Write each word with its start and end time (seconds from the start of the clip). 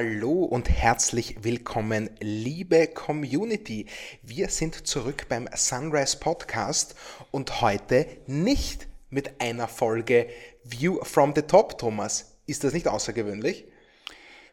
Hallo 0.00 0.44
und 0.44 0.70
herzlich 0.70 1.42
willkommen, 1.42 2.08
liebe 2.20 2.86
Community. 2.86 3.86
Wir 4.22 4.48
sind 4.48 4.86
zurück 4.86 5.26
beim 5.28 5.48
Sunrise 5.56 6.16
Podcast 6.18 6.94
und 7.32 7.62
heute 7.62 8.06
nicht 8.28 8.86
mit 9.10 9.40
einer 9.40 9.66
Folge 9.66 10.28
View 10.62 11.02
from 11.02 11.32
the 11.34 11.42
Top, 11.42 11.78
Thomas. 11.78 12.36
Ist 12.46 12.62
das 12.62 12.74
nicht 12.74 12.86
außergewöhnlich? 12.86 13.64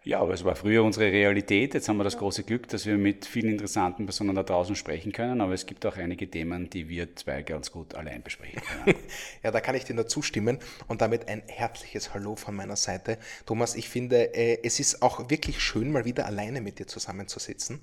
Ja, 0.05 0.19
aber 0.19 0.33
es 0.35 0.43
war 0.43 0.55
früher 0.55 0.83
unsere 0.83 1.11
Realität. 1.11 1.73
Jetzt 1.73 1.89
haben 1.89 1.97
wir 1.97 2.03
das 2.03 2.19
große 2.19 2.43
Glück, 2.43 2.67
dass 2.67 2.85
wir 2.85 2.95
mit 2.95 3.25
vielen 3.25 3.49
interessanten 3.49 4.05
Personen 4.05 4.35
da 4.35 4.43
draußen 4.43 4.75
sprechen 4.75 5.11
können. 5.11 5.41
Aber 5.41 5.53
es 5.53 5.65
gibt 5.65 5.83
auch 5.83 5.97
einige 5.97 6.29
Themen, 6.29 6.69
die 6.69 6.89
wir 6.89 7.15
zwei 7.15 7.41
ganz 7.41 7.71
gut 7.71 7.95
allein 7.95 8.21
besprechen 8.21 8.61
können. 8.61 8.99
ja, 9.43 9.49
da 9.49 9.59
kann 9.61 9.73
ich 9.73 9.83
dir 9.83 9.95
nur 9.95 10.07
zustimmen. 10.07 10.59
Und 10.87 11.01
damit 11.01 11.27
ein 11.27 11.41
herzliches 11.47 12.13
Hallo 12.13 12.35
von 12.35 12.55
meiner 12.55 12.75
Seite. 12.75 13.17
Thomas, 13.47 13.73
ich 13.73 13.89
finde, 13.89 14.35
äh, 14.35 14.59
es 14.61 14.79
ist 14.79 15.01
auch 15.01 15.31
wirklich 15.31 15.59
schön, 15.59 15.91
mal 15.91 16.05
wieder 16.05 16.27
alleine 16.27 16.61
mit 16.61 16.77
dir 16.77 16.85
zusammenzusitzen 16.85 17.79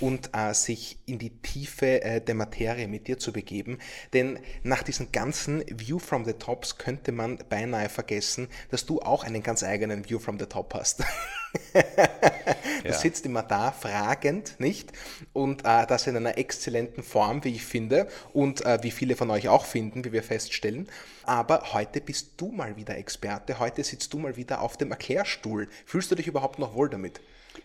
und 0.00 0.30
äh, 0.32 0.54
sich 0.54 0.98
in 1.04 1.18
die 1.18 1.42
Tiefe 1.42 2.02
äh, 2.02 2.22
der 2.22 2.36
Materie 2.36 2.88
mit 2.88 3.06
dir 3.06 3.18
zu 3.18 3.34
begeben. 3.34 3.80
Denn 4.14 4.38
nach 4.62 4.82
diesen 4.82 5.12
ganzen 5.12 5.62
View 5.68 5.98
from 5.98 6.24
the 6.24 6.32
Tops 6.32 6.78
könnte 6.78 7.12
man 7.12 7.36
beinahe 7.50 7.90
vergessen, 7.90 8.48
dass 8.70 8.86
du 8.86 9.02
auch 9.02 9.24
einen 9.24 9.42
ganz 9.42 9.62
eigenen 9.62 10.08
View 10.08 10.18
from 10.18 10.38
the 10.38 10.46
Top 10.46 10.72
hast. 10.72 11.04
ja. 12.84 12.92
sitzt 12.92 13.26
immer 13.26 13.42
da, 13.42 13.72
fragend, 13.72 14.58
nicht? 14.58 14.92
Und 15.32 15.64
äh, 15.64 15.86
das 15.86 16.06
in 16.06 16.16
einer 16.16 16.38
exzellenten 16.38 17.02
Form, 17.02 17.44
wie 17.44 17.50
ich 17.50 17.64
finde, 17.64 18.08
und 18.32 18.64
äh, 18.64 18.78
wie 18.82 18.90
viele 18.90 19.16
von 19.16 19.30
euch 19.30 19.48
auch 19.48 19.64
finden, 19.64 20.04
wie 20.04 20.12
wir 20.12 20.22
feststellen. 20.22 20.88
Aber 21.24 21.72
heute 21.72 22.00
bist 22.00 22.32
du 22.36 22.52
mal 22.52 22.76
wieder 22.76 22.96
Experte, 22.96 23.58
heute 23.58 23.84
sitzt 23.84 24.12
du 24.12 24.18
mal 24.18 24.36
wieder 24.36 24.60
auf 24.60 24.76
dem 24.76 24.90
Erklärstuhl. 24.90 25.68
Fühlst 25.84 26.10
du 26.10 26.14
dich 26.14 26.26
überhaupt 26.26 26.58
noch 26.58 26.74
wohl 26.74 26.88
damit? 26.88 27.20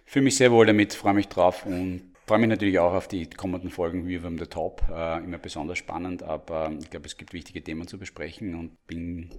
Fühle 0.06 0.24
mich 0.24 0.38
sehr 0.38 0.52
wohl 0.52 0.66
damit, 0.66 0.94
freue 0.94 1.14
mich 1.14 1.28
drauf 1.28 1.66
und 1.66 2.12
freue 2.26 2.40
mich 2.40 2.50
natürlich 2.50 2.80
auch 2.80 2.94
auf 2.94 3.08
die 3.08 3.30
kommenden 3.30 3.70
Folgen 3.70 4.08
wie 4.08 4.18
from 4.18 4.38
the 4.38 4.46
Top. 4.46 4.82
Äh, 4.90 5.24
immer 5.24 5.38
besonders 5.38 5.78
spannend, 5.78 6.24
aber 6.24 6.72
ich 6.82 6.90
glaube, 6.90 7.06
es 7.06 7.18
gibt 7.18 7.34
wichtige 7.34 7.64
Themen 7.64 7.88
zu 7.88 7.98
besprechen 7.98 8.56
und 8.56 8.88
bin 8.88 9.30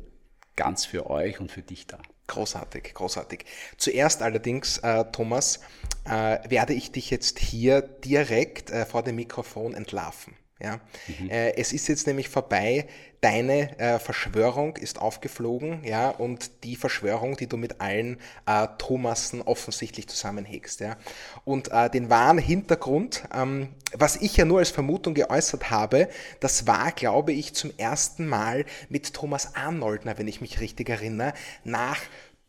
ganz 0.57 0.85
für 0.85 1.09
euch 1.11 1.41
und 1.41 1.51
für 1.51 1.63
dich 1.63 1.87
da. 1.87 1.99
Großartig, 2.27 2.95
großartig. 2.95 3.45
Zuerst 3.77 4.23
allerdings, 4.23 4.79
äh, 4.79 5.05
Thomas, 5.13 5.61
äh, 6.05 6.39
werde 6.49 6.73
ich 6.73 6.93
dich 6.93 7.11
jetzt 7.11 7.39
hier 7.39 7.83
direkt 7.83 8.71
äh, 8.71 8.87
vor 8.87 9.03
dem 9.03 9.17
Mikrofon 9.17 9.75
entlarven. 9.75 10.35
Ja? 10.63 10.81
Mhm. 11.19 11.31
Äh, 11.31 11.57
es 11.57 11.73
ist 11.73 11.89
jetzt 11.89 12.07
nämlich 12.07 12.29
vorbei, 12.29 12.87
deine 13.21 13.79
äh, 13.79 13.99
Verschwörung 14.01 14.77
ist 14.77 15.01
aufgeflogen, 15.01 15.85
ja, 15.85 16.11
und 16.11 16.65
die 16.65 16.75
Verschwörung, 16.75 17.37
die 17.37 17.47
du 17.47 17.57
mit 17.57 17.81
allen 17.81 18.19
äh, 18.47 18.67
Thomassen 18.79 19.43
offensichtlich 19.43 20.09
zusammenhegst, 20.09 20.81
ja. 20.81 20.97
Und 21.45 21.71
äh, 21.71 21.89
den 21.89 22.11
wahren 22.11 22.39
Hintergrund, 22.39 23.25
ähm, 23.33 23.69
was 23.93 24.17
ich 24.17 24.37
ja 24.37 24.45
nur 24.45 24.59
als 24.59 24.71
Vermutung 24.71 25.15
geäußert 25.15 25.71
habe, 25.71 26.09
das 26.41 26.67
war, 26.67 26.91
glaube 26.93 27.33
ich, 27.33 27.55
zum 27.55 27.73
ersten 27.77 28.27
Mal 28.27 28.65
mit 28.89 29.15
Thomas 29.15 29.55
Arnoldner, 29.55 30.19
wenn 30.19 30.29
ich 30.29 30.41
mich 30.41 30.61
richtig 30.61 30.89
erinnere, 30.89 31.33
nach 31.63 32.01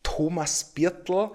Thomas 0.03 0.65
Birtel 0.65 1.31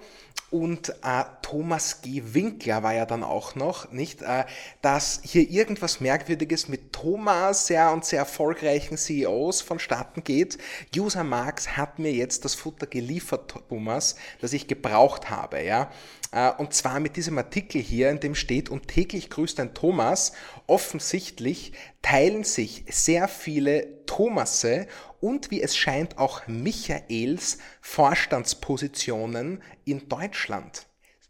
und 0.50 0.90
äh, 1.02 1.24
Thomas 1.42 2.00
G. 2.00 2.22
Winkler 2.24 2.82
war 2.82 2.94
ja 2.94 3.04
dann 3.04 3.22
auch 3.22 3.54
noch, 3.54 3.92
nicht, 3.92 4.22
äh, 4.22 4.44
dass 4.80 5.20
hier 5.22 5.48
irgendwas 5.48 6.00
Merkwürdiges 6.00 6.68
mit 6.68 6.92
Thomas 6.92 7.68
ja, 7.68 7.92
und 7.92 8.04
sehr 8.04 8.20
erfolgreichen 8.20 8.96
CEOs 8.96 9.60
vonstatten 9.60 10.24
geht. 10.24 10.56
User 10.96 11.24
Marx 11.24 11.76
hat 11.76 11.98
mir 11.98 12.12
jetzt 12.12 12.44
das 12.44 12.54
Futter 12.54 12.86
geliefert, 12.86 13.54
Thomas, 13.68 14.16
das 14.40 14.54
ich 14.54 14.66
gebraucht 14.68 15.28
habe, 15.28 15.62
ja. 15.62 15.90
Äh, 16.32 16.50
und 16.52 16.72
zwar 16.72 17.00
mit 17.00 17.16
diesem 17.16 17.36
Artikel 17.36 17.80
hier, 17.80 18.10
in 18.10 18.20
dem 18.20 18.34
steht, 18.34 18.70
und 18.70 18.88
täglich 18.88 19.30
grüßt 19.30 19.60
ein 19.60 19.74
Thomas. 19.74 20.32
Offensichtlich 20.66 21.72
teilen 22.02 22.44
sich 22.44 22.84
sehr 22.88 23.28
viele 23.28 24.06
Thomasse 24.06 24.86
und 25.20 25.50
wie 25.50 25.62
es 25.62 25.76
scheint 25.76 26.18
auch 26.18 26.46
Michaels 26.46 27.58
Vorstandspositionen 27.80 29.62
in 29.84 30.08
Deutschland. 30.08 30.86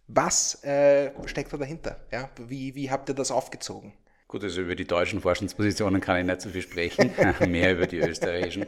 Was 0.07 0.63
äh, 0.65 1.11
steckt 1.27 1.53
da 1.53 1.59
dahinter? 1.59 2.01
Ja, 2.11 2.31
wie, 2.47 2.75
wie 2.75 2.91
habt 2.91 3.09
ihr 3.09 3.15
das 3.15 3.31
aufgezogen? 3.31 3.93
Gut, 4.27 4.43
also 4.43 4.63
über 4.63 4.75
die 4.75 4.87
deutschen 4.87 5.21
Vorstandspositionen 5.21 6.01
kann 6.01 6.21
ich 6.21 6.27
nicht 6.27 6.41
so 6.41 6.51
viel 6.51 6.63
sprechen, 6.63 7.13
mehr 7.51 7.73
über 7.73 7.87
die 7.87 7.99
österreichischen. 7.99 8.67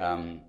Ähm, 0.00 0.42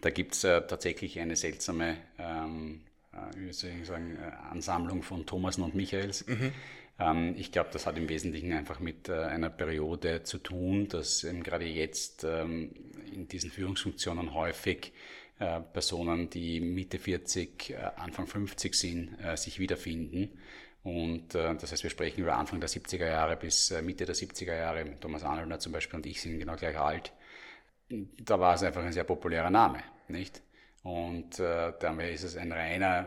da 0.00 0.10
gibt 0.10 0.34
es 0.34 0.44
äh, 0.44 0.66
tatsächlich 0.66 1.18
eine 1.20 1.36
seltsame 1.36 1.96
ähm, 2.18 2.82
äh, 3.12 3.36
wie 3.36 3.52
soll 3.52 3.70
ich 3.80 3.86
sagen, 3.86 4.16
äh, 4.16 4.50
Ansammlung 4.50 5.02
von 5.02 5.26
Thomasen 5.26 5.64
und 5.64 5.74
Michaels. 5.74 6.26
Mhm. 6.26 6.52
Ähm, 7.00 7.34
ich 7.36 7.50
glaube, 7.50 7.70
das 7.72 7.86
hat 7.86 7.96
im 7.96 8.08
Wesentlichen 8.08 8.52
einfach 8.52 8.78
mit 8.78 9.08
äh, 9.08 9.14
einer 9.14 9.50
Periode 9.50 10.22
zu 10.22 10.38
tun, 10.38 10.88
dass 10.88 11.26
gerade 11.42 11.64
jetzt 11.64 12.24
ähm, 12.24 12.72
in 13.12 13.26
diesen 13.26 13.50
Führungsfunktionen 13.50 14.34
häufig 14.34 14.92
Personen, 15.72 16.28
die 16.28 16.60
Mitte 16.60 16.98
40, 16.98 17.74
Anfang 17.96 18.26
50 18.26 18.74
sind, 18.74 19.16
sich 19.36 19.58
wiederfinden. 19.58 20.38
Und 20.82 21.32
das 21.32 21.72
heißt, 21.72 21.82
wir 21.82 21.88
sprechen 21.88 22.20
über 22.20 22.36
Anfang 22.36 22.60
der 22.60 22.68
70er 22.68 23.06
Jahre 23.06 23.36
bis 23.36 23.70
Mitte 23.80 24.04
der 24.04 24.14
70er 24.14 24.54
Jahre. 24.54 24.84
Thomas 25.00 25.24
Arnoldner 25.24 25.58
zum 25.58 25.72
Beispiel 25.72 25.96
und 25.96 26.04
ich 26.04 26.20
sind 26.20 26.38
genau 26.38 26.56
gleich 26.56 26.78
alt. 26.78 27.14
Da 27.88 28.38
war 28.38 28.54
es 28.54 28.62
einfach 28.62 28.82
ein 28.82 28.92
sehr 28.92 29.04
populärer 29.04 29.48
Name, 29.48 29.82
nicht? 30.08 30.42
Und 30.82 31.38
äh, 31.38 31.72
damit 31.78 32.10
ist 32.14 32.24
es 32.24 32.36
ein 32.36 32.52
reiner, 32.52 33.06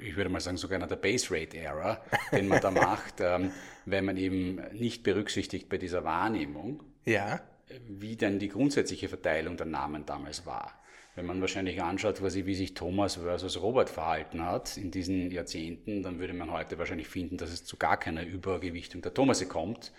äh, 0.00 0.04
ich 0.04 0.16
würde 0.16 0.30
mal 0.30 0.40
sagen, 0.40 0.56
sogar 0.56 0.84
der 0.84 0.96
Base 0.96 1.28
Rate 1.30 1.56
Error, 1.56 2.00
den 2.32 2.48
man 2.48 2.60
da 2.60 2.70
macht, 2.72 3.20
ähm, 3.20 3.52
wenn 3.84 4.04
man 4.04 4.16
eben 4.16 4.60
nicht 4.72 5.02
berücksichtigt 5.02 5.68
bei 5.68 5.78
dieser 5.78 6.04
Wahrnehmung, 6.04 6.82
ja. 7.04 7.40
wie 7.88 8.16
denn 8.16 8.38
die 8.38 8.48
grundsätzliche 8.48 9.08
Verteilung 9.08 9.56
der 9.56 9.66
Namen 9.66 10.04
damals 10.06 10.44
war. 10.44 10.72
Wenn 11.16 11.26
man 11.26 11.40
wahrscheinlich 11.40 11.80
anschaut, 11.80 12.18
quasi, 12.18 12.44
wie 12.44 12.56
sich 12.56 12.74
Thomas 12.74 13.14
versus 13.14 13.62
Robert 13.62 13.88
verhalten 13.88 14.44
hat 14.44 14.76
in 14.76 14.90
diesen 14.90 15.30
Jahrzehnten, 15.30 16.02
dann 16.02 16.18
würde 16.18 16.34
man 16.34 16.50
heute 16.50 16.76
wahrscheinlich 16.78 17.06
finden, 17.06 17.36
dass 17.36 17.52
es 17.52 17.64
zu 17.64 17.76
gar 17.76 17.96
keiner 17.96 18.24
Übergewichtung 18.24 19.00
der 19.00 19.14
Thomase 19.14 19.46
kommt, 19.46 19.92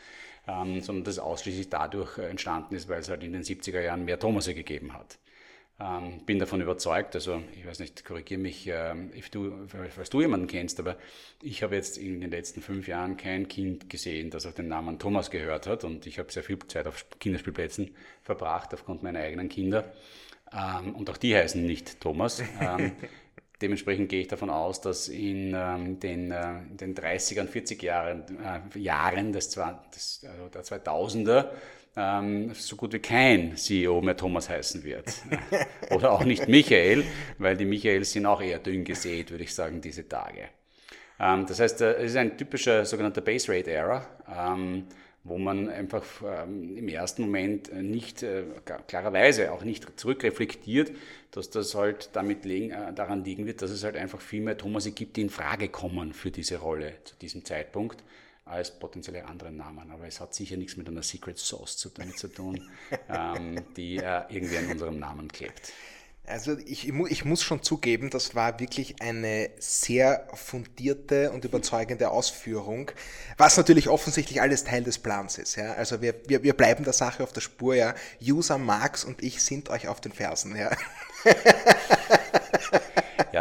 ähm, 0.45 0.81
sondern 0.81 1.05
dass 1.05 1.13
es 1.13 1.19
ausschließlich 1.19 1.69
dadurch 1.69 2.17
entstanden 2.17 2.75
ist, 2.75 2.89
weil 2.89 2.99
es 2.99 3.07
halt 3.07 3.23
in 3.23 3.31
den 3.31 3.43
70er 3.43 3.79
Jahren 3.79 4.03
mehr 4.03 4.19
Thomase 4.19 4.53
gegeben 4.53 4.93
hat. 4.93 5.17
Ähm, 5.77 6.21
bin 6.25 6.39
davon 6.39 6.61
überzeugt, 6.61 7.15
also 7.15 7.41
ich 7.53 7.67
weiß 7.67 7.79
nicht, 7.79 8.05
korrigiere 8.05 8.39
mich, 8.39 8.65
ähm, 8.67 9.11
du, 9.31 9.67
falls 9.67 10.09
du 10.09 10.21
jemanden 10.21 10.47
kennst, 10.47 10.79
aber 10.79 10.95
ich 11.41 11.63
habe 11.63 11.75
jetzt 11.75 11.97
in 11.97 12.21
den 12.21 12.31
letzten 12.31 12.61
fünf 12.61 12.87
Jahren 12.87 13.17
kein 13.17 13.49
Kind 13.49 13.89
gesehen, 13.89 14.29
das 14.29 14.45
auf 14.45 14.53
den 14.53 14.69
Namen 14.69 14.99
Thomas 14.99 15.29
gehört 15.31 15.67
hat 15.67 15.83
und 15.83 16.05
ich 16.05 16.17
habe 16.17 16.31
sehr 16.31 16.43
viel 16.43 16.57
Zeit 16.67 16.87
auf 16.87 17.05
Kinderspielplätzen 17.19 17.93
verbracht 18.21 18.73
aufgrund 18.73 19.03
meiner 19.03 19.19
eigenen 19.19 19.49
Kinder 19.49 19.91
ähm, 20.53 20.95
und 20.95 21.09
auch 21.09 21.17
die 21.17 21.35
heißen 21.35 21.65
nicht 21.65 21.99
Thomas. 21.99 22.41
Ähm, 22.61 22.93
dementsprechend 23.61 24.09
gehe 24.09 24.21
ich 24.21 24.27
davon 24.27 24.49
aus, 24.49 24.81
dass 24.81 25.09
in 25.09 25.53
ähm, 25.55 25.99
den, 25.99 26.31
äh, 26.31 26.59
in 26.69 26.77
den 26.77 26.95
30er 26.95 27.41
und 27.41 27.49
40 27.49 27.83
Jahren, 27.83 28.23
äh, 28.39 28.79
Jahren 28.79 29.33
des, 29.33 29.49
des, 29.49 30.25
also 30.25 30.47
der 30.53 30.63
2000er 30.63 31.49
ähm, 31.95 32.53
so 32.53 32.75
gut 32.75 32.93
wie 32.93 32.99
kein 32.99 33.55
CEO 33.55 34.01
mehr 34.01 34.17
Thomas 34.17 34.49
heißen 34.49 34.83
wird. 34.83 35.13
Oder 35.91 36.11
auch 36.11 36.23
nicht 36.23 36.47
Michael, 36.47 37.03
weil 37.37 37.55
die 37.55 37.65
Michaels 37.65 38.11
sind 38.11 38.25
auch 38.25 38.41
eher 38.41 38.59
dünn 38.59 38.83
gesät, 38.83 39.31
würde 39.31 39.43
ich 39.43 39.53
sagen, 39.53 39.81
diese 39.81 40.07
Tage. 40.07 40.49
Ähm, 41.19 41.45
das 41.47 41.59
heißt, 41.59 41.81
äh, 41.81 41.93
es 41.95 42.11
ist 42.11 42.17
ein 42.17 42.37
typischer 42.37 42.85
sogenannter 42.85 43.21
Base 43.21 43.51
Rate 43.51 43.71
Error, 43.71 44.05
ähm, 44.29 44.87
wo 45.23 45.37
man 45.37 45.69
einfach 45.69 46.03
ähm, 46.23 46.77
im 46.77 46.87
ersten 46.87 47.23
Moment 47.23 47.73
nicht, 47.73 48.21
äh, 48.21 48.43
klarerweise 48.87 49.51
auch 49.51 49.63
nicht 49.63 49.99
zurückreflektiert, 49.99 50.91
dass 51.31 51.49
das 51.49 51.73
halt 51.73 52.09
damit 52.13 52.45
äh, 52.45 52.69
daran 52.93 53.23
liegen 53.23 53.45
wird, 53.45 53.61
dass 53.61 53.71
es 53.71 53.83
halt 53.83 53.95
einfach 53.95 54.21
viel 54.21 54.41
mehr 54.41 54.57
Thomas 54.57 54.93
gibt, 54.93 55.17
die 55.17 55.21
in 55.21 55.29
Frage 55.29 55.69
kommen 55.69 56.13
für 56.13 56.29
diese 56.29 56.57
Rolle 56.57 56.93
zu 57.05 57.15
diesem 57.15 57.43
Zeitpunkt 57.43 58.03
als 58.45 58.77
potenzielle 58.77 59.25
andere 59.25 59.51
Namen. 59.51 59.91
Aber 59.91 60.07
es 60.07 60.19
hat 60.19 60.33
sicher 60.33 60.55
nichts 60.55 60.77
mit 60.77 60.87
einer 60.87 61.03
Secret 61.03 61.37
Sauce 61.37 61.91
damit 61.95 62.17
zu 62.17 62.27
tun, 62.27 62.69
ähm, 63.09 63.63
die 63.75 63.97
äh, 63.97 64.21
irgendwie 64.29 64.57
an 64.57 64.71
unserem 64.71 64.99
Namen 64.99 65.27
klebt. 65.27 65.73
Also 66.27 66.57
ich, 66.65 66.87
ich, 66.87 67.25
muss 67.25 67.43
schon 67.43 67.61
zugeben, 67.61 68.09
das 68.09 68.33
war 68.33 68.59
wirklich 68.59 68.99
eine 68.99 69.51
sehr 69.59 70.27
fundierte 70.33 71.31
und 71.31 71.45
überzeugende 71.45 72.09
Ausführung, 72.09 72.89
was 73.37 73.57
natürlich 73.57 73.89
offensichtlich 73.89 74.41
alles 74.41 74.63
Teil 74.63 74.83
des 74.83 74.97
Plans 74.97 75.37
ist. 75.37 75.55
Ja? 75.55 75.73
Also 75.73 76.01
wir, 76.01 76.15
wir, 76.27 76.41
wir 76.41 76.53
bleiben 76.53 76.83
der 76.83 76.93
Sache 76.93 77.21
auf 77.21 77.31
der 77.31 77.41
Spur. 77.41 77.75
Ja? 77.75 77.93
User 78.21 78.57
Marx 78.57 79.03
und 79.03 79.21
ich 79.21 79.43
sind 79.43 79.69
euch 79.69 79.87
auf 79.87 80.01
den 80.01 80.13
Fersen. 80.13 80.55
Ja? 80.55 80.71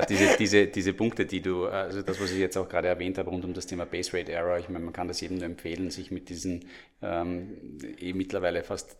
Diese, 0.08 0.36
diese, 0.36 0.66
diese 0.66 0.92
Punkte, 0.92 1.26
die 1.26 1.40
du, 1.40 1.66
also 1.66 2.02
das, 2.02 2.20
was 2.20 2.30
ich 2.30 2.38
jetzt 2.38 2.56
auch 2.56 2.68
gerade 2.68 2.88
erwähnt 2.88 3.18
habe, 3.18 3.30
rund 3.30 3.44
um 3.44 3.54
das 3.54 3.66
Thema 3.66 3.86
Base 3.86 4.12
Rate 4.16 4.32
Error, 4.32 4.58
ich 4.58 4.68
meine, 4.68 4.84
man 4.84 4.92
kann 4.92 5.08
das 5.08 5.20
jedem 5.20 5.38
nur 5.38 5.46
empfehlen, 5.46 5.90
sich 5.90 6.10
mit 6.10 6.28
diesen 6.28 6.66
ähm, 7.02 7.78
eh 7.98 8.12
mittlerweile 8.12 8.62
fast 8.62 8.96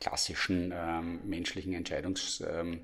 klassischen 0.00 0.72
ähm, 0.74 1.20
menschlichen 1.24 1.74
Entscheidungs- 1.74 2.44
ähm, 2.46 2.80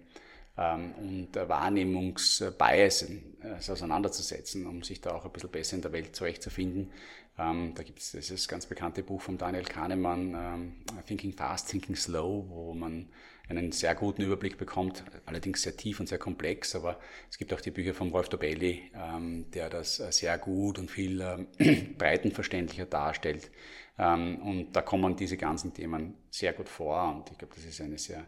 ähm, 0.58 0.92
und 0.94 1.28
Wahrnehmungsbias 1.34 3.02
äh, 3.02 3.70
auseinanderzusetzen, 3.70 4.66
um 4.66 4.82
sich 4.82 5.00
da 5.00 5.14
auch 5.14 5.24
ein 5.24 5.32
bisschen 5.32 5.50
besser 5.50 5.76
in 5.76 5.82
der 5.82 5.92
Welt 5.92 6.16
zurechtzufinden. 6.16 6.90
Ähm, 7.38 7.72
da 7.74 7.82
gibt 7.82 7.98
es 7.98 8.12
dieses 8.12 8.48
ganz 8.48 8.66
bekannte 8.66 9.02
Buch 9.02 9.20
von 9.20 9.36
Daniel 9.36 9.64
Kahnemann, 9.64 10.34
ähm, 10.34 10.72
Thinking 11.06 11.34
Fast, 11.34 11.70
Thinking 11.70 11.96
Slow, 11.96 12.46
wo 12.48 12.72
man 12.72 13.08
einen 13.48 13.72
sehr 13.72 13.94
guten 13.94 14.22
Überblick 14.22 14.58
bekommt, 14.58 15.04
allerdings 15.24 15.62
sehr 15.62 15.76
tief 15.76 16.00
und 16.00 16.08
sehr 16.08 16.18
komplex, 16.18 16.74
aber 16.74 16.98
es 17.30 17.38
gibt 17.38 17.52
auch 17.52 17.60
die 17.60 17.70
Bücher 17.70 17.94
von 17.94 18.12
Wolf 18.12 18.28
Dobelli, 18.28 18.90
ähm, 18.94 19.50
der 19.52 19.70
das 19.70 20.00
äh, 20.00 20.10
sehr 20.10 20.36
gut 20.38 20.78
und 20.78 20.90
viel 20.90 21.20
ähm, 21.20 21.94
breitenverständlicher 21.98 22.86
darstellt. 22.86 23.50
Ähm, 23.98 24.42
und 24.42 24.72
da 24.72 24.82
kommen 24.82 25.16
diese 25.16 25.36
ganzen 25.36 25.72
Themen 25.72 26.14
sehr 26.30 26.52
gut 26.52 26.68
vor 26.68 27.14
und 27.14 27.30
ich 27.30 27.38
glaube, 27.38 27.54
das 27.54 27.64
ist 27.64 27.80
eine 27.80 27.98
sehr, 27.98 28.26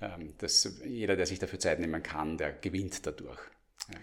ähm, 0.00 0.34
das, 0.38 0.78
jeder, 0.84 1.16
der 1.16 1.26
sich 1.26 1.38
dafür 1.38 1.60
Zeit 1.60 1.78
nehmen 1.78 2.02
kann, 2.02 2.36
der 2.36 2.52
gewinnt 2.52 3.06
dadurch. 3.06 3.40
Ja. 3.92 3.98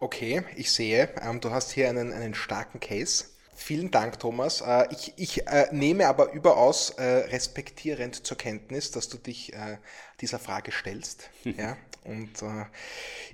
Okay, 0.00 0.42
ich 0.56 0.72
sehe, 0.72 1.10
ähm, 1.20 1.40
du 1.40 1.50
hast 1.50 1.70
hier 1.70 1.88
einen, 1.88 2.12
einen 2.12 2.34
starken 2.34 2.80
Case. 2.80 3.26
Vielen 3.62 3.92
Dank, 3.92 4.18
Thomas. 4.18 4.60
Äh, 4.60 4.88
ich, 4.90 5.12
ich 5.16 5.46
äh, 5.46 5.68
nehme 5.70 6.08
aber 6.08 6.32
überaus 6.32 6.90
äh, 6.90 7.02
respektierend 7.02 8.26
zur 8.26 8.36
Kenntnis, 8.36 8.90
dass 8.90 9.08
du 9.08 9.18
dich 9.18 9.52
dieser 10.20 10.40
Frage 10.40 10.72
stellst. 10.72 11.30
ja? 11.44 11.76
Und 12.04 12.42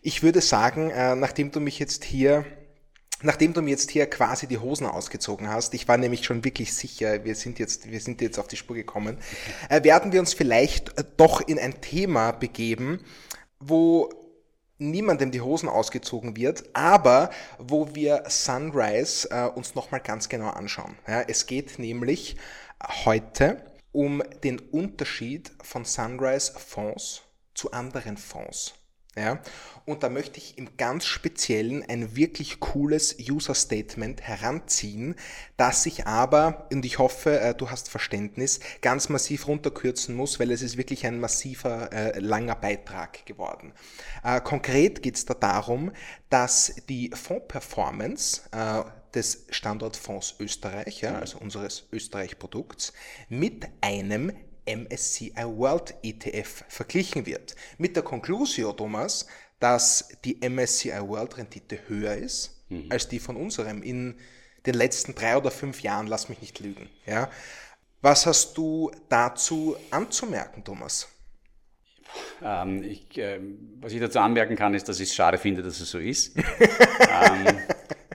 ich 0.03 0.23
würde 0.23 0.43
sagen, 0.43 0.89
nachdem 1.19 1.51
du 1.51 1.61
mich 1.61 1.79
jetzt 1.79 2.05
hier 2.05 2.45
Nachdem 3.21 3.53
du 3.53 3.63
mir 3.63 3.71
jetzt 3.71 3.91
hier 3.91 4.09
quasi 4.09 4.47
die 4.47 4.59
Hosen 4.59 4.87
ausgezogen 4.87 5.49
hast, 5.49 5.75
ich 5.75 5.89
war 5.89 5.97
nämlich 5.97 6.25
schon 6.25 6.45
wirklich 6.45 6.73
sicher, 6.73 7.25
wir 7.25 7.35
sind 7.35 7.59
jetzt, 7.59 7.91
wir 7.91 7.99
sind 7.99 8.21
jetzt 8.21 8.39
auf 8.39 8.47
die 8.47 8.57
Spur 8.57 8.77
gekommen, 8.77 9.19
werden 9.69 10.13
wir 10.13 10.21
uns 10.21 10.35
vielleicht 10.35 10.93
doch 11.17 11.41
in 11.41 11.59
ein 11.59 11.81
Thema 11.81 12.31
begeben, 12.31 13.05
wo 13.59 14.09
niemandem 14.79 15.31
die 15.31 15.41
Hosen 15.41 15.69
ausgezogen 15.69 16.37
wird, 16.37 16.65
aber 16.73 17.31
wo 17.59 17.95
wir 17.95 18.25
Sunrise 18.29 19.29
äh, 19.31 19.47
uns 19.47 19.75
nochmal 19.75 20.01
ganz 20.01 20.29
genau 20.29 20.51
anschauen. 20.51 20.97
Ja, 21.07 21.23
es 21.23 21.47
geht 21.47 21.79
nämlich 21.79 22.37
heute 23.05 23.65
um 23.93 24.23
den 24.45 24.59
Unterschied 24.59 25.51
von 25.63 25.85
Sunrise 25.85 26.53
Fonds 26.59 27.23
zu 27.55 27.73
anderen 27.73 28.17
Fonds. 28.17 28.75
Ja? 29.19 29.41
Und 29.89 30.03
da 30.03 30.11
möchte 30.11 30.37
ich 30.37 30.59
im 30.59 30.77
ganz 30.77 31.07
Speziellen 31.07 31.83
ein 31.89 32.15
wirklich 32.15 32.61
cooles 32.61 33.17
User 33.19 33.55
Statement 33.55 34.21
heranziehen, 34.21 35.15
das 35.57 35.87
ich 35.87 36.07
aber, 36.07 36.69
und 36.71 36.85
ich 36.85 36.99
hoffe, 36.99 37.41
äh, 37.41 37.55
du 37.55 37.71
hast 37.71 37.89
Verständnis, 37.89 38.61
ganz 38.83 39.09
massiv 39.09 39.49
runterkürzen 39.49 40.15
muss, 40.15 40.39
weil 40.39 40.51
es 40.51 40.61
ist 40.61 40.77
wirklich 40.77 41.07
ein 41.07 41.19
massiver, 41.21 41.91
äh, 41.91 42.19
langer 42.19 42.57
Beitrag 42.57 43.25
geworden. 43.25 43.73
Äh, 44.23 44.43
konkret 44.43 45.03
geht 45.03 45.17
es 45.17 45.25
da 45.25 45.33
darum, 45.33 45.93
dass 46.29 46.75
die 46.91 47.11
Fondsperformance 47.15 48.43
äh, 48.53 48.83
des 49.15 49.47
Standortfonds 49.49 50.35
Österreich, 50.39 51.01
ja, 51.01 51.19
also 51.19 51.39
unseres 51.39 51.89
Österreich-Produkts, 51.93 52.93
mit 53.31 53.67
einem 53.81 54.33
MSCI 54.77 55.45
World 55.45 55.95
ETF 56.03 56.65
verglichen 56.69 57.27
wird. 57.27 57.57
Mit 57.79 57.97
der 57.97 58.03
Conclusio, 58.03 58.73
Thomas, 58.73 59.27
dass 59.61 60.09
die 60.25 60.39
MSCI 60.49 61.01
World 61.01 61.39
Rendite 61.39 61.79
höher 61.89 62.15
ist 62.15 62.59
mhm. 62.69 62.87
als 62.91 63.09
die 63.09 63.19
von 63.19 63.37
unserem 63.37 63.83
in 63.83 64.17
den 64.67 64.75
letzten 64.75 65.15
drei 65.15 65.37
oder 65.37 65.51
fünf 65.51 65.83
Jahren, 65.83 66.07
lass 66.07 66.29
mich 66.29 66.41
nicht 66.41 66.61
lügen. 66.61 66.89
Ja. 67.07 67.31
Was 68.01 68.27
hast 68.27 68.57
du 68.57 68.93
dazu 69.09 69.77
anzumerken, 69.91 70.63
Thomas? 70.63 71.09
Ähm, 72.43 72.83
ich, 72.83 73.19
äh, 73.19 73.41
was 73.81 73.93
ich 73.93 74.01
dazu 74.01 74.21
anmerken 74.21 74.57
kann, 74.57 74.75
ist, 74.75 74.89
dass 74.89 75.01
ich 75.01 75.11
es 75.11 75.15
schade 75.15 75.39
finde, 75.39 75.63
dass 75.63 75.81
es 75.81 75.91
so 75.91 75.99
ist. 75.99 76.37
ähm, 76.37 77.59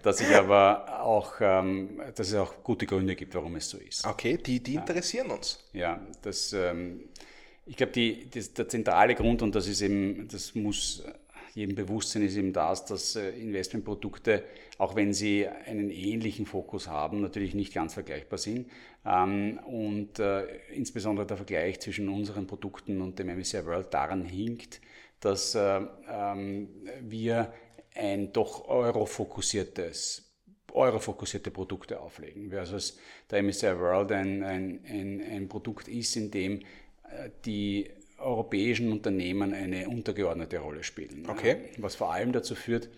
dass 0.04 0.22
ich 0.22 0.36
aber 0.36 1.02
auch, 1.02 1.34
ähm, 1.40 2.02
dass 2.16 2.28
es 2.28 2.36
auch 2.36 2.64
gute 2.64 2.86
Gründe 2.86 3.16
gibt, 3.16 3.34
warum 3.36 3.56
es 3.56 3.70
so 3.70 3.78
ist. 3.78 4.06
Okay, 4.06 4.38
die, 4.38 4.62
die 4.62 4.76
interessieren 4.76 5.28
ja. 5.28 5.34
uns. 5.34 5.60
Ja, 5.74 6.02
das, 6.22 6.54
ähm, 6.54 7.06
ich 7.66 7.78
glaube, 7.78 7.94
die, 7.94 8.26
die, 8.26 8.54
der 8.54 8.68
zentrale 8.68 9.16
Grund, 9.16 9.42
und 9.42 9.56
das 9.56 9.68
ist 9.68 9.82
eben, 9.82 10.28
das 10.28 10.54
muss 10.56 11.04
jedem 11.54 11.76
Bewusstsein 11.76 12.24
ist 12.24 12.36
eben 12.36 12.52
das, 12.52 12.86
dass 12.86 13.16
äh, 13.16 13.30
Investmentprodukte, 13.30 14.44
auch 14.80 14.96
wenn 14.96 15.14
sie 15.14 15.48
einen 15.48 15.90
ähnlichen 15.92 16.46
Fokus 16.46 16.88
haben, 16.88 17.22
natürlich 17.22 17.54
nicht 17.54 17.74
ganz 17.74 17.94
vergleichbar 17.94 18.40
sind. 18.40 18.70
Ähm, 19.06 19.60
und 19.66 20.20
äh, 20.20 20.46
insbesondere 20.74 21.28
der 21.28 21.38
Vergleich 21.38 21.80
zwischen 21.80 22.10
unseren 22.10 22.48
Produkten 22.48 23.02
und 23.02 23.20
dem 23.20 23.28
MSCI 23.28 23.66
World 23.66 23.94
daran 23.94 24.26
hinkt, 24.26 24.82
dass 25.20 25.54
äh, 25.56 25.82
ähm, 26.10 26.70
wir 27.02 27.54
ein 27.96 28.34
doch 28.34 28.68
eurofokussiertes 28.68 30.30
eurofokussierte 30.74 31.52
Produkte 31.52 32.00
auflegen. 32.00 32.50
Versus 32.50 32.98
der 33.30 33.44
MSCI 33.44 33.80
World 33.80 34.12
ein, 34.12 34.44
ein, 34.44 34.80
ein, 34.88 35.22
ein 35.22 35.48
Produkt 35.48 35.88
ist, 35.88 36.16
in 36.16 36.32
dem 36.32 36.60
äh, 37.04 37.30
die 37.46 37.92
europäischen 38.18 38.92
Unternehmen 38.92 39.54
eine 39.54 39.88
untergeordnete 39.88 40.58
Rolle 40.60 40.84
spielen. 40.84 41.28
Okay. 41.30 41.70
Was 41.78 41.96
vor 41.96 42.14
allem 42.14 42.32
dazu 42.32 42.56
führt, 42.56 42.90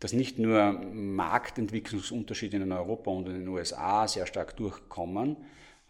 dass 0.00 0.12
nicht 0.12 0.38
nur 0.38 0.72
Marktentwicklungsunterschiede 0.72 2.58
in 2.58 2.72
Europa 2.72 3.10
und 3.10 3.26
in 3.28 3.34
den 3.34 3.48
USA 3.48 4.06
sehr 4.06 4.26
stark 4.26 4.56
durchkommen, 4.56 5.36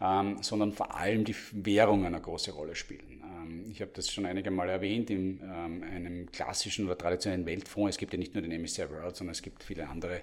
ähm, 0.01 0.41
sondern 0.41 0.73
vor 0.73 0.95
allem 0.95 1.25
die 1.25 1.35
Währungen 1.51 2.07
eine 2.07 2.21
große 2.21 2.51
Rolle 2.51 2.75
spielen. 2.75 3.18
Ähm, 3.49 3.65
ich 3.69 3.81
habe 3.81 3.91
das 3.93 4.11
schon 4.11 4.25
einige 4.25 4.51
Mal 4.51 4.69
erwähnt 4.69 5.09
in 5.09 5.41
ähm, 5.41 5.83
einem 5.83 6.31
klassischen 6.31 6.85
oder 6.85 6.97
traditionellen 6.97 7.45
Weltfonds. 7.45 7.95
Es 7.95 7.97
gibt 7.97 8.13
ja 8.13 8.19
nicht 8.19 8.33
nur 8.33 8.43
den 8.43 8.61
MSCI 8.61 8.89
World, 8.89 9.15
sondern 9.15 9.33
es 9.33 9.41
gibt 9.41 9.63
viele 9.63 9.87
andere 9.87 10.21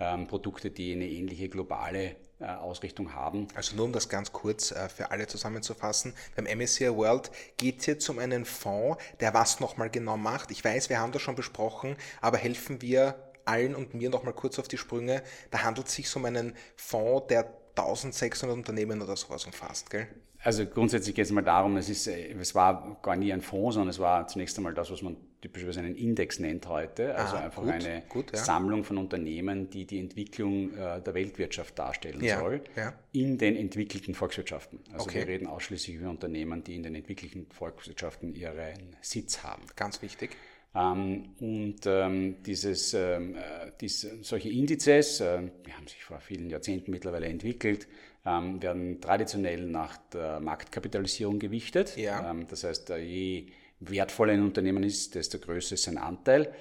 ähm, 0.00 0.26
Produkte, 0.26 0.70
die 0.70 0.92
eine 0.92 1.08
ähnliche 1.08 1.48
globale 1.48 2.16
äh, 2.40 2.46
Ausrichtung 2.46 3.14
haben. 3.14 3.48
Also 3.54 3.76
nur 3.76 3.86
um 3.86 3.92
das 3.92 4.08
ganz 4.08 4.32
kurz 4.32 4.70
äh, 4.70 4.88
für 4.88 5.10
alle 5.10 5.26
zusammenzufassen, 5.26 6.14
beim 6.36 6.44
MSCI 6.44 6.94
World 6.94 7.30
geht 7.56 7.80
es 7.80 7.86
jetzt 7.86 8.08
um 8.08 8.18
einen 8.18 8.44
Fonds, 8.44 9.02
der 9.20 9.34
was 9.34 9.60
nochmal 9.60 9.90
genau 9.90 10.16
macht. 10.16 10.50
Ich 10.50 10.64
weiß, 10.64 10.88
wir 10.88 11.00
haben 11.00 11.12
das 11.12 11.22
schon 11.22 11.34
besprochen, 11.34 11.96
aber 12.20 12.38
helfen 12.38 12.80
wir 12.82 13.16
allen 13.44 13.74
und 13.74 13.94
mir 13.94 14.10
nochmal 14.10 14.34
kurz 14.34 14.58
auf 14.58 14.68
die 14.68 14.78
Sprünge. 14.78 15.22
Da 15.50 15.62
handelt 15.62 15.88
es 15.88 15.94
sich 15.94 16.14
um 16.14 16.24
einen 16.24 16.54
Fonds, 16.76 17.28
der 17.28 17.52
1600 17.76 18.56
Unternehmen 18.56 19.00
oder 19.00 19.16
sowas 19.16 19.44
umfasst, 19.44 19.88
gell? 19.90 20.08
Also 20.42 20.66
grundsätzlich 20.66 21.14
geht 21.14 21.24
es 21.24 21.32
mal 21.32 21.42
darum, 21.42 21.76
es, 21.76 21.88
ist, 21.88 22.06
äh, 22.06 22.32
es 22.32 22.54
war 22.54 22.98
gar 23.02 23.16
nie 23.16 23.32
ein 23.32 23.40
Fonds, 23.40 23.74
sondern 23.74 23.90
es 23.90 23.98
war 23.98 24.26
zunächst 24.28 24.56
einmal 24.56 24.72
das, 24.72 24.90
was 24.90 25.02
man 25.02 25.16
typischerweise 25.40 25.80
einen 25.80 25.96
Index 25.96 26.38
nennt 26.38 26.68
heute. 26.68 27.14
Also 27.14 27.36
ah, 27.36 27.40
einfach 27.40 27.62
gut, 27.62 27.72
eine 27.72 28.02
gut, 28.08 28.32
ja. 28.32 28.38
Sammlung 28.38 28.84
von 28.84 28.98
Unternehmen, 28.98 29.70
die 29.70 29.84
die 29.84 29.98
Entwicklung 29.98 30.74
äh, 30.74 31.00
der 31.00 31.14
Weltwirtschaft 31.14 31.78
darstellen 31.78 32.22
ja, 32.22 32.38
soll, 32.38 32.62
ja. 32.76 32.94
in 33.12 33.38
den 33.38 33.56
entwickelten 33.56 34.14
Volkswirtschaften. 34.14 34.80
Also 34.92 35.06
okay. 35.06 35.20
wir 35.20 35.28
reden 35.28 35.46
ausschließlich 35.46 35.96
über 35.96 36.10
Unternehmen, 36.10 36.62
die 36.62 36.76
in 36.76 36.82
den 36.82 36.94
entwickelten 36.94 37.46
Volkswirtschaften 37.50 38.34
ihren 38.34 38.96
Sitz 39.00 39.42
haben. 39.42 39.62
Ganz 39.74 40.02
wichtig. 40.02 40.36
Ähm, 40.74 41.30
und 41.40 41.80
ähm, 41.86 42.42
dieses, 42.44 42.94
ähm, 42.94 43.34
äh, 43.34 43.72
diese, 43.80 44.22
solche 44.22 44.50
Indizes, 44.50 45.20
äh, 45.20 45.42
die 45.66 45.72
haben 45.72 45.86
sich 45.86 46.04
vor 46.04 46.20
vielen 46.20 46.50
Jahrzehnten 46.50 46.90
mittlerweile 46.90 47.26
entwickelt, 47.26 47.88
ähm, 48.28 48.62
werden 48.62 49.00
traditionell 49.00 49.66
nach 49.66 49.96
der 50.12 50.40
Marktkapitalisierung 50.40 51.38
gewichtet. 51.38 51.96
Ja. 51.96 52.30
Ähm, 52.30 52.46
das 52.48 52.64
heißt, 52.64 52.90
äh, 52.90 52.98
je 52.98 53.46
wertvoller 53.80 54.34
ein 54.34 54.42
Unternehmen 54.42 54.82
ist, 54.82 55.14
desto 55.14 55.38
größer 55.38 55.74
ist 55.74 55.84
sein 55.84 55.98
Anteil. 55.98 56.52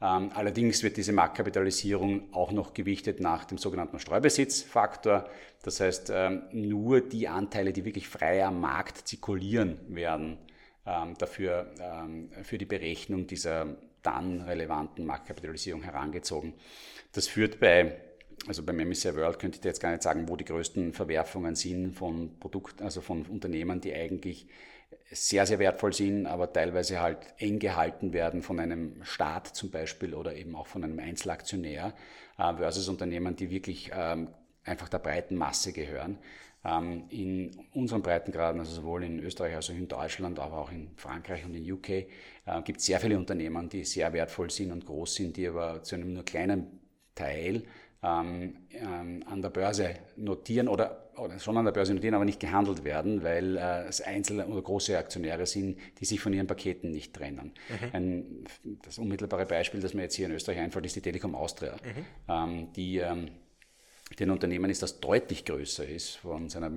Ähm, 0.00 0.30
allerdings 0.34 0.82
wird 0.82 0.96
diese 0.96 1.12
Marktkapitalisierung 1.12 2.32
auch 2.34 2.50
noch 2.50 2.74
gewichtet 2.74 3.20
nach 3.20 3.44
dem 3.44 3.58
sogenannten 3.58 4.00
Streubesitzfaktor. 4.00 5.28
Das 5.62 5.80
heißt, 5.80 6.10
ähm, 6.12 6.42
nur 6.50 7.00
die 7.00 7.28
Anteile, 7.28 7.72
die 7.72 7.84
wirklich 7.84 8.08
frei 8.08 8.44
am 8.44 8.60
Markt 8.60 9.06
zirkulieren, 9.06 9.78
werden 9.88 10.38
ähm, 10.84 11.14
dafür 11.18 11.72
für 12.42 12.58
die 12.58 12.64
Berechnung 12.64 13.28
dieser 13.28 13.76
dann 14.02 14.40
relevanten 14.40 15.06
Marktkapitalisierung 15.06 15.82
herangezogen. 15.82 16.54
Das 17.12 17.28
führt 17.28 17.60
bei 17.60 17.96
also 18.46 18.62
beim 18.64 18.76
MSCI 18.76 19.14
World 19.16 19.38
könnte 19.38 19.56
ich 19.56 19.60
dir 19.60 19.68
jetzt 19.68 19.80
gar 19.80 19.90
nicht 19.90 20.02
sagen, 20.02 20.28
wo 20.28 20.36
die 20.36 20.44
größten 20.44 20.92
Verwerfungen 20.92 21.54
sind 21.54 21.94
von 21.94 22.38
Produkten, 22.40 22.82
also 22.82 23.00
von 23.00 23.24
Unternehmen, 23.26 23.80
die 23.80 23.94
eigentlich 23.94 24.48
sehr, 25.10 25.46
sehr 25.46 25.58
wertvoll 25.58 25.92
sind, 25.92 26.26
aber 26.26 26.52
teilweise 26.52 27.00
halt 27.00 27.18
eng 27.38 27.58
gehalten 27.58 28.12
werden 28.12 28.42
von 28.42 28.58
einem 28.58 29.02
Staat 29.04 29.48
zum 29.48 29.70
Beispiel 29.70 30.14
oder 30.14 30.34
eben 30.34 30.54
auch 30.56 30.66
von 30.66 30.84
einem 30.84 30.98
Einzelaktionär 30.98 31.94
äh, 32.38 32.54
versus 32.54 32.88
Unternehmen, 32.88 33.36
die 33.36 33.50
wirklich 33.50 33.90
ähm, 33.94 34.28
einfach 34.64 34.88
der 34.88 34.98
breiten 34.98 35.36
Masse 35.36 35.72
gehören. 35.72 36.18
Ähm, 36.64 37.04
in 37.10 37.50
unseren 37.74 38.02
Breitengraden, 38.02 38.60
also 38.60 38.72
sowohl 38.72 39.04
in 39.04 39.18
Österreich 39.20 39.54
als 39.54 39.70
auch 39.70 39.74
in 39.74 39.88
Deutschland, 39.88 40.38
aber 40.38 40.58
auch 40.58 40.70
in 40.70 40.90
Frankreich 40.96 41.44
und 41.44 41.54
in 41.54 41.70
UK, 41.70 41.88
äh, 41.88 42.06
gibt 42.64 42.80
es 42.80 42.86
sehr 42.86 43.00
viele 43.00 43.18
Unternehmen, 43.18 43.68
die 43.68 43.84
sehr 43.84 44.12
wertvoll 44.12 44.50
sind 44.50 44.72
und 44.72 44.86
groß 44.86 45.14
sind, 45.14 45.36
die 45.36 45.48
aber 45.48 45.82
zu 45.82 45.96
einem 45.96 46.12
nur 46.12 46.24
kleinen 46.24 46.80
Teil 47.14 47.64
ähm, 48.02 48.56
ähm, 48.72 49.22
an 49.26 49.42
der 49.42 49.50
Börse 49.50 49.94
notieren 50.16 50.68
oder, 50.68 51.10
oder, 51.16 51.38
schon 51.38 51.56
an 51.56 51.64
der 51.64 51.72
Börse 51.72 51.94
notieren, 51.94 52.14
aber 52.14 52.24
nicht 52.24 52.40
gehandelt 52.40 52.84
werden, 52.84 53.22
weil 53.22 53.56
äh, 53.56 53.84
es 53.84 54.00
einzelne 54.00 54.46
oder 54.46 54.60
große 54.60 54.98
Aktionäre 54.98 55.46
sind, 55.46 55.78
die 56.00 56.04
sich 56.04 56.20
von 56.20 56.32
ihren 56.32 56.48
Paketen 56.48 56.90
nicht 56.90 57.14
trennen. 57.14 57.52
Mhm. 57.68 57.88
Ein, 57.92 58.44
das 58.82 58.98
unmittelbare 58.98 59.46
Beispiel, 59.46 59.80
das 59.80 59.94
mir 59.94 60.02
jetzt 60.02 60.16
hier 60.16 60.26
in 60.26 60.32
Österreich 60.32 60.58
einfällt, 60.58 60.86
ist 60.86 60.96
die 60.96 61.00
Telekom 61.00 61.34
Austria, 61.34 61.76
mhm. 61.76 62.04
ähm, 62.28 62.72
die 62.74 62.98
ähm, 62.98 63.28
den 64.18 64.30
Unternehmen 64.30 64.70
ist, 64.70 64.82
das 64.82 65.00
deutlich 65.00 65.44
größer 65.44 65.88
ist 65.88 66.16
von 66.16 66.50
seiner 66.50 66.70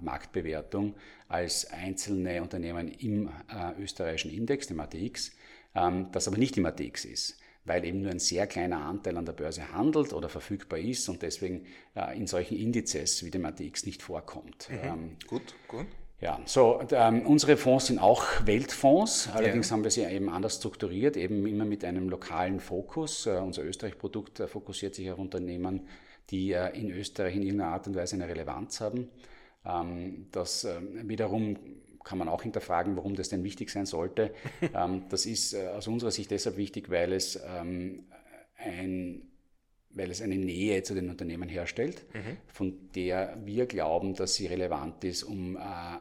Marktbewertung 0.00 0.94
als 1.28 1.70
einzelne 1.70 2.42
Unternehmen 2.42 2.88
im 2.88 3.28
äh, 3.28 3.80
österreichischen 3.80 4.32
Index, 4.32 4.66
dem 4.66 4.80
ATX, 4.80 5.32
ähm, 5.76 6.08
das 6.10 6.26
aber 6.26 6.38
nicht 6.38 6.56
im 6.56 6.66
ATX 6.66 7.04
ist 7.04 7.41
weil 7.64 7.84
eben 7.84 8.02
nur 8.02 8.10
ein 8.10 8.18
sehr 8.18 8.46
kleiner 8.46 8.84
Anteil 8.84 9.16
an 9.16 9.24
der 9.24 9.32
Börse 9.32 9.72
handelt 9.72 10.12
oder 10.12 10.28
verfügbar 10.28 10.78
ist 10.78 11.08
und 11.08 11.22
deswegen 11.22 11.66
äh, 11.94 12.16
in 12.16 12.26
solchen 12.26 12.56
Indizes 12.56 13.24
wie 13.24 13.30
dem 13.30 13.44
ATX 13.44 13.86
nicht 13.86 14.02
vorkommt. 14.02 14.68
Mhm. 14.70 14.78
Ähm, 14.82 15.16
gut, 15.28 15.54
gut. 15.68 15.86
Ja, 16.20 16.40
so 16.44 16.80
ähm, 16.92 17.26
unsere 17.26 17.56
Fonds 17.56 17.86
sind 17.86 17.98
auch 17.98 18.24
Weltfonds, 18.46 19.28
allerdings 19.34 19.70
ja. 19.70 19.72
haben 19.72 19.82
wir 19.82 19.90
sie 19.90 20.04
eben 20.04 20.28
anders 20.28 20.56
strukturiert, 20.56 21.16
eben 21.16 21.44
immer 21.44 21.64
mit 21.64 21.84
einem 21.84 22.08
lokalen 22.08 22.60
Fokus. 22.60 23.26
Äh, 23.26 23.38
unser 23.38 23.64
Österreich-Produkt 23.64 24.38
äh, 24.38 24.46
fokussiert 24.46 24.94
sich 24.94 25.10
auf 25.10 25.18
Unternehmen, 25.18 25.88
die 26.30 26.52
äh, 26.52 26.78
in 26.78 26.90
Österreich 26.92 27.34
in 27.34 27.42
irgendeiner 27.42 27.72
Art 27.72 27.88
und 27.88 27.96
Weise 27.96 28.14
eine 28.14 28.28
Relevanz 28.28 28.80
haben. 28.80 29.08
Ähm, 29.64 30.26
das 30.30 30.62
ähm, 30.62 31.08
wiederum 31.08 31.56
kann 32.04 32.18
man 32.18 32.28
auch 32.28 32.42
hinterfragen, 32.42 32.96
warum 32.96 33.14
das 33.14 33.28
denn 33.28 33.44
wichtig 33.44 33.70
sein 33.70 33.86
sollte. 33.86 34.32
ähm, 34.74 35.04
das 35.08 35.26
ist 35.26 35.54
äh, 35.54 35.68
aus 35.68 35.88
unserer 35.88 36.10
Sicht 36.10 36.30
deshalb 36.30 36.56
wichtig, 36.56 36.90
weil 36.90 37.12
es, 37.12 37.40
ähm, 37.46 38.04
ein, 38.56 39.22
weil 39.90 40.10
es 40.10 40.22
eine 40.22 40.36
Nähe 40.36 40.82
zu 40.82 40.94
den 40.94 41.10
Unternehmen 41.10 41.48
herstellt, 41.48 42.04
mhm. 42.14 42.36
von 42.46 42.90
der 42.94 43.38
wir 43.44 43.66
glauben, 43.66 44.14
dass 44.14 44.34
sie 44.34 44.46
relevant 44.46 45.04
ist, 45.04 45.22
um 45.22 45.56
äh, 45.56 45.60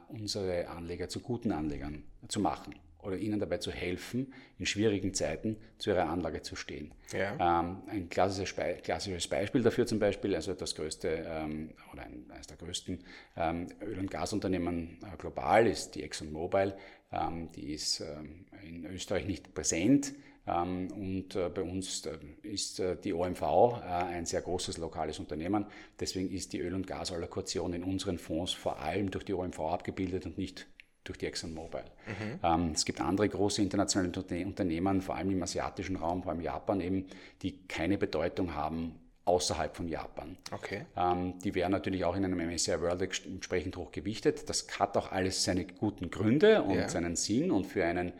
unsere 0.10 0.68
Anleger 0.68 1.10
zu 1.10 1.20
guten 1.20 1.52
Anlegern 1.52 2.04
zu 2.28 2.40
machen 2.40 2.76
oder 3.04 3.18
ihnen 3.18 3.40
dabei 3.40 3.58
zu 3.58 3.72
helfen, 3.72 4.34
in 4.58 4.66
schwierigen 4.66 5.14
Zeiten 5.14 5.58
zu 5.78 5.92
ihrer 5.92 6.10
Anlage 6.10 6.42
zu 6.42 6.56
stehen. 6.56 6.94
Ja. 7.12 7.62
Ähm, 7.62 7.84
ein 7.88 8.10
klassisches, 8.10 8.56
klassisches, 8.84 9.28
Beispiel 9.28 9.62
dafür 9.62 9.86
zum 9.86 10.00
Beispiel, 10.00 10.36
also 10.36 10.54
das 10.54 10.76
größte 10.76 11.26
ähm, 11.28 11.72
oder 11.92 12.04
eines 12.04 12.48
der 12.48 12.58
größten 12.58 13.00
ähm, 13.38 13.68
Öl- 13.82 14.00
und 14.00 14.12
Gasunternehmen 14.12 15.00
äh, 15.04 15.18
global 15.18 15.68
ist 15.68 15.96
die 15.96 16.04
ExxonMobil. 16.04 16.74
Ähm, 17.12 17.52
die 17.54 17.74
ist 17.74 18.02
ähm, 18.02 18.46
in 18.64 18.86
Österreich 18.86 19.26
nicht 19.26 19.54
präsent. 19.54 20.14
Ähm, 20.48 20.92
und 20.92 21.36
äh, 21.36 21.50
bei 21.50 21.62
uns 21.62 22.06
äh, 22.06 22.18
ist 22.42 22.80
äh, 22.80 22.96
die 22.96 23.14
OMV 23.14 23.42
äh, 23.42 23.86
ein 23.86 24.26
sehr 24.26 24.42
großes 24.42 24.78
lokales 24.78 25.20
Unternehmen. 25.20 25.66
Deswegen 26.00 26.32
ist 26.32 26.54
die 26.54 26.60
Öl- 26.60 26.74
und 26.74 26.88
Gasallokation 26.88 27.74
in 27.74 27.84
unseren 27.84 28.18
Fonds 28.18 28.54
vor 28.54 28.80
allem 28.80 29.12
durch 29.12 29.24
die 29.24 29.34
OMV 29.34 29.60
abgebildet 29.60 30.26
und 30.26 30.38
nicht 30.38 30.68
durch 31.04 31.18
die 31.18 31.26
ExxonMobil. 31.26 31.82
Mhm. 32.06 32.40
Ähm, 32.44 32.72
es 32.74 32.86
gibt 32.86 33.02
andere 33.02 33.28
große 33.28 33.62
internationale 33.62 34.12
Unternehmen, 34.46 35.02
vor 35.02 35.16
allem 35.16 35.32
im 35.32 35.44
asiatischen 35.44 35.96
Raum, 35.96 36.24
vor 36.24 36.32
allem 36.32 36.42
Japan 36.42 36.82
eben, 36.82 37.08
die 37.42 37.66
keine 37.68 37.98
Bedeutung 37.98 38.54
haben 38.54 38.96
außerhalb 39.26 39.76
von 39.76 39.88
Japan. 39.88 40.38
Okay. 40.52 40.86
Ähm, 40.96 41.36
die 41.44 41.54
wären 41.56 41.72
natürlich 41.72 42.06
auch 42.06 42.16
in 42.16 42.26
einem 42.26 42.40
MSCI 42.40 42.82
World 42.82 43.02
entsprechend 43.26 43.78
hoch 43.78 43.92
gewichtet. 43.92 44.50
Das 44.50 44.68
hat 44.80 44.98
auch 44.98 45.12
alles 45.12 45.44
seine 45.44 45.66
guten 45.66 46.10
Gründe 46.10 46.64
und 46.64 46.76
ja. 46.76 46.90
seinen 46.90 47.16
Sinn 47.16 47.52
und 47.52 47.66
für 47.66 47.86
einen 47.86 48.14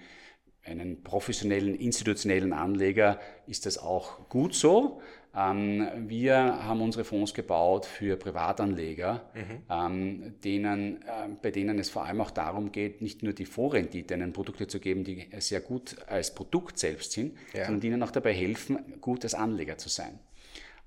einen 0.64 1.04
professionellen, 1.04 1.76
institutionellen 1.76 2.54
Anleger 2.54 3.20
ist 3.48 3.66
das 3.66 3.78
auch 3.78 4.30
gut 4.30 4.54
so. 4.54 5.02
Ähm, 5.36 5.88
wir 6.10 6.36
haben 6.66 6.82
unsere 6.82 7.06
Fonds 7.06 7.34
gebaut 7.34 7.86
für 7.86 8.18
Privatanleger, 8.18 9.30
mhm. 9.34 9.64
Ähm, 9.70 10.34
denen, 10.44 11.02
äh, 11.04 11.30
bei 11.42 11.52
denen 11.52 11.80
es 11.80 11.90
vor 11.90 12.06
allem 12.06 12.20
auch 12.20 12.32
darum 12.32 12.72
geht, 12.72 13.02
nicht 13.02 13.24
nur 13.24 13.34
die 13.34 13.46
Vorrendite 13.46 14.14
einen 14.14 14.34
Produkte 14.34 14.68
zu 14.68 14.80
geben, 14.80 15.04
die 15.04 15.30
sehr 15.40 15.62
gut 15.62 15.96
als 16.08 16.36
Produkt 16.36 16.78
selbst 16.78 17.14
sind, 17.14 17.38
ja. 17.54 17.66
sondern 17.66 17.80
die 17.80 17.88
ihnen 17.88 18.04
auch 18.04 18.12
dabei 18.12 18.34
helfen, 18.34 18.80
gut 19.00 19.24
als 19.24 19.34
Anleger 19.34 19.78
zu 19.78 19.88
sein. 19.88 20.20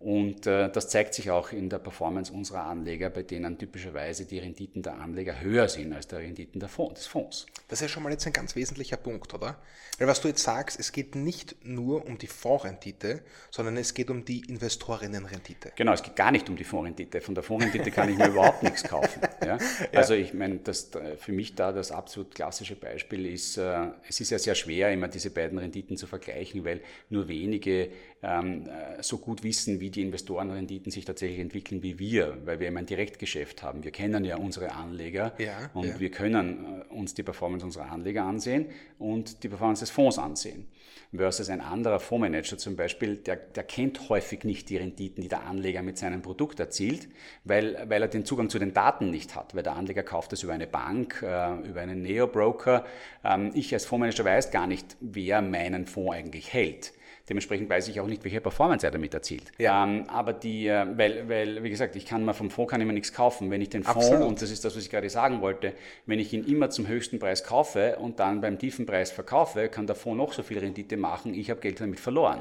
Und 0.04 0.46
äh, 0.46 0.70
das 0.70 0.90
zeigt 0.90 1.14
sich 1.14 1.30
auch 1.30 1.50
in 1.50 1.70
der 1.70 1.78
Performance 1.78 2.30
unserer 2.30 2.64
Anleger, 2.66 3.08
bei 3.08 3.22
denen 3.22 3.56
typischerweise 3.56 4.26
die 4.26 4.38
Renditen 4.38 4.82
der 4.82 5.00
Anleger 5.00 5.40
höher 5.40 5.66
sind 5.66 5.94
als 5.94 6.06
die 6.08 6.16
Renditen 6.16 6.60
Fonds, 6.68 7.00
des 7.00 7.06
Fonds. 7.06 7.46
Das 7.68 7.78
ist 7.78 7.82
ja 7.84 7.88
schon 7.88 8.02
mal 8.02 8.12
jetzt 8.12 8.26
ein 8.26 8.34
ganz 8.34 8.54
wesentlicher 8.54 8.98
Punkt, 8.98 9.32
oder? 9.32 9.56
Weil 9.98 10.06
was 10.06 10.20
du 10.20 10.28
jetzt 10.28 10.42
sagst, 10.42 10.78
es 10.78 10.92
geht 10.92 11.14
nicht 11.14 11.64
nur 11.64 12.04
um 12.04 12.18
die 12.18 12.26
Fondsrendite, 12.26 13.22
sondern 13.50 13.78
es 13.78 13.94
geht 13.94 14.10
um 14.10 14.26
die 14.26 14.40
Investorinnenrendite. 14.40 15.72
Genau, 15.74 15.92
es 15.94 16.02
geht 16.02 16.16
gar 16.16 16.32
nicht 16.32 16.50
um 16.50 16.56
die 16.56 16.64
Fondsrendite. 16.64 17.22
Von 17.22 17.34
der 17.34 17.42
Fondsrendite 17.42 17.90
kann 17.90 18.10
ich 18.10 18.18
mir 18.18 18.28
überhaupt 18.28 18.62
nichts 18.62 18.84
kaufen. 18.84 19.22
Ja? 19.44 19.58
Ja. 19.92 20.00
Also 20.00 20.14
ich 20.14 20.32
meine, 20.32 20.56
das 20.56 20.90
für 21.18 21.32
mich 21.32 21.54
da 21.54 21.70
das 21.70 21.92
absolut 21.92 22.34
klassische 22.34 22.76
Beispiel 22.76 23.26
ist, 23.26 23.58
äh, 23.58 23.88
es 24.08 24.18
ist 24.20 24.30
ja 24.30 24.38
sehr 24.38 24.54
schwer, 24.54 24.90
immer 24.90 25.06
diese 25.06 25.30
beiden 25.30 25.58
Renditen 25.58 25.96
zu 25.96 26.06
vergleichen, 26.06 26.64
weil 26.64 26.80
nur 27.10 27.28
wenige 27.28 27.90
ähm, 28.24 28.66
äh, 28.66 29.02
so 29.02 29.18
gut 29.18 29.42
wissen, 29.42 29.80
wie 29.80 29.90
die 29.90 30.02
Investorenrenditen 30.02 30.90
sich 30.90 31.04
tatsächlich 31.04 31.40
entwickeln 31.40 31.82
wie 31.82 31.98
wir, 31.98 32.38
weil 32.44 32.58
wir 32.58 32.68
immer 32.68 32.80
ein 32.80 32.86
Direktgeschäft 32.86 33.62
haben. 33.62 33.84
Wir 33.84 33.90
kennen 33.90 34.24
ja 34.24 34.36
unsere 34.36 34.72
Anleger 34.72 35.34
ja, 35.38 35.70
und 35.74 35.86
ja. 35.86 36.00
wir 36.00 36.10
können 36.10 36.82
äh, 36.90 36.94
uns 36.94 37.14
die 37.14 37.22
Performance 37.22 37.64
unserer 37.64 37.90
Anleger 37.90 38.24
ansehen 38.24 38.66
und 38.98 39.42
die 39.42 39.48
Performance 39.48 39.80
des 39.80 39.90
Fonds 39.90 40.18
ansehen. 40.18 40.66
Versus 41.12 41.48
ein 41.48 41.60
anderer 41.60 42.00
Fondsmanager 42.00 42.58
zum 42.58 42.74
Beispiel, 42.74 43.16
der, 43.16 43.36
der 43.36 43.62
kennt 43.62 44.08
häufig 44.08 44.42
nicht 44.42 44.68
die 44.68 44.78
Renditen, 44.78 45.22
die 45.22 45.28
der 45.28 45.44
Anleger 45.44 45.82
mit 45.82 45.96
seinem 45.96 46.22
Produkt 46.22 46.58
erzielt, 46.58 47.08
weil, 47.44 47.84
weil 47.88 48.02
er 48.02 48.08
den 48.08 48.24
Zugang 48.24 48.50
zu 48.50 48.58
den 48.58 48.74
Daten 48.74 49.10
nicht 49.10 49.36
hat, 49.36 49.54
weil 49.54 49.62
der 49.62 49.76
Anleger 49.76 50.02
kauft 50.02 50.32
es 50.32 50.42
über 50.42 50.54
eine 50.54 50.66
Bank, 50.66 51.22
äh, 51.22 51.68
über 51.68 51.82
einen 51.82 52.02
Neo-Broker. 52.02 52.84
Ähm, 53.22 53.52
ich 53.54 53.72
als 53.72 53.84
Fondsmanager 53.84 54.24
weiß 54.24 54.50
gar 54.50 54.66
nicht, 54.66 54.96
wer 55.00 55.40
meinen 55.42 55.86
Fonds 55.86 56.14
eigentlich 56.14 56.52
hält. 56.52 56.92
Dementsprechend 57.28 57.70
weiß 57.70 57.88
ich 57.88 58.00
auch 58.00 58.06
nicht, 58.06 58.22
welche 58.24 58.40
Performance 58.40 58.86
er 58.86 58.90
damit 58.90 59.14
erzielt. 59.14 59.50
Ja. 59.58 59.84
Ähm, 59.84 60.04
aber 60.08 60.34
die, 60.34 60.66
äh, 60.66 60.86
weil, 60.96 61.28
weil, 61.28 61.62
wie 61.62 61.70
gesagt, 61.70 61.96
ich 61.96 62.04
kann 62.04 62.24
mal 62.24 62.34
vom 62.34 62.50
Fonds 62.50 62.70
kann 62.70 62.80
ich 62.82 62.86
mir 62.86 62.92
nichts 62.92 63.14
kaufen. 63.14 63.50
Wenn 63.50 63.62
ich 63.62 63.70
den 63.70 63.82
Fonds, 63.82 64.08
Absolut. 64.08 64.28
und 64.28 64.42
das 64.42 64.50
ist 64.50 64.64
das, 64.64 64.76
was 64.76 64.82
ich 64.82 64.90
gerade 64.90 65.08
sagen 65.08 65.40
wollte, 65.40 65.72
wenn 66.04 66.18
ich 66.18 66.32
ihn 66.34 66.44
immer 66.44 66.68
zum 66.68 66.86
höchsten 66.86 67.18
Preis 67.18 67.42
kaufe 67.42 67.96
und 67.98 68.20
dann 68.20 68.42
beim 68.42 68.58
tiefen 68.58 68.84
Preis 68.84 69.10
verkaufe, 69.10 69.68
kann 69.68 69.86
der 69.86 69.96
Fonds 69.96 70.18
noch 70.18 70.32
so 70.34 70.42
viel 70.42 70.58
Rendite 70.58 70.98
machen, 70.98 71.32
ich 71.32 71.50
habe 71.50 71.60
Geld 71.60 71.80
damit 71.80 71.98
verloren. 71.98 72.40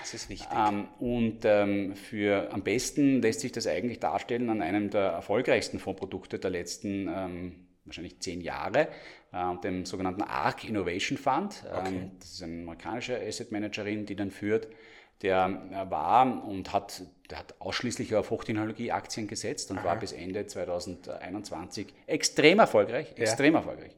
Das 0.00 0.14
ist 0.14 0.30
wichtig. 0.30 0.48
Ähm, 0.52 0.88
und 0.98 1.40
ähm, 1.44 1.94
für 1.94 2.52
am 2.52 2.62
besten 2.62 3.22
lässt 3.22 3.40
sich 3.40 3.52
das 3.52 3.66
eigentlich 3.66 4.00
darstellen 4.00 4.50
an 4.50 4.60
einem 4.60 4.90
der 4.90 5.02
erfolgreichsten 5.02 5.78
Fondsprodukte 5.78 6.38
der 6.38 6.50
letzten 6.50 7.08
ähm, 7.08 7.66
wahrscheinlich 7.84 8.20
zehn 8.20 8.40
Jahre, 8.40 8.88
dem 9.64 9.86
sogenannten 9.86 10.22
ARC 10.22 10.64
Innovation 10.64 11.16
Fund. 11.16 11.64
Ähm, 11.64 11.78
okay. 11.78 12.10
Das 12.18 12.32
ist 12.32 12.42
eine 12.42 12.62
amerikanische 12.62 13.18
Asset 13.18 13.50
Managerin, 13.50 14.04
die 14.04 14.14
dann 14.14 14.30
führt. 14.30 14.68
Der 15.22 15.46
äh, 15.70 15.90
war 15.90 16.44
und 16.46 16.72
hat, 16.72 17.02
der 17.30 17.38
hat 17.38 17.54
ausschließlich 17.60 18.14
auf 18.14 18.30
Hochtechnologie-Aktien 18.30 19.28
gesetzt 19.28 19.70
und 19.70 19.78
Aha. 19.78 19.84
war 19.84 19.96
bis 19.96 20.12
Ende 20.12 20.46
2021 20.46 21.94
extrem 22.06 22.58
erfolgreich, 22.58 23.14
extrem 23.16 23.54
ja. 23.54 23.60
erfolgreich. 23.60 23.92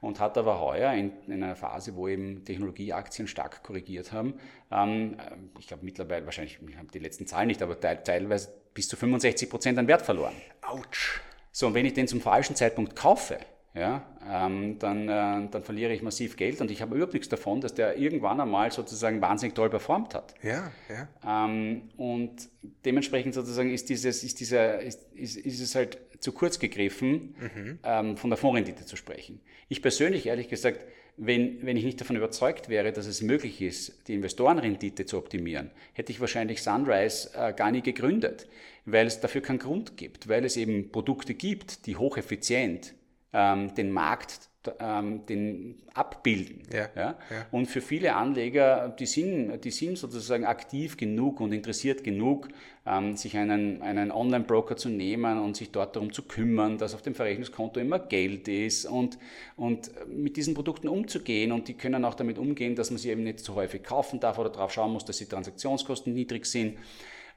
Und 0.00 0.20
hat 0.20 0.36
aber 0.36 0.60
heuer 0.60 0.92
in, 0.92 1.12
in, 1.28 1.42
einer 1.42 1.56
Phase, 1.56 1.96
wo 1.96 2.08
eben 2.08 2.44
Technologieaktien 2.44 3.26
stark 3.26 3.62
korrigiert 3.62 4.12
haben, 4.12 4.34
ähm, 4.70 5.16
äh, 5.18 5.60
ich 5.60 5.66
glaube 5.66 5.84
mittlerweile, 5.84 6.26
wahrscheinlich, 6.26 6.58
ich 6.68 6.76
habe 6.76 6.88
die 6.92 6.98
letzten 6.98 7.26
Zahlen 7.26 7.46
nicht, 7.46 7.62
aber 7.62 7.80
teilweise 7.80 8.52
bis 8.74 8.88
zu 8.88 8.96
65 8.96 9.48
Prozent 9.48 9.78
an 9.78 9.88
Wert 9.88 10.02
verloren. 10.02 10.34
Autsch. 10.60 11.22
So, 11.52 11.68
und 11.68 11.74
wenn 11.74 11.86
ich 11.86 11.94
den 11.94 12.08
zum 12.08 12.20
falschen 12.20 12.56
Zeitpunkt 12.56 12.96
kaufe, 12.96 13.38
ja, 13.74 14.06
ähm, 14.30 14.78
dann, 14.78 15.08
äh, 15.08 15.48
dann 15.50 15.62
verliere 15.64 15.92
ich 15.92 16.00
massiv 16.00 16.36
Geld 16.36 16.60
und 16.60 16.70
ich 16.70 16.80
habe 16.80 16.94
überhaupt 16.94 17.12
nichts 17.12 17.28
davon, 17.28 17.60
dass 17.60 17.74
der 17.74 17.98
irgendwann 17.98 18.40
einmal 18.40 18.70
sozusagen 18.70 19.20
wahnsinnig 19.20 19.56
toll 19.56 19.68
performt 19.68 20.14
hat. 20.14 20.34
Ja, 20.42 20.70
ja. 20.88 21.46
Ähm, 21.46 21.90
und 21.96 22.48
dementsprechend 22.84 23.34
sozusagen 23.34 23.72
ist, 23.72 23.88
dieses, 23.88 24.22
ist, 24.22 24.38
dieser, 24.38 24.80
ist, 24.80 25.12
ist, 25.14 25.36
ist 25.36 25.60
es 25.60 25.74
halt 25.74 25.98
zu 26.20 26.30
kurz 26.30 26.60
gegriffen, 26.60 27.34
mhm. 27.40 27.78
ähm, 27.82 28.16
von 28.16 28.30
der 28.30 28.36
Fondsrendite 28.36 28.86
zu 28.86 28.94
sprechen. 28.94 29.40
Ich 29.68 29.82
persönlich, 29.82 30.26
ehrlich 30.26 30.48
gesagt, 30.48 30.80
wenn, 31.16 31.64
wenn 31.66 31.76
ich 31.76 31.84
nicht 31.84 32.00
davon 32.00 32.14
überzeugt 32.14 32.68
wäre, 32.68 32.92
dass 32.92 33.06
es 33.06 33.22
möglich 33.22 33.60
ist, 33.60 34.06
die 34.08 34.14
Investorenrendite 34.14 35.04
zu 35.04 35.18
optimieren, 35.18 35.72
hätte 35.94 36.12
ich 36.12 36.20
wahrscheinlich 36.20 36.62
Sunrise 36.62 37.30
äh, 37.34 37.52
gar 37.52 37.72
nie 37.72 37.82
gegründet, 37.82 38.46
weil 38.84 39.06
es 39.08 39.20
dafür 39.20 39.40
keinen 39.40 39.58
Grund 39.58 39.96
gibt, 39.96 40.28
weil 40.28 40.44
es 40.44 40.56
eben 40.56 40.92
Produkte 40.92 41.34
gibt, 41.34 41.86
die 41.86 41.96
hocheffizient 41.96 42.94
ähm, 43.34 43.74
den 43.74 43.92
Markt 43.92 44.48
ähm, 44.80 45.26
den 45.26 45.82
abbilden. 45.92 46.62
Ja, 46.72 46.88
ja? 46.96 47.16
Und 47.50 47.66
für 47.66 47.80
viele 47.80 48.14
Anleger, 48.14 48.94
die 48.98 49.06
sind, 49.06 49.62
die 49.64 49.70
sind 49.70 49.98
sozusagen 49.98 50.44
aktiv 50.44 50.96
genug 50.96 51.40
und 51.40 51.52
interessiert 51.52 52.04
genug, 52.04 52.48
ähm, 52.86 53.16
sich 53.16 53.36
einen, 53.36 53.82
einen 53.82 54.10
Online-Broker 54.10 54.76
zu 54.76 54.88
nehmen 54.88 55.38
und 55.38 55.56
sich 55.56 55.70
dort 55.70 55.96
darum 55.96 56.12
zu 56.12 56.22
kümmern, 56.22 56.78
dass 56.78 56.94
auf 56.94 57.02
dem 57.02 57.14
Verrechnungskonto 57.14 57.80
immer 57.80 57.98
Geld 57.98 58.48
ist 58.48 58.86
und, 58.86 59.18
und 59.56 59.90
mit 60.08 60.36
diesen 60.36 60.54
Produkten 60.54 60.88
umzugehen. 60.88 61.52
Und 61.52 61.68
die 61.68 61.74
können 61.74 62.04
auch 62.04 62.14
damit 62.14 62.38
umgehen, 62.38 62.74
dass 62.74 62.90
man 62.90 62.98
sie 62.98 63.10
eben 63.10 63.22
nicht 63.22 63.40
zu 63.40 63.54
häufig 63.54 63.82
kaufen 63.82 64.20
darf 64.20 64.38
oder 64.38 64.50
darauf 64.50 64.72
schauen 64.72 64.92
muss, 64.92 65.04
dass 65.04 65.18
die 65.18 65.26
Transaktionskosten 65.26 66.12
niedrig 66.12 66.46
sind. 66.46 66.78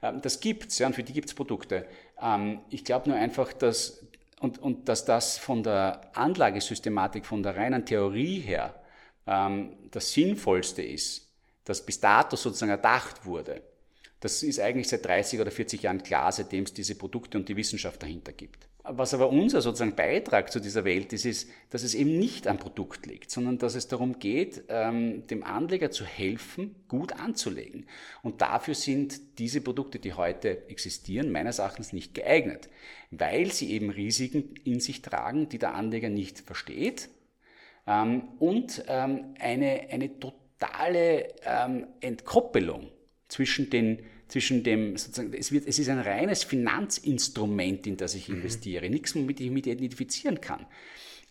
Ähm, 0.02 0.20
das 0.22 0.40
gibt's, 0.40 0.78
ja, 0.78 0.86
und 0.86 0.94
für 0.94 1.02
die 1.02 1.12
gibt's 1.12 1.34
Produkte. 1.34 1.86
Ähm, 2.22 2.60
ich 2.70 2.84
glaube 2.84 3.10
nur 3.10 3.18
einfach, 3.18 3.52
dass, 3.52 4.07
und, 4.40 4.58
und 4.58 4.88
dass 4.88 5.04
das 5.04 5.38
von 5.38 5.62
der 5.62 6.10
Anlagesystematik, 6.14 7.26
von 7.26 7.42
der 7.42 7.56
reinen 7.56 7.84
Theorie 7.84 8.40
her, 8.40 8.74
ähm, 9.26 9.76
das 9.90 10.12
Sinnvollste 10.12 10.82
ist, 10.82 11.28
das 11.64 11.84
bis 11.84 12.00
dato 12.00 12.36
sozusagen 12.36 12.70
erdacht 12.70 13.24
wurde. 13.24 13.62
Das 14.20 14.42
ist 14.42 14.58
eigentlich 14.60 14.88
seit 14.88 15.04
30 15.04 15.40
oder 15.40 15.50
40 15.50 15.82
Jahren 15.82 16.02
klar, 16.02 16.32
seitdem 16.32 16.64
es 16.64 16.72
diese 16.72 16.96
Produkte 16.96 17.38
und 17.38 17.48
die 17.48 17.56
Wissenschaft 17.56 18.02
dahinter 18.02 18.32
gibt. 18.32 18.67
Was 18.90 19.12
aber 19.12 19.28
unser 19.28 19.60
sozusagen 19.60 19.94
Beitrag 19.94 20.50
zu 20.50 20.60
dieser 20.60 20.84
Welt 20.84 21.12
ist, 21.12 21.26
ist, 21.26 21.50
dass 21.70 21.82
es 21.82 21.94
eben 21.94 22.18
nicht 22.18 22.46
am 22.46 22.58
Produkt 22.58 23.04
liegt, 23.06 23.30
sondern 23.30 23.58
dass 23.58 23.74
es 23.74 23.86
darum 23.88 24.18
geht, 24.18 24.64
ähm, 24.68 25.26
dem 25.26 25.44
Anleger 25.44 25.90
zu 25.90 26.04
helfen, 26.04 26.74
gut 26.88 27.12
anzulegen. 27.12 27.86
Und 28.22 28.40
dafür 28.40 28.74
sind 28.74 29.38
diese 29.38 29.60
Produkte, 29.60 29.98
die 29.98 30.14
heute 30.14 30.68
existieren, 30.70 31.30
meines 31.30 31.58
Erachtens 31.58 31.92
nicht 31.92 32.14
geeignet, 32.14 32.70
weil 33.10 33.52
sie 33.52 33.72
eben 33.72 33.90
Risiken 33.90 34.54
in 34.64 34.80
sich 34.80 35.02
tragen, 35.02 35.48
die 35.50 35.58
der 35.58 35.74
Anleger 35.74 36.08
nicht 36.08 36.40
versteht 36.40 37.10
ähm, 37.86 38.28
und 38.38 38.84
ähm, 38.88 39.34
eine, 39.38 39.88
eine 39.90 40.18
totale 40.18 41.28
Entkoppelung 42.00 42.88
zwischen 43.28 43.70
den 43.70 44.00
zwischen 44.28 44.62
dem, 44.62 44.96
sozusagen, 44.96 45.32
es, 45.34 45.52
wird, 45.52 45.66
es 45.66 45.78
ist 45.78 45.88
ein 45.88 45.98
reines 45.98 46.44
Finanzinstrument, 46.44 47.86
in 47.86 47.96
das 47.96 48.14
ich 48.14 48.28
mhm. 48.28 48.36
investiere, 48.36 48.88
nichts, 48.88 49.14
womit 49.14 49.40
ich 49.40 49.50
mich 49.50 49.66
identifizieren 49.66 50.40
kann. 50.40 50.66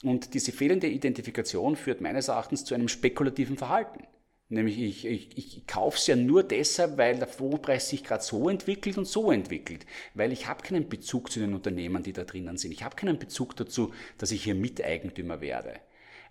Und 0.03 0.33
diese 0.33 0.51
fehlende 0.51 0.87
Identifikation 0.87 1.75
führt 1.75 2.01
meines 2.01 2.27
Erachtens 2.27 2.65
zu 2.65 2.75
einem 2.75 2.87
spekulativen 2.87 3.57
Verhalten. 3.57 4.03
Nämlich 4.49 4.79
ich, 4.79 5.05
ich, 5.05 5.37
ich 5.37 5.67
kaufe 5.67 5.97
es 5.97 6.07
ja 6.07 6.15
nur 6.15 6.41
deshalb, 6.41 6.97
weil 6.97 7.17
der 7.17 7.27
Fondspreis 7.27 7.89
sich 7.89 8.03
gerade 8.03 8.23
so 8.23 8.47
entwickelt 8.47 8.97
und 8.97 9.05
so 9.05 9.31
entwickelt. 9.31 9.85
Weil 10.13 10.31
ich 10.31 10.47
habe 10.47 10.63
keinen 10.63 10.87
Bezug 10.87 11.31
zu 11.31 11.39
den 11.39 11.53
Unternehmen, 11.53 12.03
die 12.03 12.13
da 12.13 12.23
drinnen 12.23 12.57
sind. 12.57 12.71
Ich 12.71 12.83
habe 12.83 12.95
keinen 12.95 13.19
Bezug 13.19 13.57
dazu, 13.57 13.93
dass 14.17 14.31
ich 14.31 14.43
hier 14.43 14.55
Miteigentümer 14.55 15.41
werde. 15.41 15.73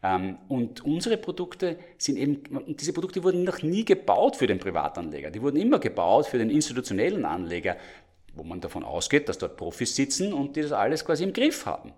Ähm, 0.03 0.39
und 0.49 0.85
unsere 0.85 1.17
Produkte 1.17 1.79
sind 1.99 2.17
eben, 2.17 2.43
diese 2.77 2.93
Produkte 2.93 3.23
wurden 3.25 3.45
noch 3.45 3.63
nie 3.63 3.85
gebaut 3.85 4.37
für 4.37 4.47
den 4.47 4.59
Privatanleger. 4.59 5.31
Die 5.31 5.43
wurden 5.43 5.57
immer 5.57 5.79
gebaut 5.79 6.27
für 6.27 6.39
den 6.39 6.51
institutionellen 6.51 7.25
Anleger, 7.25 7.77
wo 8.35 8.43
man 8.43 8.61
davon 8.61 8.85
ausgeht, 8.85 9.29
dass 9.29 9.39
dort 9.39 9.57
Profis 9.57 9.97
sitzen 9.97 10.33
und 10.33 10.57
die 10.57 10.63
das 10.63 10.73
alles 10.73 11.05
quasi 11.05 11.25
im 11.25 11.33
Griff 11.33 11.67
haben. 11.67 11.93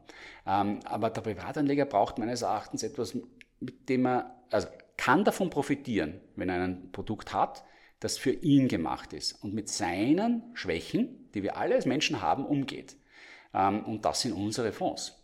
Ähm, 0.47 0.81
aber 0.85 1.11
der 1.11 1.21
Privatanleger 1.21 1.85
braucht 1.85 2.19
meines 2.19 2.43
Erachtens 2.43 2.83
etwas, 2.83 3.15
mit 3.61 3.89
dem 3.89 4.07
er, 4.07 4.37
also 4.51 4.69
kann 4.97 5.25
davon 5.25 5.51
profitieren, 5.51 6.21
wenn 6.37 6.49
er 6.49 6.63
ein 6.63 6.91
Produkt 6.93 7.33
hat, 7.33 7.65
das 8.01 8.17
für 8.17 8.31
ihn 8.31 8.69
gemacht 8.69 9.13
ist 9.13 9.43
und 9.43 9.55
mit 9.55 9.69
seinen 9.69 10.43
Schwächen, 10.55 11.29
die 11.35 11.43
wir 11.43 11.57
alle 11.57 11.75
als 11.75 11.87
Menschen 11.87 12.23
haben, 12.23 12.47
umgeht. 12.47 12.97
Ähm, 13.53 13.85
und 13.85 14.05
das 14.05 14.21
sind 14.23 14.33
unsere 14.33 14.73
Fonds. 14.73 15.18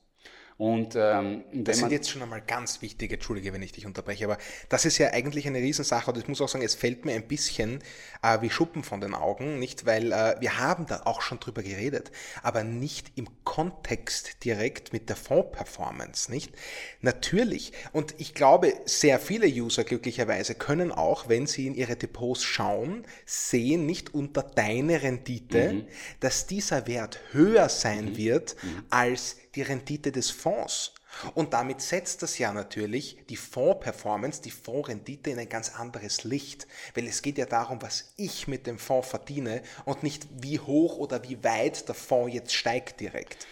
Und, 0.56 0.94
ähm, 0.96 1.42
das 1.52 1.78
sind 1.78 1.90
jetzt 1.90 2.08
schon 2.08 2.22
einmal 2.22 2.40
ganz 2.40 2.80
wichtige, 2.80 3.14
entschuldige, 3.14 3.52
wenn 3.52 3.62
ich 3.62 3.72
dich 3.72 3.86
unterbreche, 3.86 4.24
aber 4.24 4.38
das 4.68 4.84
ist 4.84 4.98
ja 4.98 5.08
eigentlich 5.08 5.48
eine 5.48 5.58
Riesensache 5.58 6.12
und 6.12 6.18
ich 6.18 6.28
muss 6.28 6.40
auch 6.40 6.48
sagen, 6.48 6.64
es 6.64 6.76
fällt 6.76 7.04
mir 7.04 7.14
ein 7.14 7.26
bisschen 7.26 7.80
äh, 8.22 8.40
wie 8.40 8.50
Schuppen 8.50 8.84
von 8.84 9.00
den 9.00 9.14
Augen, 9.14 9.58
nicht, 9.58 9.84
weil 9.84 10.12
äh, 10.12 10.36
wir 10.38 10.58
haben 10.58 10.86
da 10.86 11.02
auch 11.06 11.22
schon 11.22 11.40
drüber 11.40 11.64
geredet, 11.64 12.12
aber 12.44 12.62
nicht 12.62 13.10
im 13.16 13.28
Kontext 13.42 14.44
direkt 14.44 14.92
mit 14.92 15.08
der 15.08 15.16
Fonds-Performance, 15.16 16.30
nicht? 16.30 16.52
Natürlich, 17.00 17.72
und 17.92 18.14
ich 18.18 18.32
glaube, 18.32 18.74
sehr 18.84 19.18
viele 19.18 19.48
User 19.48 19.82
glücklicherweise 19.82 20.54
können 20.54 20.92
auch, 20.92 21.28
wenn 21.28 21.48
sie 21.48 21.66
in 21.66 21.74
ihre 21.74 21.96
Depots 21.96 22.44
schauen, 22.44 23.04
sehen, 23.26 23.86
nicht 23.86 24.14
unter 24.14 24.44
deine 24.44 25.02
Rendite, 25.02 25.72
mhm. 25.72 25.86
dass 26.20 26.46
dieser 26.46 26.86
Wert 26.86 27.18
höher 27.32 27.68
sein 27.68 28.10
mhm. 28.10 28.16
wird 28.16 28.56
mhm. 28.62 28.84
als 28.90 29.36
die 29.54 29.62
Rendite 29.62 30.12
des 30.12 30.30
Fonds. 30.30 30.92
Und 31.34 31.52
damit 31.52 31.80
setzt 31.80 32.22
das 32.22 32.38
ja 32.38 32.52
natürlich 32.52 33.18
die 33.28 33.36
Fonds-Performance, 33.36 34.42
die 34.42 34.50
Fondsrendite 34.50 35.30
in 35.30 35.38
ein 35.38 35.48
ganz 35.48 35.74
anderes 35.74 36.24
Licht. 36.24 36.66
Weil 36.94 37.06
es 37.06 37.22
geht 37.22 37.38
ja 37.38 37.46
darum, 37.46 37.80
was 37.82 38.12
ich 38.16 38.48
mit 38.48 38.66
dem 38.66 38.78
Fonds 38.78 39.08
verdiene 39.08 39.62
und 39.84 40.02
nicht 40.02 40.26
wie 40.30 40.58
hoch 40.58 40.98
oder 40.98 41.22
wie 41.22 41.42
weit 41.44 41.88
der 41.88 41.94
Fonds 41.94 42.34
jetzt 42.34 42.54
steigt 42.54 43.00
direkt. 43.00 43.46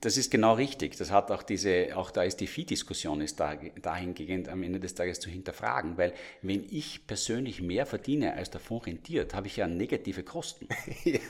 Das 0.00 0.16
ist 0.18 0.30
genau 0.30 0.54
richtig. 0.54 0.96
Das 0.96 1.10
hat 1.10 1.30
auch 1.30 1.42
diese, 1.42 1.96
auch 1.96 2.10
da 2.10 2.22
ist 2.22 2.40
die 2.40 2.46
Vieh-Diskussion 2.46 3.20
ist 3.22 3.40
da, 3.40 3.54
dahingehend 3.80 4.48
am 4.48 4.62
Ende 4.62 4.80
des 4.80 4.94
Tages 4.94 5.18
zu 5.18 5.30
hinterfragen, 5.30 5.96
weil 5.96 6.12
wenn 6.42 6.64
ich 6.70 7.06
persönlich 7.06 7.62
mehr 7.62 7.86
verdiene, 7.86 8.34
als 8.34 8.50
der 8.50 8.60
Fonds 8.60 8.86
rentiert, 8.86 9.34
habe 9.34 9.46
ich 9.46 9.56
ja 9.56 9.66
negative 9.66 10.22
Kosten. 10.24 10.68
ja, 11.04 11.12
ja, 11.14 11.20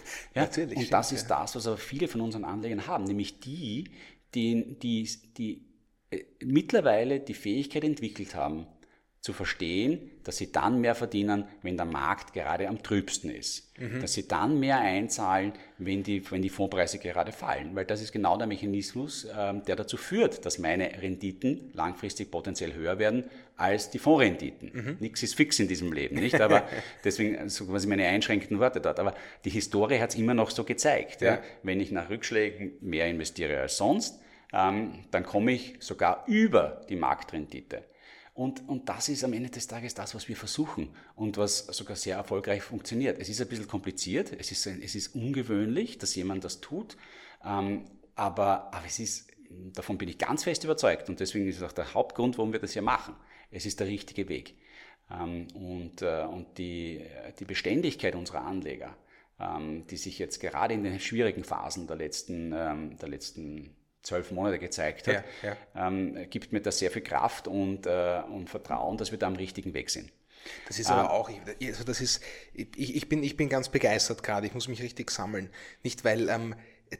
natürlich. 0.42 0.78
Und 0.78 0.92
das 0.92 1.12
ist 1.12 1.30
ja. 1.30 1.40
das, 1.40 1.54
was 1.54 1.66
aber 1.66 1.76
viele 1.76 2.08
von 2.08 2.20
unseren 2.20 2.44
Anlegern 2.44 2.86
haben, 2.86 3.04
nämlich 3.04 3.38
die, 3.38 3.90
die, 4.34 4.76
die, 4.78 5.08
die 5.36 5.64
äh, 6.10 6.24
mittlerweile 6.44 7.20
die 7.20 7.34
Fähigkeit 7.34 7.84
entwickelt 7.84 8.34
haben, 8.34 8.66
zu 9.26 9.32
verstehen, 9.32 10.12
dass 10.22 10.36
sie 10.36 10.52
dann 10.52 10.80
mehr 10.80 10.94
verdienen, 10.94 11.46
wenn 11.62 11.76
der 11.76 11.84
Markt 11.84 12.32
gerade 12.32 12.68
am 12.68 12.80
trübsten 12.80 13.28
ist. 13.28 13.76
Mhm. 13.76 14.00
Dass 14.00 14.12
sie 14.12 14.28
dann 14.28 14.60
mehr 14.60 14.78
einzahlen, 14.78 15.52
wenn 15.78 16.04
die, 16.04 16.30
wenn 16.30 16.42
die 16.42 16.48
Fondspreise 16.48 17.00
gerade 17.00 17.32
fallen. 17.32 17.74
Weil 17.74 17.84
das 17.86 18.00
ist 18.00 18.12
genau 18.12 18.38
der 18.38 18.46
Mechanismus, 18.46 19.26
ähm, 19.36 19.64
der 19.64 19.74
dazu 19.74 19.96
führt, 19.96 20.46
dass 20.46 20.60
meine 20.60 21.02
Renditen 21.02 21.72
langfristig 21.74 22.30
potenziell 22.30 22.72
höher 22.72 23.00
werden 23.00 23.24
als 23.56 23.90
die 23.90 23.98
Fondsrenditen. 23.98 24.70
Mhm. 24.72 24.96
Nichts 25.00 25.24
ist 25.24 25.34
fix 25.34 25.58
in 25.58 25.66
diesem 25.66 25.92
Leben, 25.92 26.20
nicht? 26.20 26.40
Aber 26.40 26.68
deswegen 27.04 27.48
so 27.48 27.66
quasi 27.66 27.88
meine 27.88 28.06
einschränkenden 28.06 28.60
Worte 28.60 28.80
dort. 28.80 29.00
Aber 29.00 29.12
die 29.44 29.50
Historie 29.50 29.98
hat 29.98 30.10
es 30.10 30.16
immer 30.16 30.34
noch 30.34 30.50
so 30.50 30.62
gezeigt. 30.62 31.20
Ja. 31.20 31.34
Ja? 31.34 31.42
Wenn 31.64 31.80
ich 31.80 31.90
nach 31.90 32.10
Rückschlägen 32.10 32.74
mehr 32.80 33.08
investiere 33.08 33.58
als 33.58 33.76
sonst, 33.76 34.20
ähm, 34.52 35.04
dann 35.10 35.24
komme 35.24 35.50
ich 35.50 35.74
sogar 35.80 36.22
über 36.28 36.82
die 36.88 36.94
Marktrendite. 36.94 37.82
Und, 38.36 38.68
und 38.68 38.90
das 38.90 39.08
ist 39.08 39.24
am 39.24 39.32
Ende 39.32 39.48
des 39.48 39.66
Tages 39.66 39.94
das, 39.94 40.14
was 40.14 40.28
wir 40.28 40.36
versuchen 40.36 40.90
und 41.14 41.38
was 41.38 41.68
sogar 41.68 41.96
sehr 41.96 42.16
erfolgreich 42.16 42.62
funktioniert. 42.62 43.18
Es 43.18 43.30
ist 43.30 43.40
ein 43.40 43.48
bisschen 43.48 43.66
kompliziert, 43.66 44.30
es 44.38 44.52
ist, 44.52 44.66
es 44.66 44.94
ist 44.94 45.14
ungewöhnlich, 45.14 45.96
dass 45.96 46.14
jemand 46.14 46.44
das 46.44 46.60
tut, 46.60 46.98
ähm, 47.42 47.86
aber, 48.14 48.74
aber 48.74 48.84
es 48.84 48.98
ist, 48.98 49.30
davon 49.72 49.96
bin 49.96 50.10
ich 50.10 50.18
ganz 50.18 50.44
fest 50.44 50.64
überzeugt 50.64 51.08
und 51.08 51.18
deswegen 51.18 51.48
ist 51.48 51.56
es 51.56 51.62
auch 51.62 51.72
der 51.72 51.94
Hauptgrund, 51.94 52.36
warum 52.36 52.52
wir 52.52 52.60
das 52.60 52.74
hier 52.74 52.82
machen. 52.82 53.16
Es 53.50 53.64
ist 53.64 53.80
der 53.80 53.86
richtige 53.86 54.28
Weg. 54.28 54.54
Ähm, 55.10 55.48
und 55.54 56.02
äh, 56.02 56.24
und 56.24 56.58
die, 56.58 57.02
die 57.38 57.46
Beständigkeit 57.46 58.14
unserer 58.14 58.42
Anleger, 58.42 58.98
ähm, 59.40 59.86
die 59.86 59.96
sich 59.96 60.18
jetzt 60.18 60.40
gerade 60.40 60.74
in 60.74 60.84
den 60.84 61.00
schwierigen 61.00 61.42
Phasen 61.42 61.86
der 61.86 61.96
letzten, 61.96 62.52
ähm, 62.54 62.98
der 62.98 63.08
letzten 63.08 63.74
zwölf 64.06 64.30
Monate 64.30 64.58
gezeigt 64.58 65.08
hat, 65.08 65.24
ja, 65.42 65.56
ja. 65.74 65.88
Ähm, 65.88 66.30
gibt 66.30 66.52
mir 66.52 66.60
da 66.60 66.70
sehr 66.70 66.90
viel 66.92 67.02
Kraft 67.02 67.48
und, 67.48 67.86
äh, 67.86 68.22
und 68.30 68.48
Vertrauen, 68.48 68.96
dass 68.96 69.10
wir 69.10 69.18
da 69.18 69.26
am 69.26 69.34
richtigen 69.34 69.74
Weg 69.74 69.90
sind. 69.90 70.12
Das 70.68 70.78
ist 70.78 70.88
aber 70.88 71.02
ähm, 71.02 71.06
auch, 71.08 71.28
also 71.60 71.82
das 71.82 72.00
ist, 72.00 72.22
ich, 72.54 72.68
ich, 72.76 73.08
bin, 73.08 73.24
ich 73.24 73.36
bin 73.36 73.48
ganz 73.48 73.68
begeistert 73.68 74.22
gerade, 74.22 74.46
ich 74.46 74.54
muss 74.54 74.68
mich 74.68 74.80
richtig 74.80 75.10
sammeln. 75.10 75.50
Nicht, 75.82 76.04
weil 76.04 76.28
ähm, 76.28 76.54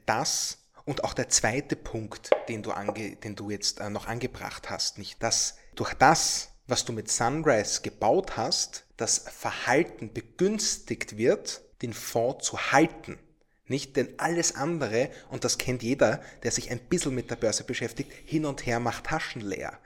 das 0.05 0.59
und 0.85 1.05
auch 1.05 1.14
der 1.14 1.29
zweite 1.29 1.77
Punkt, 1.77 2.31
den 2.49 2.62
du, 2.62 2.73
ange, 2.73 3.16
den 3.16 3.37
du 3.37 3.51
jetzt 3.51 3.81
äh, 3.81 3.88
noch 3.88 4.09
angebracht 4.09 4.69
hast, 4.69 4.99
nicht, 4.99 5.23
dass 5.23 5.59
durch 5.77 5.95
das, 5.95 6.51
was 6.66 6.85
du 6.85 6.92
mit 6.92 7.09
Sunrise 7.09 7.83
gebaut 7.83 8.37
hast, 8.37 8.85
das 8.97 9.19
Verhalten 9.19 10.12
begünstigt 10.12 11.16
wird, 11.16 11.62
den 11.83 11.92
Fonds 11.92 12.47
zu 12.47 12.73
halten. 12.73 13.19
Nicht, 13.68 13.96
denn 13.96 14.14
alles 14.18 14.55
andere, 14.55 15.11
und 15.31 15.44
das 15.44 15.59
kennt 15.59 15.83
jeder, 15.83 16.22
der 16.44 16.52
sich 16.52 16.70
ein 16.70 16.79
bisschen 16.79 17.14
mit 17.14 17.31
der 17.31 17.37
Börse 17.37 17.64
beschäftigt, 17.64 18.12
hin 18.24 18.44
und 18.44 18.64
her 18.64 18.79
macht 18.79 19.05
Taschen 19.05 19.42
leer. 19.42 19.79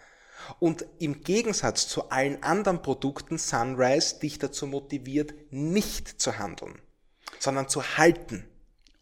Und 0.59 0.85
im 0.99 1.23
Gegensatz 1.23 1.89
zu 1.89 2.11
allen 2.11 2.43
anderen 2.43 2.83
Produkten 2.83 3.39
Sunrise 3.39 4.19
dich 4.19 4.39
dazu 4.39 4.67
motiviert, 4.67 5.33
nicht 5.51 6.21
zu 6.21 6.39
handeln, 6.39 6.79
sondern 7.39 7.69
zu 7.69 7.97
halten. 7.97 8.45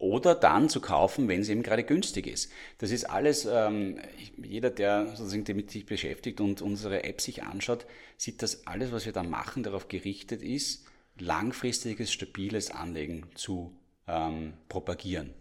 Oder 0.00 0.36
dann 0.36 0.68
zu 0.68 0.80
kaufen, 0.80 1.26
wenn 1.26 1.40
es 1.40 1.48
eben 1.48 1.64
gerade 1.64 1.82
günstig 1.82 2.28
ist. 2.28 2.52
Das 2.78 2.92
ist 2.92 3.10
alles, 3.10 3.48
ähm, 3.50 3.98
jeder, 4.36 4.70
der 4.70 5.08
sozusagen 5.16 5.42
damit 5.42 5.72
sich 5.72 5.86
beschäftigt 5.86 6.40
und 6.40 6.62
unsere 6.62 7.02
App 7.02 7.20
sich 7.20 7.42
anschaut, 7.42 7.84
sieht, 8.16 8.40
dass 8.42 8.64
alles, 8.68 8.92
was 8.92 9.06
wir 9.06 9.12
da 9.12 9.24
machen, 9.24 9.64
darauf 9.64 9.88
gerichtet 9.88 10.40
ist, 10.40 10.84
langfristiges, 11.18 12.12
stabiles 12.12 12.70
Anlegen 12.70 13.26
zu 13.34 13.76
ähm, 14.08 14.54
propagieren. 14.68 15.34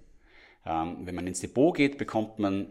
Ähm, 0.65 0.97
wenn 1.05 1.15
man 1.15 1.27
ins 1.27 1.39
Depot 1.39 1.75
geht, 1.75 1.97
bekommt 1.97 2.39
man 2.39 2.67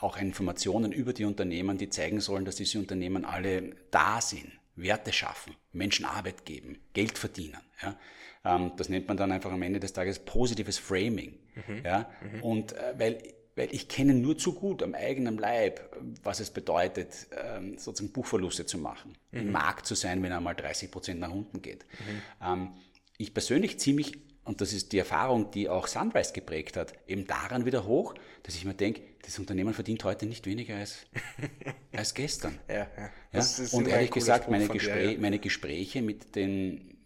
auch 0.00 0.16
Informationen 0.18 0.92
über 0.92 1.12
die 1.12 1.24
Unternehmen, 1.24 1.78
die 1.78 1.88
zeigen 1.88 2.20
sollen, 2.20 2.44
dass 2.44 2.56
diese 2.56 2.78
Unternehmen 2.78 3.24
alle 3.24 3.74
da 3.90 4.20
sind, 4.20 4.50
Werte 4.76 5.12
schaffen, 5.12 5.54
Menschen 5.72 6.04
Arbeit 6.04 6.44
geben, 6.44 6.78
Geld 6.92 7.18
verdienen. 7.18 7.60
Ja? 7.82 7.96
Ähm, 8.44 8.72
das 8.76 8.88
nennt 8.88 9.08
man 9.08 9.16
dann 9.16 9.32
einfach 9.32 9.52
am 9.52 9.62
Ende 9.62 9.80
des 9.80 9.92
Tages 9.92 10.18
positives 10.18 10.78
Framing. 10.78 11.38
Mhm. 11.54 11.82
Ja? 11.84 12.10
Mhm. 12.20 12.42
Und 12.42 12.72
äh, 12.72 12.94
weil 12.98 13.18
weil 13.56 13.72
ich 13.72 13.88
kenne 13.88 14.14
nur 14.14 14.36
zu 14.36 14.52
gut 14.52 14.82
am 14.82 14.94
eigenen 14.94 15.38
Leib, 15.38 15.96
was 16.22 16.40
es 16.40 16.50
bedeutet, 16.50 17.28
ähm, 17.40 17.78
sozusagen 17.78 18.12
Buchverluste 18.12 18.66
zu 18.66 18.78
machen, 18.78 19.16
mhm. 19.30 19.40
im 19.40 19.52
Markt 19.52 19.86
zu 19.86 19.94
sein, 19.94 20.22
wenn 20.22 20.32
er 20.32 20.40
mal 20.40 20.54
30 20.54 20.90
Prozent 20.90 21.20
nach 21.20 21.30
unten 21.30 21.62
geht. 21.62 21.86
Mhm. 21.92 22.22
Ähm, 22.44 22.70
ich 23.16 23.32
persönlich 23.32 23.78
ziehe 23.78 23.94
mich 23.94 24.18
und 24.44 24.60
das 24.60 24.72
ist 24.72 24.92
die 24.92 24.98
Erfahrung, 24.98 25.50
die 25.50 25.68
auch 25.68 25.86
Sunrise 25.86 26.32
geprägt 26.32 26.76
hat, 26.76 26.92
eben 27.06 27.26
daran 27.26 27.64
wieder 27.64 27.86
hoch, 27.86 28.14
dass 28.42 28.54
ich 28.54 28.64
mir 28.64 28.74
denke, 28.74 29.00
das 29.22 29.38
Unternehmen 29.38 29.72
verdient 29.72 30.04
heute 30.04 30.26
nicht 30.26 30.46
weniger 30.46 30.76
als, 30.76 31.06
als 31.92 32.12
gestern. 32.12 32.58
Ja, 32.68 32.86
ja. 32.96 33.10
ja? 33.32 33.46
Und 33.72 33.88
ehrlich 33.88 34.10
gesagt, 34.10 34.50
meine, 34.50 34.68
Gespräch, 34.68 35.08
dir, 35.08 35.12
ja. 35.12 35.20
meine, 35.20 35.38
Gespräche 35.38 36.02
mit 36.02 36.36
den 36.36 36.98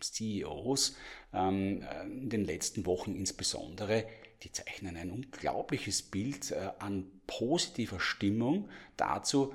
CEOs 0.00 0.96
ähm, 1.32 1.82
in 2.04 2.28
den 2.28 2.44
letzten 2.44 2.84
Wochen 2.84 3.14
insbesondere, 3.14 4.04
die 4.42 4.52
zeichnen 4.52 4.98
ein 4.98 5.10
unglaubliches 5.10 6.02
Bild 6.02 6.50
äh, 6.50 6.70
an 6.78 7.10
positiver 7.26 8.00
Stimmung 8.00 8.68
dazu, 8.98 9.54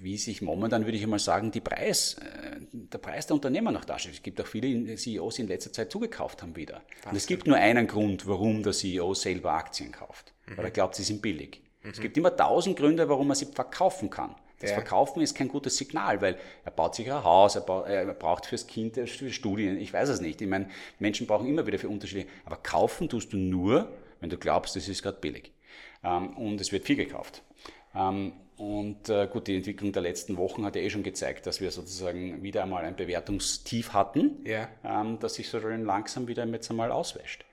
wie 0.00 0.16
sich 0.16 0.42
momentan, 0.42 0.84
würde 0.84 0.96
ich 0.96 1.02
einmal 1.02 1.18
sagen, 1.18 1.50
die 1.50 1.60
Preis, 1.60 2.14
äh, 2.14 2.60
der 2.72 2.98
Preis 2.98 3.26
der 3.26 3.34
Unternehmer 3.34 3.72
noch 3.72 3.84
darstellt. 3.84 4.16
Es 4.16 4.22
gibt 4.22 4.40
auch 4.40 4.46
viele 4.46 4.94
CEOs, 4.96 5.36
die 5.36 5.42
in 5.42 5.48
letzter 5.48 5.72
Zeit 5.72 5.90
zugekauft 5.90 6.42
haben 6.42 6.56
wieder. 6.56 6.82
Und 7.08 7.16
es 7.16 7.26
gibt 7.26 7.46
nur 7.46 7.56
einen 7.56 7.86
Grund, 7.86 8.26
warum 8.26 8.62
der 8.62 8.72
CEO 8.72 9.14
selber 9.14 9.52
Aktien 9.52 9.92
kauft. 9.92 10.32
Mhm. 10.46 10.56
Weil 10.56 10.64
er 10.66 10.70
glaubt, 10.70 10.94
sie 10.94 11.02
sind 11.02 11.22
billig. 11.22 11.62
Mhm. 11.82 11.90
Es 11.90 12.00
gibt 12.00 12.16
immer 12.16 12.34
tausend 12.34 12.76
Gründe, 12.76 13.08
warum 13.08 13.28
man 13.28 13.36
sie 13.36 13.46
verkaufen 13.46 14.10
kann. 14.10 14.34
Das 14.60 14.70
ja. 14.70 14.76
Verkaufen 14.76 15.20
ist 15.20 15.36
kein 15.36 15.48
gutes 15.48 15.76
Signal, 15.76 16.20
weil 16.20 16.36
er 16.64 16.72
baut 16.72 16.96
sich 16.96 17.10
ein 17.10 17.22
Haus, 17.22 17.54
er, 17.54 17.60
baut, 17.60 17.86
er 17.86 18.06
braucht 18.14 18.46
fürs 18.46 18.66
Kind 18.66 18.96
für 18.96 19.30
Studien, 19.30 19.78
ich 19.78 19.92
weiß 19.92 20.08
es 20.08 20.20
nicht. 20.20 20.40
Ich 20.40 20.48
meine, 20.48 20.68
Menschen 20.98 21.28
brauchen 21.28 21.46
immer 21.46 21.64
wieder 21.66 21.78
für 21.78 21.88
Unterschiede. 21.88 22.26
Aber 22.44 22.56
kaufen 22.56 23.08
tust 23.08 23.32
du 23.32 23.36
nur, 23.36 23.92
wenn 24.20 24.30
du 24.30 24.36
glaubst, 24.36 24.76
es 24.76 24.88
ist 24.88 25.02
gerade 25.02 25.18
billig. 25.20 25.52
Ähm, 26.02 26.36
und 26.36 26.60
es 26.60 26.72
wird 26.72 26.84
viel 26.84 26.96
gekauft. 26.96 27.42
Und 28.58 29.08
äh, 29.08 29.28
gut, 29.28 29.46
die 29.46 29.56
Entwicklung 29.56 29.92
der 29.92 30.02
letzten 30.02 30.36
Wochen 30.36 30.64
hat 30.64 30.74
ja 30.74 30.82
eh 30.82 30.90
schon 30.90 31.04
gezeigt, 31.04 31.46
dass 31.46 31.60
wir 31.60 31.70
sozusagen 31.70 32.42
wieder 32.42 32.64
einmal 32.64 32.84
ein 32.84 32.96
Bewertungstief 32.96 33.92
hatten, 33.92 34.44
ja. 34.44 34.68
ähm, 34.84 35.18
das 35.20 35.34
sich 35.34 35.48
so 35.48 35.58
langsam 35.58 36.26
wieder 36.26 36.44
jetzt 36.46 36.68
einmal 36.68 36.90
auswäscht. 36.90 37.44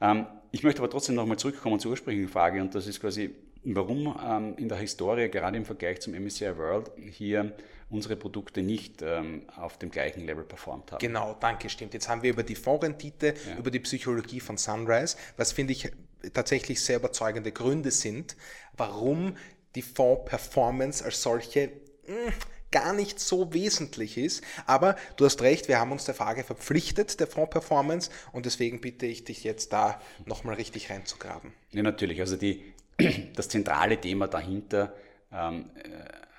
Ähm, 0.00 0.26
ich 0.50 0.64
möchte 0.64 0.80
aber 0.80 0.90
trotzdem 0.90 1.14
nochmal 1.14 1.38
zurückkommen 1.38 1.78
zur 1.78 1.92
ursprünglichen 1.92 2.28
Frage 2.28 2.60
und 2.60 2.74
das 2.74 2.88
ist 2.88 3.00
quasi, 3.00 3.30
warum 3.62 4.18
ähm, 4.26 4.54
in 4.56 4.68
der 4.68 4.78
Historie, 4.78 5.28
gerade 5.28 5.56
im 5.56 5.64
Vergleich 5.64 6.00
zum 6.00 6.14
MSCI 6.14 6.56
World, 6.56 6.90
hier 6.98 7.52
unsere 7.88 8.16
Produkte 8.16 8.62
nicht 8.62 9.02
ähm, 9.02 9.42
auf 9.56 9.78
dem 9.78 9.90
gleichen 9.90 10.26
Level 10.26 10.42
performt 10.42 10.90
haben. 10.90 11.00
Genau, 11.00 11.36
danke, 11.38 11.68
stimmt. 11.68 11.94
Jetzt 11.94 12.08
haben 12.08 12.22
wir 12.22 12.30
über 12.30 12.42
die 12.42 12.56
Fondsrendite, 12.56 13.34
ja. 13.48 13.58
über 13.58 13.70
die 13.70 13.80
Psychologie 13.80 14.40
von 14.40 14.56
Sunrise, 14.56 15.16
was 15.36 15.52
finde 15.52 15.74
ich 15.74 15.92
tatsächlich 16.32 16.82
sehr 16.82 16.96
überzeugende 16.96 17.52
Gründe 17.52 17.90
sind, 17.90 18.36
warum 18.76 19.34
die 19.74 19.82
Fonds-Performance 19.82 21.04
als 21.04 21.22
solche 21.22 21.70
mh, 22.06 22.14
hm, 22.14 22.32
gar 22.70 22.92
nicht 22.92 23.18
so 23.18 23.52
wesentlich 23.52 24.16
ist. 24.16 24.44
Aber 24.66 24.96
du 25.16 25.24
hast 25.24 25.42
recht, 25.42 25.68
wir 25.68 25.78
haben 25.78 25.92
uns 25.92 26.04
der 26.04 26.14
Frage 26.14 26.44
verpflichtet, 26.44 27.20
der 27.20 27.26
Fonds-Performance, 27.26 28.10
und 28.32 28.46
deswegen 28.46 28.80
bitte 28.80 29.06
ich 29.06 29.24
dich 29.24 29.44
jetzt 29.44 29.72
da 29.72 30.00
nochmal 30.24 30.54
richtig 30.54 30.90
reinzugraben. 30.90 31.52
Ja, 31.72 31.82
natürlich. 31.82 32.20
Also 32.20 32.36
die, 32.36 32.72
das 33.34 33.48
zentrale 33.48 34.00
Thema 34.00 34.28
dahinter, 34.28 34.94
ähm, 35.32 35.70
äh, 35.82 35.88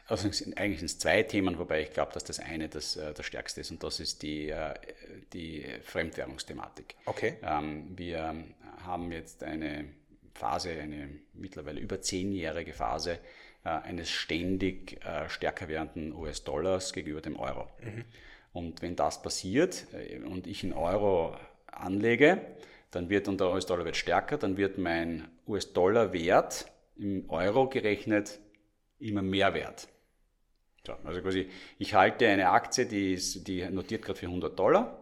also 0.08 0.28
eigentlich 0.28 0.80
sind 0.80 0.88
es 0.88 1.00
zwei 1.00 1.24
Themen, 1.24 1.58
wobei 1.58 1.84
ich 1.84 1.94
glaube, 1.94 2.12
dass 2.13 2.26
das 2.26 2.39
eine 2.39 2.67
das, 2.67 2.98
äh, 2.98 3.13
das 3.13 3.26
stärkste 3.26 3.62
ist 3.62 3.72
und 3.72 3.82
das 3.82 4.02
ist 4.02 4.22
die, 4.24 4.50
äh, 4.50 4.74
die 5.32 5.65
Fremdwährungsthematik. 5.84 6.96
Okay. 7.06 7.36
Ähm, 7.41 7.88
wir 7.96 8.36
haben 8.86 9.12
jetzt 9.12 9.44
eine 9.44 9.86
Phase, 10.34 10.72
eine 10.72 11.10
mittlerweile 11.34 11.80
über 11.80 12.02
zehnjährige 12.02 12.74
Phase 12.74 13.20
äh, 13.63 13.70
eines 13.70 14.10
ständig 14.10 15.04
äh, 15.06 15.30
stärker 15.30 15.67
werdenden 15.67 16.13
US-Dollars 16.13 16.94
gegenüber 16.94 17.22
dem 17.22 17.38
Euro. 17.38 17.67
Mhm. 17.82 18.06
Und 18.54 18.82
wenn 18.82 18.96
das 18.96 19.22
passiert 19.22 19.86
äh, 19.94 20.20
und 20.20 20.48
ich 20.48 20.63
in 20.63 20.74
Euro 20.74 21.36
anlege, 21.67 22.41
dann 22.91 23.10
wird, 23.10 23.28
und 23.28 23.39
der 23.39 23.52
US-Dollar 23.52 23.86
wird 23.86 23.98
stärker, 23.98 24.38
dann 24.38 24.58
wird 24.58 24.78
mein 24.78 25.28
US-Dollar-Wert 25.48 26.65
im 26.98 27.30
Euro 27.30 27.70
gerechnet 27.70 28.39
immer 29.00 29.22
mehr 29.22 29.54
wert. 29.54 29.88
So, 30.86 30.94
also 31.04 31.22
quasi, 31.22 31.48
ich 31.78 31.94
halte 31.94 32.28
eine 32.28 32.50
Aktie, 32.50 32.86
die, 32.86 33.13
ist, 33.13 33.48
die 33.48 33.67
notiert 33.70 34.02
gerade 34.02 34.20
für 34.20 34.26
100 34.26 34.58
Dollar 34.58 35.01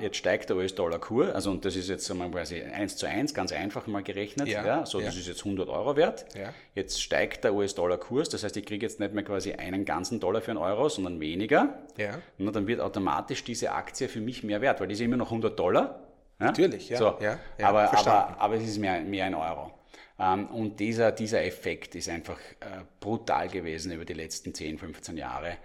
jetzt 0.00 0.16
steigt 0.16 0.48
der 0.48 0.56
US-Dollar-Kurs, 0.56 1.34
also 1.34 1.50
und 1.50 1.64
das 1.64 1.76
ist 1.76 1.88
jetzt 1.88 2.12
mal 2.14 2.30
quasi 2.30 2.62
1 2.62 2.96
zu 2.96 3.06
1, 3.06 3.34
ganz 3.34 3.52
einfach 3.52 3.86
mal 3.86 4.02
gerechnet. 4.02 4.48
Ja, 4.48 4.64
ja 4.64 4.86
so, 4.86 5.00
ja. 5.00 5.06
das 5.06 5.16
ist 5.16 5.28
jetzt 5.28 5.40
100 5.40 5.68
Euro 5.68 5.96
wert. 5.96 6.24
Ja. 6.34 6.52
Jetzt 6.74 7.02
steigt 7.02 7.44
der 7.44 7.54
US-Dollar-Kurs, 7.54 8.30
das 8.30 8.42
heißt, 8.42 8.56
ich 8.56 8.64
kriege 8.64 8.84
jetzt 8.84 9.00
nicht 9.00 9.12
mehr 9.12 9.22
quasi 9.22 9.52
einen 9.52 9.84
ganzen 9.84 10.18
Dollar 10.18 10.40
für 10.40 10.50
einen 10.50 10.58
Euro, 10.58 10.88
sondern 10.88 11.20
weniger. 11.20 11.78
Ja. 11.96 12.18
Und 12.38 12.54
dann 12.54 12.66
wird 12.66 12.80
automatisch 12.80 13.44
diese 13.44 13.72
Aktie 13.72 14.08
für 14.08 14.20
mich 14.20 14.42
mehr 14.42 14.60
wert, 14.60 14.80
weil 14.80 14.88
die 14.88 14.94
ist 14.94 15.00
immer 15.00 15.16
noch 15.16 15.26
100 15.26 15.58
Dollar. 15.58 16.00
Ja? 16.40 16.46
Natürlich, 16.46 16.88
ja. 16.88 16.96
So, 16.96 17.18
ja, 17.20 17.38
ja 17.58 17.68
aber, 17.68 17.96
aber, 17.96 18.40
aber 18.40 18.54
es 18.56 18.64
ist 18.64 18.78
mehr, 18.78 19.00
mehr 19.02 19.26
ein 19.26 19.34
Euro. 19.34 19.72
Ähm, 20.18 20.46
und 20.48 20.80
dieser, 20.80 21.12
dieser 21.12 21.44
Effekt 21.44 21.94
ist 21.94 22.08
einfach 22.08 22.38
äh, 22.60 22.82
brutal 22.98 23.48
gewesen 23.48 23.92
über 23.92 24.04
die 24.04 24.14
letzten 24.14 24.54
10, 24.54 24.78
15 24.78 25.16
Jahre 25.16 25.50
äh, 25.50 25.56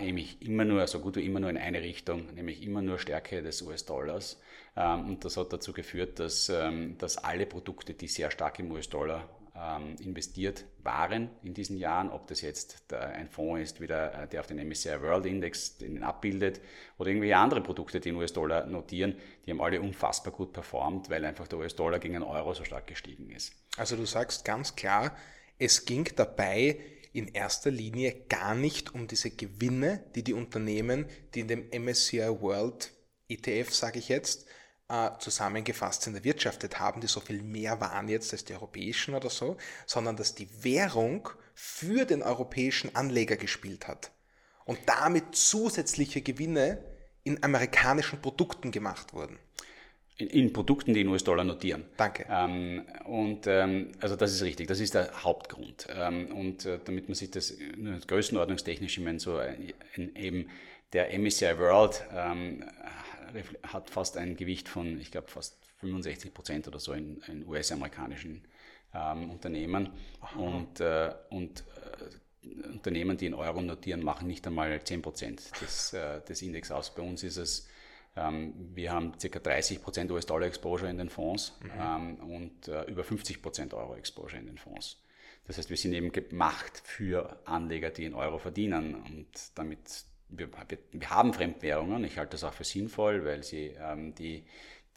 nämlich 0.00 0.40
immer 0.40 0.64
nur, 0.64 0.86
so 0.86 1.00
gut 1.00 1.16
wie 1.16 1.26
immer 1.26 1.40
nur 1.40 1.50
in 1.50 1.58
eine 1.58 1.82
Richtung, 1.82 2.32
nämlich 2.34 2.62
immer 2.62 2.80
nur 2.80 2.98
Stärke 2.98 3.42
des 3.42 3.62
US-Dollars. 3.62 4.40
Ähm, 4.76 5.06
und 5.06 5.24
das 5.24 5.36
hat 5.36 5.52
dazu 5.52 5.72
geführt, 5.72 6.18
dass, 6.18 6.48
ähm, 6.48 6.96
dass 6.98 7.18
alle 7.18 7.46
Produkte, 7.46 7.94
die 7.94 8.08
sehr 8.08 8.30
stark 8.30 8.58
im 8.58 8.70
US-Dollar 8.70 9.28
ähm, 9.56 9.94
investiert 10.00 10.64
waren 10.82 11.30
in 11.42 11.54
diesen 11.54 11.76
Jahren, 11.76 12.10
ob 12.10 12.26
das 12.26 12.40
jetzt 12.40 12.92
ein 12.92 13.28
Fonds 13.28 13.62
ist, 13.62 13.80
wieder, 13.80 14.24
äh, 14.24 14.28
der 14.28 14.40
auf 14.40 14.46
den 14.46 14.58
MSCI 14.58 15.00
World 15.00 15.26
Index 15.26 15.78
den 15.78 16.02
abbildet 16.02 16.60
oder 16.98 17.10
irgendwelche 17.10 17.36
andere 17.36 17.60
Produkte, 17.60 18.00
die 18.00 18.08
in 18.08 18.16
US-Dollar 18.16 18.66
notieren, 18.66 19.14
die 19.46 19.52
haben 19.52 19.60
alle 19.60 19.80
unfassbar 19.80 20.32
gut 20.32 20.52
performt, 20.52 21.08
weil 21.08 21.24
einfach 21.24 21.46
der 21.46 21.60
US-Dollar 21.60 22.00
gegen 22.00 22.14
den 22.14 22.24
Euro 22.24 22.52
so 22.54 22.64
stark 22.64 22.86
gestiegen 22.88 23.30
ist. 23.30 23.54
Also 23.76 23.96
du 23.96 24.06
sagst 24.06 24.44
ganz 24.44 24.74
klar, 24.74 25.16
es 25.58 25.84
ging 25.84 26.08
dabei 26.16 26.80
in 27.14 27.28
erster 27.28 27.70
Linie 27.70 28.26
gar 28.28 28.54
nicht 28.54 28.92
um 28.92 29.06
diese 29.06 29.30
Gewinne, 29.30 30.04
die 30.14 30.24
die 30.24 30.34
Unternehmen, 30.34 31.06
die 31.32 31.40
in 31.40 31.48
dem 31.48 31.70
MSCI 31.70 32.40
World 32.40 32.92
ETF, 33.28 33.72
sage 33.72 34.00
ich 34.00 34.08
jetzt, 34.08 34.46
äh, 34.88 35.10
zusammengefasst 35.20 36.02
sind, 36.02 36.16
erwirtschaftet 36.16 36.80
haben, 36.80 37.00
die 37.00 37.06
so 37.06 37.20
viel 37.20 37.40
mehr 37.40 37.80
waren 37.80 38.08
jetzt 38.08 38.32
als 38.32 38.44
die 38.44 38.54
europäischen 38.54 39.14
oder 39.14 39.30
so, 39.30 39.56
sondern 39.86 40.16
dass 40.16 40.34
die 40.34 40.64
Währung 40.64 41.28
für 41.54 42.04
den 42.04 42.22
europäischen 42.22 42.94
Anleger 42.96 43.36
gespielt 43.36 43.86
hat 43.86 44.10
und 44.64 44.80
damit 44.86 45.36
zusätzliche 45.36 46.20
Gewinne 46.20 46.84
in 47.22 47.42
amerikanischen 47.44 48.20
Produkten 48.20 48.72
gemacht 48.72 49.12
wurden 49.14 49.38
in, 50.16 50.28
in, 50.28 50.52
Produkten, 50.52 50.94
die 50.94 51.00
in 51.00 51.08
US-Dollar 51.08 51.44
notieren. 51.44 51.84
Danke. 51.96 52.26
Ähm, 52.28 52.82
und 53.04 53.46
ähm, 53.46 53.92
also 54.00 54.16
das 54.16 54.32
ist 54.32 54.42
richtig, 54.42 54.68
das 54.68 54.80
ist 54.80 54.94
der 54.94 55.24
Hauptgrund. 55.24 55.86
Ähm, 55.90 56.32
und 56.34 56.66
äh, 56.66 56.78
damit 56.84 57.08
man 57.08 57.14
sich 57.14 57.30
das 57.30 57.50
äh, 57.50 57.56
größenordnungstechnisch, 58.06 58.98
ich 58.98 59.04
meine, 59.04 59.20
so 59.20 59.36
ein, 59.36 59.72
äh, 59.96 60.26
eben 60.26 60.48
der 60.92 61.18
MSCI 61.18 61.58
World 61.58 62.04
ähm, 62.14 62.64
hat 63.64 63.90
fast 63.90 64.16
ein 64.16 64.36
Gewicht 64.36 64.68
von, 64.68 65.00
ich 65.00 65.10
glaube, 65.10 65.28
fast 65.28 65.58
65 65.80 66.32
Prozent 66.32 66.68
oder 66.68 66.78
so 66.78 66.92
in, 66.92 67.20
in 67.26 67.46
US-amerikanischen 67.46 68.44
ähm, 68.94 69.30
Unternehmen. 69.30 69.90
Aha. 70.20 70.38
Und, 70.38 70.80
äh, 70.80 71.12
und 71.30 71.64
äh, 72.42 72.72
Unternehmen, 72.72 73.16
die 73.16 73.26
in 73.26 73.34
Euro 73.34 73.60
notieren, 73.60 74.02
machen 74.04 74.28
nicht 74.28 74.46
einmal 74.46 74.82
10 74.82 75.02
Prozent 75.02 75.42
des, 75.60 75.92
äh, 75.92 76.20
des 76.22 76.42
Index 76.42 76.70
aus. 76.70 76.94
Bei 76.94 77.02
uns 77.02 77.22
ist 77.24 77.36
es 77.36 77.68
wir 78.16 78.92
haben 78.92 79.12
ca. 79.12 79.26
30% 79.26 80.10
US-Dollar-Exposure 80.10 80.88
in 80.88 80.98
den 80.98 81.08
Fonds 81.08 81.58
mhm. 81.60 81.70
Ähm, 81.80 82.14
und 82.30 82.68
äh, 82.68 82.84
über 82.84 83.02
50% 83.02 83.74
Euro-Exposure 83.74 84.38
in 84.38 84.46
den 84.46 84.58
Fonds. 84.58 84.98
Das 85.46 85.58
heißt, 85.58 85.68
wir 85.68 85.76
sind 85.76 85.92
eben 85.92 86.12
gemacht 86.12 86.80
für 86.84 87.38
Anleger, 87.44 87.90
die 87.90 88.04
in 88.04 88.14
Euro 88.14 88.38
verdienen 88.38 88.94
und 88.94 89.28
damit 89.56 90.04
wir, 90.30 90.48
wir 90.92 91.10
haben 91.10 91.32
Fremdwährungen. 91.32 92.04
Ich 92.04 92.18
halte 92.18 92.32
das 92.32 92.44
auch 92.44 92.54
für 92.54 92.64
sinnvoll, 92.64 93.24
weil 93.24 93.42
sie 93.42 93.74
ähm, 93.78 94.14
die, 94.14 94.44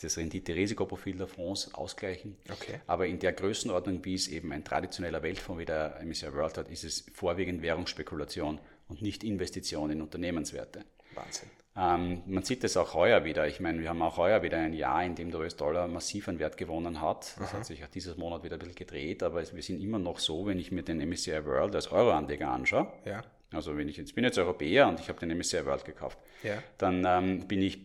das 0.01 0.17
Rendite-Risikoprofil 0.17 1.17
der 1.17 1.27
Fonds 1.27 1.73
ausgleichen. 1.73 2.37
Okay. 2.49 2.79
Aber 2.87 3.07
in 3.07 3.19
der 3.19 3.33
Größenordnung, 3.33 4.03
wie 4.05 4.15
es 4.15 4.27
eben 4.27 4.51
ein 4.51 4.63
traditioneller 4.63 5.21
Weltfonds 5.23 5.59
wie 5.59 5.65
der 5.65 5.99
MSCI 6.03 6.33
World 6.33 6.57
hat, 6.57 6.69
ist 6.69 6.83
es 6.83 7.05
vorwiegend 7.13 7.61
Währungsspekulation 7.61 8.59
und 8.87 9.01
nicht 9.01 9.23
Investition 9.23 9.89
in 9.89 10.01
Unternehmenswerte. 10.01 10.85
Wahnsinn. 11.13 11.49
Ähm, 11.77 12.23
man 12.25 12.43
sieht 12.43 12.63
es 12.63 12.75
auch 12.75 12.95
heuer 12.95 13.23
wieder. 13.23 13.47
Ich 13.47 13.59
meine, 13.59 13.79
wir 13.79 13.89
haben 13.89 14.01
auch 14.01 14.17
heuer 14.17 14.41
wieder 14.41 14.57
ein 14.57 14.73
Jahr, 14.73 15.03
in 15.03 15.13
dem 15.13 15.29
der 15.29 15.41
US-Dollar 15.41 15.87
massiv 15.87 16.27
an 16.27 16.39
Wert 16.39 16.57
gewonnen 16.57 17.01
hat. 17.01 17.35
Das 17.37 17.49
Aha. 17.49 17.57
hat 17.57 17.65
sich 17.65 17.83
auch 17.83 17.89
dieses 17.89 18.17
Monat 18.17 18.43
wieder 18.43 18.55
ein 18.55 18.59
bisschen 18.59 18.75
gedreht, 18.75 19.21
aber 19.21 19.43
wir 19.53 19.63
sind 19.63 19.81
immer 19.81 19.99
noch 19.99 20.17
so, 20.17 20.47
wenn 20.47 20.57
ich 20.57 20.71
mir 20.71 20.81
den 20.81 21.07
MSCI 21.07 21.45
World 21.45 21.75
als 21.75 21.91
Euro-Anleger 21.91 22.49
anschaue. 22.49 22.91
Ja. 23.05 23.23
Also 23.53 23.77
wenn 23.77 23.87
ich 23.87 23.97
jetzt 23.97 24.15
bin 24.15 24.23
jetzt 24.23 24.39
Europäer 24.39 24.87
und 24.87 24.99
ich 24.99 25.07
habe 25.07 25.19
den 25.19 25.37
MSCI 25.37 25.65
World 25.65 25.85
gekauft, 25.85 26.17
ja. 26.41 26.61
dann 26.79 27.05
ähm, 27.05 27.47
bin 27.47 27.61
ich 27.61 27.79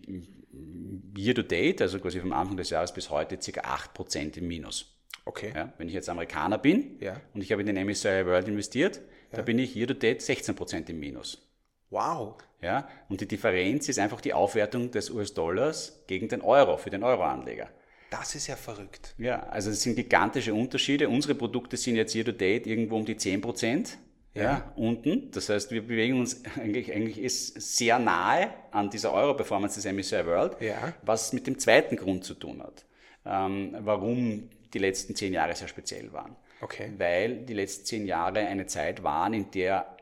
year 1.16 1.34
to 1.34 1.42
date, 1.42 1.82
also 1.82 1.98
quasi 1.98 2.18
vom 2.18 2.32
Anfang 2.32 2.56
des 2.56 2.70
Jahres 2.70 2.92
bis 2.92 3.10
heute, 3.10 3.36
ca. 3.36 3.60
8% 3.60 4.38
im 4.38 4.48
Minus. 4.48 4.98
Okay. 5.24 5.52
Ja, 5.54 5.72
wenn 5.78 5.86
ich 5.86 5.94
jetzt 5.94 6.08
Amerikaner 6.08 6.58
bin 6.58 6.96
ja. 7.00 7.20
und 7.34 7.42
ich 7.42 7.52
habe 7.52 7.62
in 7.62 7.72
den 7.72 7.86
MSCI 7.86 8.26
World 8.26 8.48
investiert, 8.48 9.00
da 9.30 9.42
bin 9.42 9.58
ich 9.58 9.76
year 9.76 9.86
to 9.86 9.94
date 9.94 10.20
16% 10.20 10.90
im 10.90 10.98
Minus. 10.98 11.51
Wow. 11.92 12.36
Ja, 12.62 12.88
und 13.08 13.20
die 13.20 13.28
Differenz 13.28 13.88
ist 13.88 13.98
einfach 13.98 14.20
die 14.20 14.32
Aufwertung 14.32 14.90
des 14.90 15.10
US-Dollars 15.10 16.04
gegen 16.06 16.28
den 16.28 16.40
Euro 16.40 16.78
für 16.78 16.90
den 16.90 17.02
Euro-Anleger. 17.02 17.68
Das 18.10 18.34
ist 18.34 18.46
ja 18.46 18.56
verrückt. 18.56 19.14
Ja, 19.18 19.44
also 19.44 19.70
es 19.70 19.82
sind 19.82 19.96
gigantische 19.96 20.54
Unterschiede. 20.54 21.08
Unsere 21.08 21.34
Produkte 21.34 21.76
sind 21.76 21.96
jetzt 21.96 22.14
year 22.14 22.24
to 22.24 22.32
date 22.32 22.66
irgendwo 22.66 22.96
um 22.96 23.04
die 23.04 23.16
10 23.16 23.40
Prozent. 23.40 23.98
Ja. 24.34 24.42
ja. 24.42 24.72
unten. 24.76 25.30
Das 25.32 25.50
heißt, 25.50 25.70
wir 25.70 25.86
bewegen 25.86 26.18
uns 26.18 26.42
eigentlich, 26.58 26.90
eigentlich 26.92 27.18
ist 27.18 27.60
sehr 27.60 27.98
nahe 27.98 28.54
an 28.70 28.88
dieser 28.88 29.12
Euro-Performance 29.12 29.80
des 29.80 29.92
MSCI 29.92 30.24
World, 30.24 30.56
ja. 30.60 30.94
was 31.02 31.34
mit 31.34 31.46
dem 31.46 31.58
zweiten 31.58 31.96
Grund 31.96 32.24
zu 32.24 32.34
tun 32.34 32.62
hat, 32.62 32.86
ähm, 33.26 33.76
warum 33.80 34.48
die 34.72 34.78
letzten 34.78 35.14
zehn 35.14 35.34
Jahre 35.34 35.54
sehr 35.54 35.68
speziell 35.68 36.12
waren. 36.12 36.36
Okay. 36.62 36.92
Weil 36.96 37.44
die 37.44 37.54
letzten 37.54 37.84
zehn 37.84 38.06
Jahre 38.06 38.38
eine 38.38 38.66
Zeit 38.66 39.02
waren, 39.02 39.34
in 39.34 39.50
der 39.50 39.96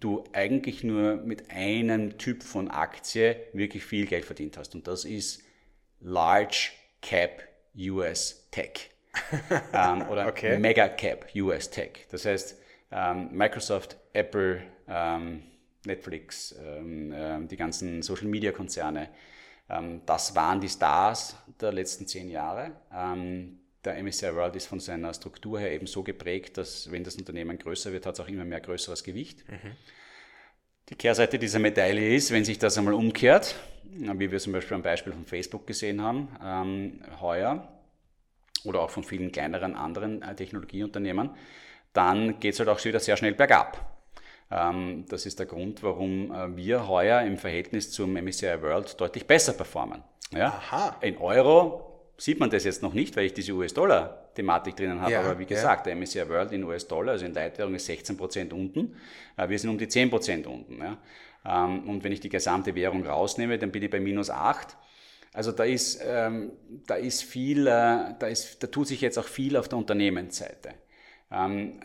du 0.00 0.24
eigentlich 0.32 0.84
nur 0.84 1.16
mit 1.16 1.50
einem 1.50 2.18
Typ 2.18 2.42
von 2.42 2.70
Aktie 2.70 3.36
wirklich 3.52 3.84
viel 3.84 4.06
Geld 4.06 4.24
verdient 4.24 4.56
hast. 4.56 4.74
Und 4.74 4.86
das 4.86 5.04
ist 5.04 5.42
Large 6.00 6.70
Cap 7.02 7.42
US 7.76 8.48
Tech. 8.50 8.90
ähm, 9.72 10.08
oder 10.08 10.28
okay. 10.28 10.58
Mega 10.58 10.88
Cap 10.88 11.26
US 11.34 11.70
Tech. 11.70 12.06
Das 12.10 12.24
heißt, 12.24 12.56
ähm, 12.92 13.28
Microsoft, 13.32 13.96
Apple, 14.12 14.62
ähm, 14.88 15.42
Netflix, 15.84 16.54
ähm, 16.60 17.12
ähm, 17.14 17.48
die 17.48 17.56
ganzen 17.56 18.02
Social 18.02 18.26
Media 18.26 18.52
Konzerne, 18.52 19.08
ähm, 19.68 20.02
das 20.06 20.34
waren 20.34 20.60
die 20.60 20.68
Stars 20.68 21.36
der 21.60 21.72
letzten 21.72 22.06
zehn 22.06 22.28
Jahre. 22.28 22.72
Der 23.84 24.02
MSCI 24.02 24.34
World 24.34 24.56
ist 24.56 24.66
von 24.66 24.80
seiner 24.80 25.12
Struktur 25.14 25.58
her 25.58 25.72
eben 25.72 25.86
so 25.86 26.02
geprägt, 26.02 26.58
dass 26.58 26.90
wenn 26.90 27.04
das 27.04 27.16
Unternehmen 27.16 27.58
größer 27.58 27.92
wird, 27.92 28.06
hat 28.06 28.14
es 28.14 28.20
auch 28.20 28.28
immer 28.28 28.44
mehr 28.44 28.60
größeres 28.60 29.04
Gewicht. 29.04 29.44
Mhm. 29.48 29.72
Die 30.88 30.96
Kehrseite 30.96 31.38
dieser 31.38 31.60
Medaille 31.60 32.14
ist, 32.14 32.32
wenn 32.32 32.44
sich 32.44 32.58
das 32.58 32.76
einmal 32.76 32.94
umkehrt, 32.94 33.54
wie 33.84 34.30
wir 34.30 34.38
zum 34.38 34.52
Beispiel 34.52 34.74
am 34.74 34.82
Beispiel 34.82 35.12
von 35.12 35.24
Facebook 35.24 35.66
gesehen 35.66 36.02
haben, 36.02 36.28
ähm, 36.44 37.00
heuer 37.20 37.68
oder 38.64 38.80
auch 38.80 38.90
von 38.90 39.04
vielen 39.04 39.32
kleineren 39.32 39.74
anderen 39.76 40.22
äh, 40.22 40.34
Technologieunternehmen, 40.34 41.30
dann 41.92 42.38
geht 42.40 42.54
es 42.54 42.58
halt 42.58 42.68
auch 42.68 42.84
wieder 42.84 43.00
sehr 43.00 43.16
schnell 43.16 43.34
bergab. 43.34 43.98
Ähm, 44.50 45.04
das 45.08 45.26
ist 45.26 45.38
der 45.38 45.46
Grund, 45.46 45.82
warum 45.82 46.32
äh, 46.32 46.56
wir 46.56 46.88
heuer 46.88 47.22
im 47.22 47.38
Verhältnis 47.38 47.92
zum 47.92 48.14
MSCI 48.14 48.60
World 48.62 49.00
deutlich 49.00 49.26
besser 49.26 49.52
performen. 49.52 50.02
Ja? 50.32 50.48
Aha. 50.48 50.96
In 51.00 51.18
Euro 51.18 51.89
sieht 52.20 52.38
man 52.38 52.50
das 52.50 52.64
jetzt 52.64 52.82
noch 52.82 52.92
nicht, 52.92 53.16
weil 53.16 53.26
ich 53.26 53.32
diese 53.32 53.52
US-Dollar-Thematik 53.52 54.76
drinnen 54.76 55.00
habe. 55.00 55.12
Ja, 55.12 55.20
aber 55.20 55.38
wie 55.38 55.46
gesagt, 55.46 55.86
ja. 55.86 55.94
der 55.94 55.96
MSCI 55.96 56.28
World 56.28 56.52
in 56.52 56.64
US-Dollar, 56.64 57.12
also 57.12 57.24
in 57.24 57.32
Leitwährung, 57.32 57.74
ist 57.74 57.88
16% 57.88 58.52
unten. 58.52 58.94
Äh, 59.38 59.48
wir 59.48 59.58
sind 59.58 59.70
um 59.70 59.78
die 59.78 59.86
10% 59.86 60.46
unten. 60.46 60.78
Ja? 60.78 60.98
Ähm, 61.46 61.88
und 61.88 62.04
wenn 62.04 62.12
ich 62.12 62.20
die 62.20 62.28
gesamte 62.28 62.74
Währung 62.74 63.06
rausnehme, 63.06 63.58
dann 63.58 63.72
bin 63.72 63.82
ich 63.82 63.90
bei 63.90 64.00
minus 64.00 64.28
8. 64.28 64.76
Also 65.32 65.52
da 65.52 65.64
ist, 65.64 65.98
ähm, 66.06 66.52
da 66.86 66.96
ist 66.96 67.22
viel, 67.22 67.66
äh, 67.66 68.14
da, 68.18 68.26
ist, 68.26 68.62
da 68.62 68.66
tut 68.66 68.88
sich 68.88 69.00
jetzt 69.00 69.18
auch 69.18 69.28
viel 69.28 69.56
auf 69.56 69.68
der 69.68 69.78
Unternehmensseite. 69.78 70.74
Ähm, 71.32 71.80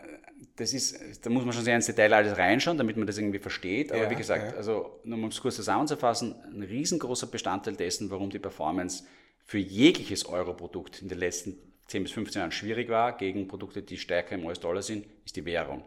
das 0.57 0.73
ist, 0.73 1.25
da 1.25 1.29
muss 1.29 1.45
man 1.45 1.53
schon 1.53 1.63
sehr 1.63 1.77
ins 1.77 1.85
Detail 1.85 2.13
alles 2.13 2.37
reinschauen, 2.37 2.77
damit 2.77 2.97
man 2.97 3.07
das 3.07 3.17
irgendwie 3.17 3.39
versteht. 3.39 3.93
Aber 3.93 4.03
ja, 4.03 4.09
wie 4.09 4.15
gesagt, 4.15 4.51
ja. 4.51 4.57
also 4.57 4.99
nur 5.05 5.17
um 5.17 5.29
es 5.29 5.39
kurz 5.39 5.55
zusammenzufassen, 5.55 6.35
ein 6.43 6.63
riesengroßer 6.63 7.27
Bestandteil 7.27 7.75
dessen, 7.75 8.11
warum 8.11 8.29
die 8.29 8.39
Performance 8.39 9.05
für 9.45 9.59
jegliches 9.59 10.25
Euro-Produkt 10.25 11.01
in 11.01 11.07
den 11.07 11.19
letzten 11.19 11.57
10 11.87 12.03
bis 12.03 12.11
15 12.13 12.39
Jahren 12.39 12.51
schwierig 12.51 12.89
war, 12.89 13.15
gegen 13.15 13.47
Produkte, 13.47 13.83
die 13.83 13.97
stärker 13.97 14.35
im 14.35 14.45
US-Dollar 14.45 14.81
sind, 14.81 15.05
ist 15.23 15.35
die 15.35 15.45
Währung. 15.45 15.83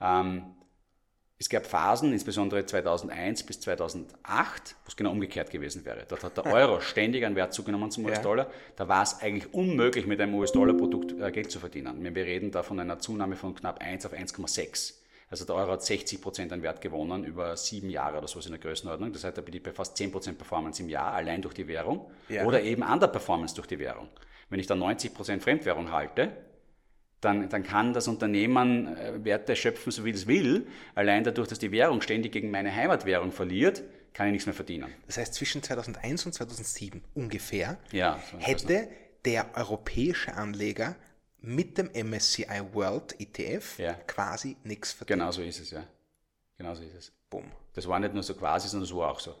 Ähm, 0.00 0.54
es 1.38 1.48
gab 1.48 1.66
Phasen, 1.66 2.12
insbesondere 2.12 2.64
2001 2.64 3.42
bis 3.42 3.58
2008, 3.60 4.76
wo 4.84 4.88
es 4.88 4.94
genau 4.94 5.10
umgekehrt 5.10 5.50
gewesen 5.50 5.84
wäre. 5.84 6.04
Dort 6.06 6.22
hat 6.22 6.36
der 6.36 6.46
Euro 6.52 6.80
ständig 6.80 7.26
an 7.26 7.34
Wert 7.34 7.52
zugenommen 7.52 7.90
zum 7.90 8.04
US-Dollar. 8.04 8.48
Da 8.76 8.86
war 8.88 9.02
es 9.02 9.20
eigentlich 9.20 9.52
unmöglich, 9.52 10.06
mit 10.06 10.20
einem 10.20 10.34
US-Dollar-Produkt 10.34 11.20
äh, 11.20 11.32
Geld 11.32 11.50
zu 11.50 11.58
verdienen. 11.58 12.04
Wir 12.04 12.24
reden 12.24 12.52
da 12.52 12.62
von 12.62 12.78
einer 12.78 13.00
Zunahme 13.00 13.34
von 13.34 13.56
knapp 13.56 13.82
1 13.82 14.06
auf 14.06 14.12
1,6. 14.12 15.01
Also 15.32 15.46
der 15.46 15.54
Euro 15.54 15.72
hat 15.72 15.82
60 15.82 16.20
Prozent 16.20 16.52
an 16.52 16.62
Wert 16.62 16.82
gewonnen 16.82 17.24
über 17.24 17.56
sieben 17.56 17.88
Jahre 17.88 18.18
oder 18.18 18.28
so 18.28 18.38
in 18.38 18.50
der 18.50 18.58
Größenordnung. 18.58 19.14
Das 19.14 19.24
heißt, 19.24 19.38
da 19.38 19.40
bin 19.40 19.54
ich 19.54 19.62
bei 19.62 19.72
fast 19.72 19.96
10 19.96 20.12
Prozent 20.12 20.36
Performance 20.36 20.82
im 20.82 20.90
Jahr, 20.90 21.14
allein 21.14 21.40
durch 21.40 21.54
die 21.54 21.66
Währung. 21.66 22.10
Ja. 22.28 22.44
Oder 22.44 22.62
eben 22.62 22.82
an 22.82 23.00
der 23.00 23.06
Performance 23.06 23.54
durch 23.54 23.66
die 23.66 23.78
Währung. 23.78 24.08
Wenn 24.50 24.60
ich 24.60 24.66
da 24.66 24.74
90 24.74 25.14
Prozent 25.14 25.42
Fremdwährung 25.42 25.90
halte, 25.90 26.36
dann, 27.22 27.48
dann 27.48 27.62
kann 27.62 27.94
das 27.94 28.08
Unternehmen 28.08 28.94
äh, 28.94 29.24
Werte 29.24 29.56
schöpfen, 29.56 29.90
so 29.90 30.04
wie 30.04 30.10
es 30.10 30.26
will. 30.26 30.66
Allein 30.94 31.24
dadurch, 31.24 31.48
dass 31.48 31.58
die 31.58 31.72
Währung 31.72 32.02
ständig 32.02 32.32
gegen 32.32 32.50
meine 32.50 32.74
Heimatwährung 32.74 33.32
verliert, 33.32 33.82
kann 34.12 34.26
ich 34.26 34.32
nichts 34.32 34.46
mehr 34.46 34.54
verdienen. 34.54 34.92
Das 35.06 35.16
heißt, 35.16 35.32
zwischen 35.32 35.62
2001 35.62 36.26
und 36.26 36.34
2007 36.34 37.02
ungefähr 37.14 37.78
ja, 37.90 38.20
so 38.30 38.38
hätte 38.38 38.88
der 39.24 39.56
europäische 39.56 40.34
Anleger 40.34 40.94
mit 41.42 41.78
dem 41.78 41.90
MSCI 41.92 42.62
World 42.72 43.20
ETF 43.20 43.78
ja. 43.78 43.94
quasi 44.06 44.56
nichts 44.64 44.92
verdient. 44.92 45.20
Genau 45.20 45.32
so 45.32 45.42
ist 45.42 45.60
es, 45.60 45.70
ja. 45.70 45.84
Genau 46.56 46.74
so 46.74 46.82
ist 46.82 46.94
es. 46.94 47.12
Bumm. 47.28 47.44
Das 47.74 47.88
war 47.88 47.98
nicht 47.98 48.12
nur 48.12 48.22
so 48.22 48.34
quasi, 48.34 48.68
sondern 48.68 48.88
das 48.88 48.96
war 48.96 49.10
auch 49.10 49.18
so. 49.18 49.34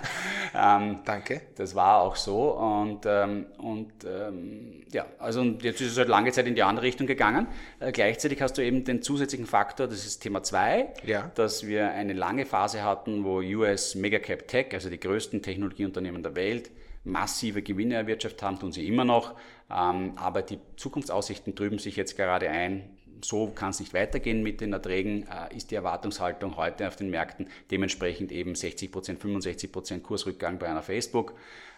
ähm, 0.54 0.98
Danke. 1.04 1.42
Das 1.54 1.76
war 1.76 2.00
auch 2.00 2.16
so 2.16 2.50
und, 2.50 3.06
ähm, 3.06 3.46
und 3.58 3.92
ähm, 4.04 4.84
ja, 4.90 5.06
also 5.20 5.42
jetzt 5.44 5.80
ist 5.80 5.92
es 5.92 5.98
halt 5.98 6.08
lange 6.08 6.32
Zeit 6.32 6.48
in 6.48 6.56
die 6.56 6.62
andere 6.64 6.84
Richtung 6.84 7.06
gegangen. 7.06 7.46
Äh, 7.78 7.92
gleichzeitig 7.92 8.42
hast 8.42 8.58
du 8.58 8.64
eben 8.64 8.84
den 8.84 9.02
zusätzlichen 9.02 9.46
Faktor, 9.46 9.86
das 9.86 10.04
ist 10.04 10.18
Thema 10.18 10.42
2, 10.42 10.92
ja. 11.04 11.30
dass 11.36 11.66
wir 11.66 11.92
eine 11.92 12.14
lange 12.14 12.46
Phase 12.46 12.82
hatten, 12.82 13.24
wo 13.24 13.38
US 13.38 13.94
Megacap 13.94 14.48
Tech, 14.48 14.66
also 14.72 14.90
die 14.90 14.98
größten 14.98 15.40
Technologieunternehmen 15.40 16.24
der 16.24 16.34
Welt, 16.34 16.72
massive 17.08 17.62
Gewinne 17.62 17.94
erwirtschaftet 17.94 18.42
haben, 18.42 18.58
tun 18.58 18.72
sie 18.72 18.86
immer 18.86 19.04
noch, 19.04 19.34
ähm, 19.70 20.12
aber 20.16 20.42
die 20.42 20.58
Zukunftsaussichten 20.76 21.54
trüben 21.54 21.78
sich 21.78 21.96
jetzt 21.96 22.16
gerade 22.16 22.48
ein. 22.50 22.84
So 23.24 23.48
kann 23.48 23.70
es 23.70 23.80
nicht 23.80 23.94
weitergehen 23.94 24.42
mit 24.42 24.60
den 24.60 24.72
Erträgen, 24.72 25.26
äh, 25.26 25.54
ist 25.56 25.70
die 25.70 25.74
Erwartungshaltung 25.74 26.56
heute 26.56 26.86
auf 26.86 26.96
den 26.96 27.10
Märkten. 27.10 27.48
Dementsprechend 27.70 28.30
eben 28.30 28.54
60 28.54 28.92
Prozent, 28.92 29.20
65 29.20 29.72
Prozent 29.72 30.02
Kursrückgang 30.04 30.58
bei 30.58 30.68
einer 30.68 30.82
Facebook. 30.82 31.34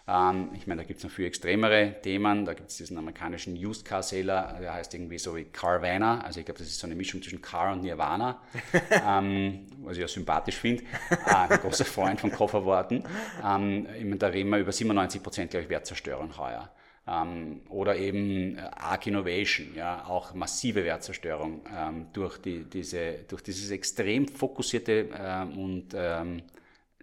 Ähm, 0.07 0.49
ich 0.53 0.67
meine, 0.67 0.81
da 0.81 0.87
gibt 0.87 0.99
es 0.99 1.03
noch 1.03 1.11
viel 1.11 1.25
extremere 1.25 1.95
Themen. 2.01 2.45
Da 2.45 2.53
gibt 2.53 2.69
es 2.69 2.77
diesen 2.77 2.97
amerikanischen 2.97 3.55
Used 3.55 3.85
Car 3.85 4.03
Seller, 4.03 4.57
der 4.59 4.73
heißt 4.73 4.93
irgendwie 4.93 5.17
so 5.17 5.35
wie 5.35 5.45
Carvana. 5.45 6.21
Also 6.21 6.39
ich 6.39 6.45
glaube, 6.45 6.59
das 6.59 6.67
ist 6.67 6.79
so 6.79 6.87
eine 6.87 6.95
Mischung 6.95 7.21
zwischen 7.21 7.41
Car 7.41 7.73
und 7.73 7.81
Nirvana, 7.81 8.41
ähm, 8.91 9.67
was 9.77 9.97
ich 9.97 10.01
ja 10.01 10.07
sympathisch 10.07 10.57
finde. 10.57 10.83
Äh, 11.09 11.35
ein 11.49 11.59
großer 11.59 11.85
Freund 11.85 12.19
von 12.19 12.31
Kofferworten. 12.31 13.03
Ähm, 13.45 14.17
da 14.17 14.27
reden 14.27 14.49
wir 14.49 14.59
über 14.59 14.71
97 14.71 15.21
Prozent, 15.23 15.51
glaube 15.51 15.63
ich, 15.63 15.69
Wertzerstörung 15.69 16.37
heuer. 16.37 16.71
Ähm, 17.07 17.61
oder 17.69 17.95
eben 17.95 18.57
äh, 18.57 18.61
Arc 18.61 19.07
Innovation, 19.07 19.73
ja, 19.75 20.05
auch 20.05 20.33
massive 20.35 20.83
Wertzerstörung 20.85 21.61
ähm, 21.75 22.07
durch, 22.13 22.37
die, 22.37 22.63
diese, 22.63 23.25
durch 23.27 23.41
dieses 23.41 23.71
extrem 23.71 24.27
fokussierte 24.27 25.09
ähm, 25.17 25.57
und 25.57 25.87
ähm, 25.95 26.43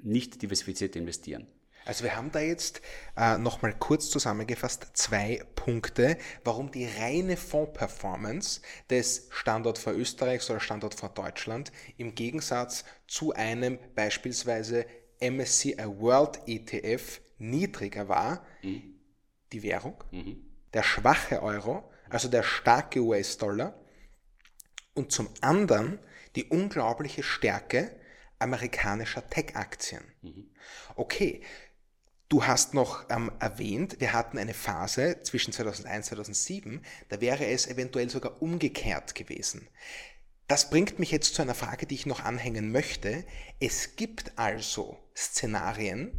nicht 0.03 0.41
diversifizierte 0.41 1.01
Investieren. 1.01 1.49
Also 1.89 2.05
wir 2.05 2.15
haben 2.15 2.31
da 2.31 2.41
jetzt 2.41 2.81
äh, 3.17 3.39
nochmal 3.39 3.75
kurz 3.77 4.11
zusammengefasst 4.11 4.89
zwei 4.93 5.43
Punkte, 5.57 6.19
warum 6.45 6.71
die 6.71 6.87
reine 6.87 7.37
Fondsperformance 7.37 8.61
des 8.91 9.27
Standort 9.31 9.79
für 9.79 9.93
Österreichs 9.93 10.49
oder 10.51 10.61
Standort 10.61 10.95
für 10.95 11.09
Deutschland 11.09 11.73
im 11.97 12.15
Gegensatz 12.15 12.85
zu 13.07 13.33
einem 13.33 13.79
beispielsweise 13.95 14.87
MSCI 15.21 15.85
World 15.99 16.41
ETF 16.47 17.21
niedriger 17.39 18.09
war. 18.09 18.47
Mhm 18.63 18.99
die 19.53 19.63
Währung, 19.63 20.03
mhm. 20.11 20.43
der 20.73 20.83
schwache 20.83 21.43
Euro, 21.43 21.91
also 22.09 22.29
der 22.29 22.43
starke 22.43 23.01
US-Dollar 23.01 23.79
und 24.95 25.13
zum 25.13 25.29
anderen 25.41 25.99
die 26.37 26.45
unglaubliche 26.45 27.23
Stärke 27.23 27.97
amerikanischer 28.39 29.29
Tech-Aktien. 29.29 30.03
Mhm. 30.23 30.51
Okay, 30.95 31.43
du 32.29 32.45
hast 32.45 32.75
noch 32.75 33.05
ähm, 33.11 33.33
erwähnt, 33.39 34.01
wir 34.01 34.13
hatten 34.13 34.39
eine 34.39 34.55
Phase 34.55 35.21
zwischen 35.23 35.53
2001 35.53 36.11
und 36.13 36.17
2007, 36.17 36.85
da 37.09 37.21
wäre 37.21 37.47
es 37.47 37.67
eventuell 37.67 38.11
sogar 38.11 38.43
umgekehrt 38.43 39.15
gewesen. 39.15 39.69
Das 40.47 40.71
bringt 40.71 40.99
mich 40.99 41.11
jetzt 41.11 41.35
zu 41.35 41.43
einer 41.43 41.55
Frage, 41.55 41.87
die 41.87 41.95
ich 41.95 42.07
noch 42.07 42.25
anhängen 42.25 42.73
möchte. 42.73 43.25
Es 43.61 43.97
gibt 43.97 44.33
also 44.37 44.99
Szenarien, 45.15 46.13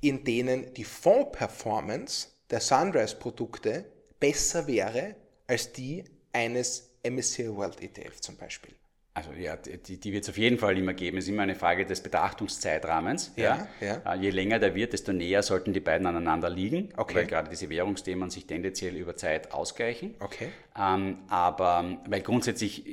in 0.00 0.24
denen 0.24 0.72
die 0.74 0.84
Fonds-Performance 0.84 2.28
der 2.50 2.60
Sunrise-Produkte 2.60 3.84
besser 4.18 4.66
wäre 4.66 5.16
als 5.46 5.72
die 5.72 6.04
eines 6.32 6.90
MSCI 7.02 7.54
World 7.54 7.82
ETF 7.82 8.20
zum 8.20 8.36
Beispiel. 8.36 8.74
Also 9.16 9.32
ja, 9.32 9.56
die, 9.56 9.98
die 9.98 10.12
wird 10.12 10.24
es 10.24 10.28
auf 10.28 10.36
jeden 10.36 10.58
Fall 10.58 10.76
immer 10.76 10.92
geben. 10.92 11.16
Es 11.16 11.24
ist 11.24 11.30
immer 11.30 11.42
eine 11.42 11.54
Frage 11.54 11.86
des 11.86 12.02
Betrachtungszeitrahmens. 12.02 13.32
Ja, 13.36 13.66
ja. 13.80 14.02
ja. 14.04 14.14
Je 14.14 14.28
länger 14.28 14.58
der 14.58 14.74
wird, 14.74 14.92
desto 14.92 15.14
näher 15.14 15.42
sollten 15.42 15.72
die 15.72 15.80
beiden 15.80 16.06
aneinander 16.06 16.50
liegen, 16.50 16.90
okay. 16.98 17.14
weil 17.14 17.26
gerade 17.26 17.48
diese 17.48 17.70
Währungsthemen 17.70 18.28
sich 18.28 18.44
tendenziell 18.44 18.94
über 18.94 19.16
Zeit 19.16 19.52
ausgleichen. 19.52 20.14
Okay. 20.20 20.50
Ähm, 20.78 21.20
aber 21.28 21.96
weil 22.06 22.20
grundsätzlich 22.20 22.84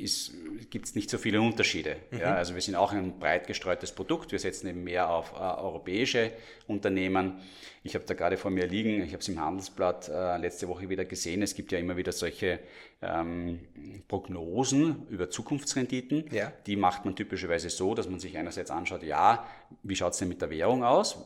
gibt 0.70 0.86
es 0.86 0.96
nicht 0.96 1.10
so 1.10 1.18
viele 1.18 1.42
Unterschiede. 1.42 1.98
Mhm. 2.12 2.20
Ja, 2.20 2.36
also 2.36 2.56
wir 2.56 2.62
sind 2.62 2.76
auch 2.76 2.94
ein 2.94 3.20
breit 3.20 3.46
gestreutes 3.46 3.92
Produkt. 3.92 4.32
Wir 4.32 4.40
setzen 4.40 4.68
eben 4.68 4.86
mehr 4.86 5.10
auf 5.10 5.34
äh, 5.34 5.40
europäische 5.40 6.32
Unternehmen. 6.68 7.42
Ich 7.84 7.96
habe 7.96 8.06
da 8.06 8.14
gerade 8.14 8.38
vor 8.38 8.50
mir 8.50 8.66
liegen, 8.66 9.04
ich 9.04 9.12
habe 9.12 9.20
es 9.20 9.28
im 9.28 9.42
Handelsblatt 9.42 10.08
äh, 10.08 10.38
letzte 10.38 10.70
Woche 10.70 10.88
wieder 10.88 11.04
gesehen. 11.04 11.42
Es 11.42 11.54
gibt 11.54 11.74
ja 11.74 11.80
immer 11.80 11.98
wieder 11.98 12.14
solche 12.14 12.60
ähm, 13.04 13.60
Prognosen 14.08 15.08
über 15.10 15.30
Zukunftsrenditen. 15.30 16.26
Ja. 16.32 16.52
Die 16.66 16.76
macht 16.76 17.06
man 17.06 17.16
typischerweise 17.16 17.70
so, 17.70 17.96
dass 17.96 18.10
man 18.10 18.20
sich 18.20 18.38
einerseits 18.38 18.72
anschaut, 18.72 19.04
ja, 19.04 19.46
wie 19.84 19.96
schaut 19.96 20.14
es 20.14 20.20
denn 20.20 20.30
mit 20.30 20.42
der 20.42 20.50
Währung 20.50 20.84
aus? 20.84 21.26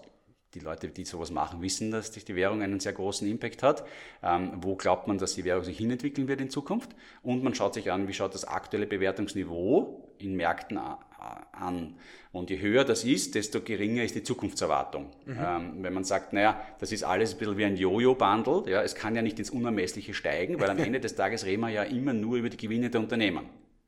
die 0.54 0.60
Leute, 0.60 0.88
die 0.88 1.06
sowas 1.06 1.30
machen, 1.30 1.62
wissen, 1.62 1.92
dass 1.92 2.12
die 2.12 2.36
Währung 2.36 2.62
einen 2.62 2.80
sehr 2.80 2.94
großen 2.94 3.28
Impact 3.30 3.63
hat. 3.63 3.86
Ähm, 4.24 4.54
wo 4.62 4.76
glaubt 4.76 5.08
man, 5.08 5.18
dass 5.18 5.36
die 5.36 5.44
Währung 5.44 5.63
sich 5.63 5.78
hinentwickeln 5.78 6.28
wird 6.28 6.42
in 6.42 6.50
Zukunft? 6.50 6.96
Und 7.22 7.44
man 7.44 7.54
schaut 7.54 7.74
sich 7.74 7.92
an, 7.92 8.08
wie 8.08 8.13
schaut 8.13 8.34
das 8.34 8.46
aktuelle 8.46 8.88
Bewertungsniveau 8.88 10.07
in 10.19 10.36
Märkten 10.36 10.77
an. 10.77 11.95
Und 12.32 12.49
je 12.49 12.60
höher 12.60 12.84
das 12.84 13.03
ist, 13.03 13.36
desto 13.36 13.62
geringer 13.62 14.03
ist 14.03 14.15
die 14.15 14.23
Zukunftserwartung. 14.23 15.08
Mhm. 15.25 15.38
Ähm, 15.43 15.73
wenn 15.82 15.93
man 15.93 16.03
sagt, 16.03 16.34
naja, 16.34 16.62
das 16.80 16.91
ist 16.91 17.03
alles 17.03 17.34
ein 17.34 17.39
bisschen 17.39 17.58
wie 17.58 17.65
ein 17.65 17.75
Jojo-Bundle, 17.75 18.63
ja, 18.67 18.84
es 18.84 18.95
kann 18.95 19.15
ja 19.15 19.21
nicht 19.21 19.39
ins 19.39 19.49
Unermessliche 19.49 20.13
steigen, 20.13 20.60
weil 20.60 20.69
am 20.69 20.77
Ende 20.84 20.99
des 20.99 21.15
Tages 21.15 21.45
reden 21.45 21.62
wir 21.62 21.69
ja 21.69 21.84
immer 21.84 22.13
nur 22.13 22.38
über 22.38 22.49
die 22.49 22.58
Gewinne 22.58 22.89
der 22.89 23.01
Unternehmen. 23.01 23.45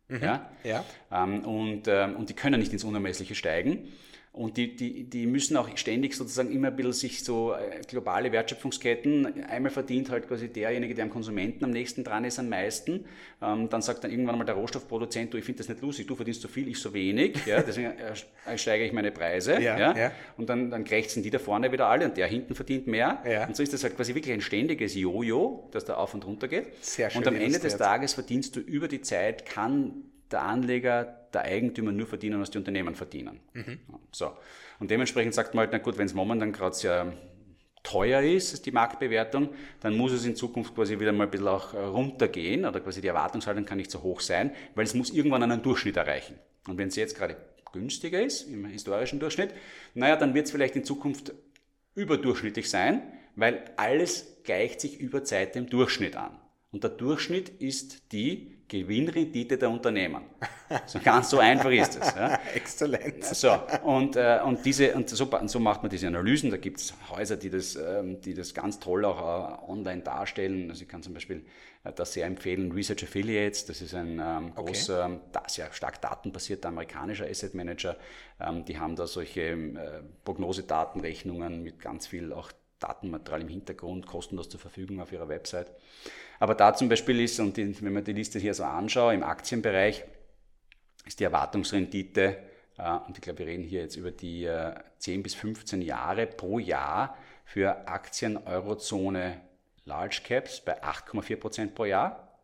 Mhm. 0.07 0.23
Ja? 0.23 0.49
Ja. 0.63 0.83
Ähm, 1.11 1.45
und, 1.45 1.83
ähm, 1.87 2.15
und 2.15 2.29
die 2.29 2.33
können 2.33 2.59
nicht 2.59 2.73
ins 2.73 2.83
Unermessliche 2.83 3.35
steigen. 3.35 3.87
Und 4.31 4.57
die, 4.57 4.75
die, 4.75 5.03
die 5.05 5.25
müssen 5.25 5.57
auch 5.57 5.75
ständig 5.75 6.13
sozusagen 6.13 6.51
immer 6.51 6.67
ein 6.67 6.75
bisschen 6.75 6.93
sich 6.93 7.23
so 7.23 7.53
äh, 7.53 7.81
globale 7.87 8.31
Wertschöpfungsketten, 8.31 9.43
einmal 9.45 9.71
verdient 9.71 10.11
halt 10.11 10.27
quasi 10.27 10.49
derjenige, 10.49 10.93
der 10.93 11.05
am 11.05 11.09
Konsumenten 11.09 11.65
am 11.65 11.71
nächsten 11.71 12.03
dran 12.03 12.23
ist, 12.25 12.37
am 12.37 12.47
meisten. 12.47 13.05
Ähm, 13.41 13.69
dann 13.69 13.81
sagt 13.81 14.03
dann 14.03 14.11
irgendwann 14.11 14.37
mal 14.37 14.45
der 14.45 14.53
Rohstoffproduzent, 14.53 15.33
du, 15.33 15.37
ich 15.37 15.45
finde 15.45 15.57
das 15.57 15.69
nicht 15.69 15.81
lustig, 15.81 16.05
du 16.05 16.15
verdienst 16.15 16.41
so 16.41 16.47
viel, 16.47 16.67
ich 16.67 16.79
so 16.79 16.93
wenig, 16.93 17.43
ja, 17.47 17.61
deswegen 17.63 17.91
äh, 17.97 18.57
steige 18.57 18.85
ich 18.85 18.93
meine 18.93 19.11
Preise. 19.11 19.53
Ja, 19.53 19.77
ja. 19.77 19.97
ja. 19.97 20.11
Und 20.37 20.47
dann, 20.47 20.69
dann 20.69 20.83
krächzen 20.83 21.23
die 21.23 21.31
da 21.31 21.39
vorne 21.39 21.71
wieder 21.71 21.87
alle 21.87 22.05
und 22.05 22.15
der 22.15 22.27
hinten 22.27 22.53
verdient 22.53 22.85
mehr. 22.85 23.23
Ja. 23.27 23.47
Und 23.47 23.55
so 23.55 23.63
ist 23.63 23.73
das 23.73 23.83
halt 23.83 23.95
quasi 23.95 24.13
wirklich 24.13 24.33
ein 24.33 24.41
ständiges 24.41 24.93
Jojo, 24.93 25.67
das 25.71 25.85
da 25.85 25.95
auf 25.95 26.13
und 26.13 26.25
runter 26.25 26.47
geht. 26.47 26.67
Sehr 26.81 27.09
schön. 27.09 27.19
Und 27.19 27.27
am 27.27 27.35
Ende 27.35 27.57
des 27.57 27.77
Tages 27.77 28.13
verdienst 28.13 28.55
du 28.55 28.59
über 28.59 28.87
die 28.87 29.01
Zeit, 29.01 29.47
kann 29.47 30.03
der 30.31 30.43
Anleger, 30.43 31.18
der 31.33 31.41
Eigentümer 31.43 31.91
nur 31.91 32.07
verdienen, 32.07 32.39
was 32.41 32.51
die 32.51 32.57
Unternehmen 32.57 32.95
verdienen. 32.95 33.39
Mhm. 33.53 33.79
So. 34.11 34.31
Und 34.79 34.91
dementsprechend 34.91 35.33
sagt 35.33 35.53
man 35.53 35.63
halt, 35.63 35.71
na 35.71 35.77
gut, 35.79 35.97
wenn 35.97 36.05
es 36.05 36.13
momentan 36.13 36.51
gerade 36.51 36.75
sehr 36.75 37.13
teuer 37.83 38.21
ist, 38.21 38.65
die 38.65 38.71
Marktbewertung, 38.71 39.49
dann 39.79 39.95
muss 39.95 40.11
es 40.11 40.25
in 40.25 40.35
Zukunft 40.35 40.75
quasi 40.75 40.99
wieder 40.99 41.11
mal 41.11 41.25
ein 41.25 41.31
bisschen 41.31 41.47
auch 41.47 41.73
äh, 41.73 41.77
runtergehen 41.77 42.65
oder 42.65 42.79
quasi 42.79 43.01
die 43.01 43.07
Erwartungshaltung 43.07 43.65
kann 43.65 43.77
nicht 43.77 43.91
so 43.91 44.03
hoch 44.03 44.19
sein, 44.19 44.51
weil 44.75 44.85
es 44.85 44.93
muss 44.93 45.11
irgendwann 45.11 45.43
einen 45.43 45.61
Durchschnitt 45.61 45.97
erreichen. 45.97 46.35
Und 46.67 46.77
wenn 46.77 46.89
es 46.89 46.95
jetzt 46.95 47.17
gerade 47.17 47.37
günstiger 47.71 48.21
ist, 48.21 48.43
im 48.43 48.65
historischen 48.65 49.19
Durchschnitt, 49.19 49.53
naja, 49.93 50.15
dann 50.15 50.33
wird 50.33 50.45
es 50.45 50.51
vielleicht 50.51 50.75
in 50.75 50.83
Zukunft 50.83 51.33
überdurchschnittlich 51.95 52.69
sein, 52.69 53.01
weil 53.35 53.63
alles 53.77 54.37
gleicht 54.43 54.81
sich 54.81 54.99
über 54.99 55.23
Zeit 55.23 55.55
dem 55.55 55.69
Durchschnitt 55.69 56.15
an. 56.15 56.37
Und 56.71 56.83
der 56.83 56.91
Durchschnitt 56.91 57.49
ist 57.49 58.11
die 58.11 58.59
Gewinnrendite 58.67 59.57
der 59.57 59.69
Unternehmen. 59.69 60.23
So 60.85 60.99
ganz 60.99 61.29
so 61.29 61.39
einfach 61.39 61.71
ist 61.71 61.99
es. 61.99 62.15
Ja. 62.15 62.39
Exzellent. 62.53 63.23
So, 63.25 63.57
und, 63.83 64.15
äh, 64.15 64.39
und, 64.43 64.65
diese, 64.65 64.93
und 64.93 65.09
so, 65.09 65.29
so, 65.45 65.59
macht 65.59 65.81
man 65.81 65.89
diese 65.89 66.07
Analysen. 66.07 66.51
Da 66.51 66.57
gibt 66.57 66.79
es 66.79 66.93
Häuser, 67.09 67.37
die 67.37 67.49
das, 67.49 67.75
ähm, 67.75 68.21
die 68.21 68.33
das 68.33 68.53
ganz 68.53 68.79
toll 68.79 69.05
auch 69.05 69.19
äh, 69.19 69.71
online 69.71 70.01
darstellen. 70.01 70.69
Also 70.69 70.83
ich 70.83 70.89
kann 70.89 71.01
zum 71.01 71.13
Beispiel 71.13 71.45
äh, 71.83 71.91
das 71.93 72.13
sehr 72.13 72.25
empfehlen, 72.25 72.71
Research 72.71 73.03
Affiliates. 73.03 73.65
Das 73.65 73.81
ist 73.81 73.93
ein 73.93 74.21
ähm, 74.23 74.53
großer, 74.55 75.05
okay. 75.05 75.43
sehr 75.47 75.71
stark 75.73 76.01
datenbasierter 76.01 76.69
amerikanischer 76.69 77.25
Asset 77.25 77.53
Manager. 77.53 77.97
Ähm, 78.39 78.65
die 78.65 78.77
haben 78.77 78.95
da 78.95 79.07
solche 79.07 79.41
äh, 79.41 80.01
Prognosedatenrechnungen 80.23 81.63
mit 81.63 81.79
ganz 81.79 82.07
viel 82.07 82.33
auch 82.33 82.51
Datenmaterial 82.79 83.41
im 83.41 83.49
Hintergrund 83.49 84.07
kostenlos 84.07 84.47
zur 84.49 84.59
Verfügung 84.59 85.01
auf 85.01 85.11
ihrer 85.11 85.27
Website. 85.27 85.69
Aber 86.39 86.55
da 86.55 86.73
zum 86.73 86.87
Beispiel 86.87 87.19
ist, 87.19 87.39
und 87.39 87.57
wenn 87.57 87.93
man 87.93 88.03
die 88.03 88.13
Liste 88.13 88.39
hier 88.39 88.53
so 88.53 88.63
anschaut, 88.63 89.13
im 89.13 89.23
Aktienbereich 89.23 90.05
ist 91.09 91.19
die 91.19 91.25
Erwartungsrendite, 91.25 92.37
äh, 92.77 92.91
und 93.07 93.17
ich 93.17 93.21
glaube, 93.21 93.39
wir 93.39 93.47
reden 93.47 93.63
hier 93.63 93.81
jetzt 93.81 93.95
über 93.95 94.11
die 94.11 94.45
äh, 94.45 94.73
10 94.99 95.23
bis 95.23 95.35
15 95.35 95.81
Jahre 95.81 96.27
pro 96.27 96.59
Jahr 96.59 97.17
für 97.45 97.87
Aktien 97.87 98.37
Eurozone 98.37 99.41
Large 99.85 100.21
Caps 100.23 100.61
bei 100.61 100.81
8,4% 100.83 101.71
pro 101.71 101.85
Jahr 101.85 102.39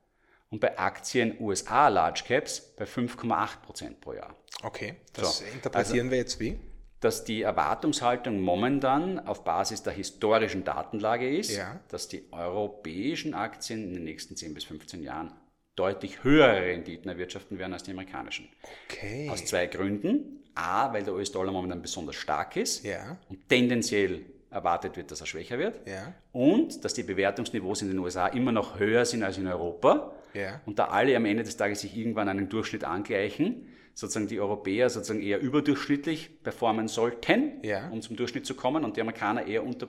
und 0.50 0.60
bei 0.60 0.78
Aktien 0.78 1.38
USA 1.40 1.88
Large 1.90 2.24
Caps 2.28 2.60
bei 2.76 2.86
5,8% 2.86 4.00
pro 4.02 4.14
Jahr. 4.14 4.36
Okay, 4.64 4.96
das 5.14 5.38
so, 5.38 5.46
interpretieren 5.46 6.00
also, 6.00 6.12
wir 6.12 6.18
jetzt 6.18 6.40
wie? 6.40 6.60
dass 7.02 7.24
die 7.24 7.44
Erwartungshaltung 7.44 8.42
momentan 8.42 9.20
auf 9.20 9.44
Basis 9.44 9.84
der 9.84 9.94
historischen 9.94 10.64
Datenlage 10.64 11.38
ist, 11.38 11.56
ja. 11.56 11.80
dass 11.90 12.08
die 12.08 12.26
europäischen 12.32 13.36
Aktien 13.36 13.84
in 13.84 13.94
den 13.94 14.04
nächsten 14.06 14.36
10 14.36 14.56
bis 14.56 14.64
15 14.64 15.04
Jahren 15.04 15.32
deutlich 15.76 16.24
höhere 16.24 16.62
Renditen 16.62 17.10
erwirtschaften 17.10 17.60
werden 17.60 17.74
als 17.74 17.84
die 17.84 17.92
amerikanischen. 17.92 18.48
Okay. 18.86 19.30
Aus 19.30 19.46
zwei 19.46 19.68
Gründen. 19.68 20.42
A, 20.56 20.94
weil 20.94 21.04
der 21.04 21.14
US-Dollar 21.14 21.52
momentan 21.52 21.82
besonders 21.82 22.16
stark 22.16 22.56
ist 22.56 22.86
ja. 22.86 23.18
und 23.30 23.50
tendenziell 23.50 24.22
erwartet 24.50 24.96
wird, 24.96 25.12
dass 25.12 25.20
er 25.20 25.28
schwächer 25.28 25.60
wird. 25.60 25.86
Ja. 25.86 26.14
Und 26.32 26.86
dass 26.86 26.94
die 26.94 27.04
Bewertungsniveaus 27.04 27.82
in 27.82 27.90
den 27.90 28.00
USA 28.00 28.28
immer 28.28 28.54
noch 28.54 28.80
höher 28.80 29.04
sind 29.04 29.24
als 29.24 29.38
in 29.38 29.48
Europa. 29.48 30.16
Ja. 30.34 30.62
Und 30.66 30.80
da 30.80 30.86
alle 30.86 31.16
am 31.16 31.26
Ende 31.26 31.44
des 31.44 31.58
Tages 31.58 31.82
sich 31.82 31.98
irgendwann 31.98 32.30
einen 32.30 32.48
Durchschnitt 32.48 32.86
angleichen, 32.86 33.68
sozusagen 33.94 34.28
die 34.28 34.40
Europäer 34.40 34.90
sozusagen 34.90 35.22
eher 35.22 35.42
überdurchschnittlich 35.42 36.42
performen 36.42 36.88
sollten, 36.88 37.62
um 37.92 38.02
zum 38.02 38.16
Durchschnitt 38.16 38.46
zu 38.46 38.56
kommen 38.56 38.84
und 38.86 38.98
die 38.98 39.02
Amerikaner 39.02 39.46
eher 39.46 39.64
unter, 39.64 39.88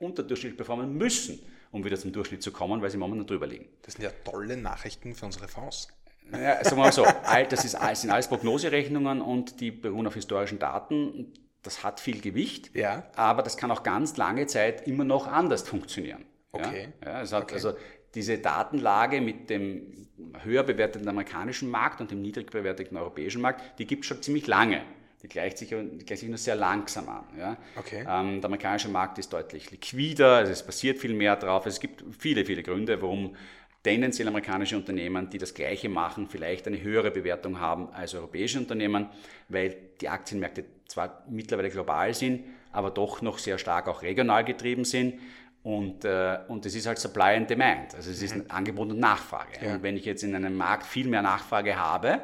unterdurchschnittlich 0.00 0.56
performen 0.56 0.94
müssen, 0.94 1.38
um 1.72 1.84
wieder 1.84 1.98
zum 1.98 2.12
Durchschnitt 2.12 2.42
zu 2.42 2.52
kommen, 2.52 2.80
weil 2.82 2.90
sie 2.90 2.98
momentan 2.98 3.26
drüber 3.26 3.46
liegen. 3.46 3.66
Das 3.82 3.94
sind 3.94 4.04
ja 4.04 4.10
tolle 4.24 4.56
Nachrichten 4.56 5.14
für 5.14 5.26
unsere 5.26 5.48
Fonds. 5.48 5.88
Ja, 6.30 6.62
sagen 6.62 6.76
wir 6.76 6.84
mal 6.84 6.92
so, 6.92 7.04
das, 7.50 7.64
ist, 7.64 7.74
das 7.74 8.00
sind 8.02 8.10
alles 8.10 8.28
Prognoserechnungen 8.28 9.20
und 9.20 9.60
die 9.60 9.70
beruhen 9.70 10.06
auf 10.06 10.14
historischen 10.14 10.58
Daten. 10.58 11.32
Das 11.62 11.82
hat 11.82 12.00
viel 12.00 12.20
Gewicht, 12.20 12.74
ja. 12.74 13.04
aber 13.16 13.42
das 13.42 13.56
kann 13.56 13.70
auch 13.70 13.82
ganz 13.82 14.16
lange 14.16 14.46
Zeit 14.46 14.86
immer 14.86 15.04
noch 15.04 15.26
anders 15.26 15.62
funktionieren. 15.62 16.24
Okay. 16.52 16.88
Ja, 17.04 17.22
es 17.22 17.32
hat, 17.32 17.44
okay. 17.44 17.54
Also 17.54 17.74
diese 18.14 18.38
Datenlage 18.38 19.20
mit 19.20 19.48
dem 19.48 20.08
höher 20.42 20.62
bewerteten 20.62 21.08
amerikanischen 21.08 21.70
Markt 21.70 22.00
und 22.00 22.10
dem 22.10 22.20
niedrig 22.20 22.50
bewerteten 22.50 22.96
europäischen 22.96 23.40
Markt, 23.40 23.78
die 23.78 23.86
gibt 23.86 24.04
es 24.04 24.08
schon 24.08 24.22
ziemlich 24.22 24.46
lange. 24.46 24.82
Die 25.22 25.28
gleicht 25.28 25.58
sich, 25.58 25.68
die 25.68 26.04
gleicht 26.04 26.20
sich 26.20 26.28
nur 26.28 26.38
sehr 26.38 26.56
langsam 26.56 27.08
an. 27.08 27.24
Ja. 27.38 27.56
Okay. 27.76 28.00
Ähm, 28.00 28.40
der 28.40 28.46
amerikanische 28.46 28.88
Markt 28.88 29.18
ist 29.18 29.32
deutlich 29.32 29.70
liquider, 29.70 30.36
also 30.36 30.52
es 30.52 30.64
passiert 30.64 30.98
viel 30.98 31.14
mehr 31.14 31.36
drauf. 31.36 31.64
Es 31.66 31.78
gibt 31.78 32.04
viele, 32.18 32.44
viele 32.44 32.62
Gründe, 32.62 33.00
warum 33.00 33.36
tendenziell 33.82 34.28
amerikanische 34.28 34.76
Unternehmen, 34.76 35.28
die 35.30 35.38
das 35.38 35.54
Gleiche 35.54 35.88
machen, 35.88 36.28
vielleicht 36.28 36.66
eine 36.66 36.80
höhere 36.80 37.10
Bewertung 37.10 37.60
haben 37.60 37.92
als 37.92 38.14
europäische 38.14 38.58
Unternehmen, 38.58 39.08
weil 39.48 39.76
die 40.00 40.08
Aktienmärkte 40.08 40.64
zwar 40.86 41.24
mittlerweile 41.28 41.70
global 41.70 42.14
sind, 42.14 42.44
aber 42.70 42.90
doch 42.90 43.22
noch 43.22 43.38
sehr 43.38 43.58
stark 43.58 43.88
auch 43.88 44.02
regional 44.02 44.44
getrieben 44.44 44.84
sind. 44.84 45.20
Und, 45.62 46.04
äh, 46.04 46.40
und 46.48 46.66
es 46.66 46.74
ist 46.74 46.86
halt 46.86 46.98
Supply 46.98 47.36
and 47.36 47.48
Demand, 47.48 47.94
also 47.94 48.10
es 48.10 48.20
ist 48.20 48.34
mhm. 48.34 48.44
Angebot 48.48 48.90
und 48.90 48.98
Nachfrage. 48.98 49.64
Ja. 49.64 49.74
Und 49.74 49.84
wenn 49.84 49.96
ich 49.96 50.04
jetzt 50.04 50.24
in 50.24 50.34
einem 50.34 50.56
Markt 50.56 50.84
viel 50.84 51.06
mehr 51.06 51.22
Nachfrage 51.22 51.76
habe, 51.76 52.20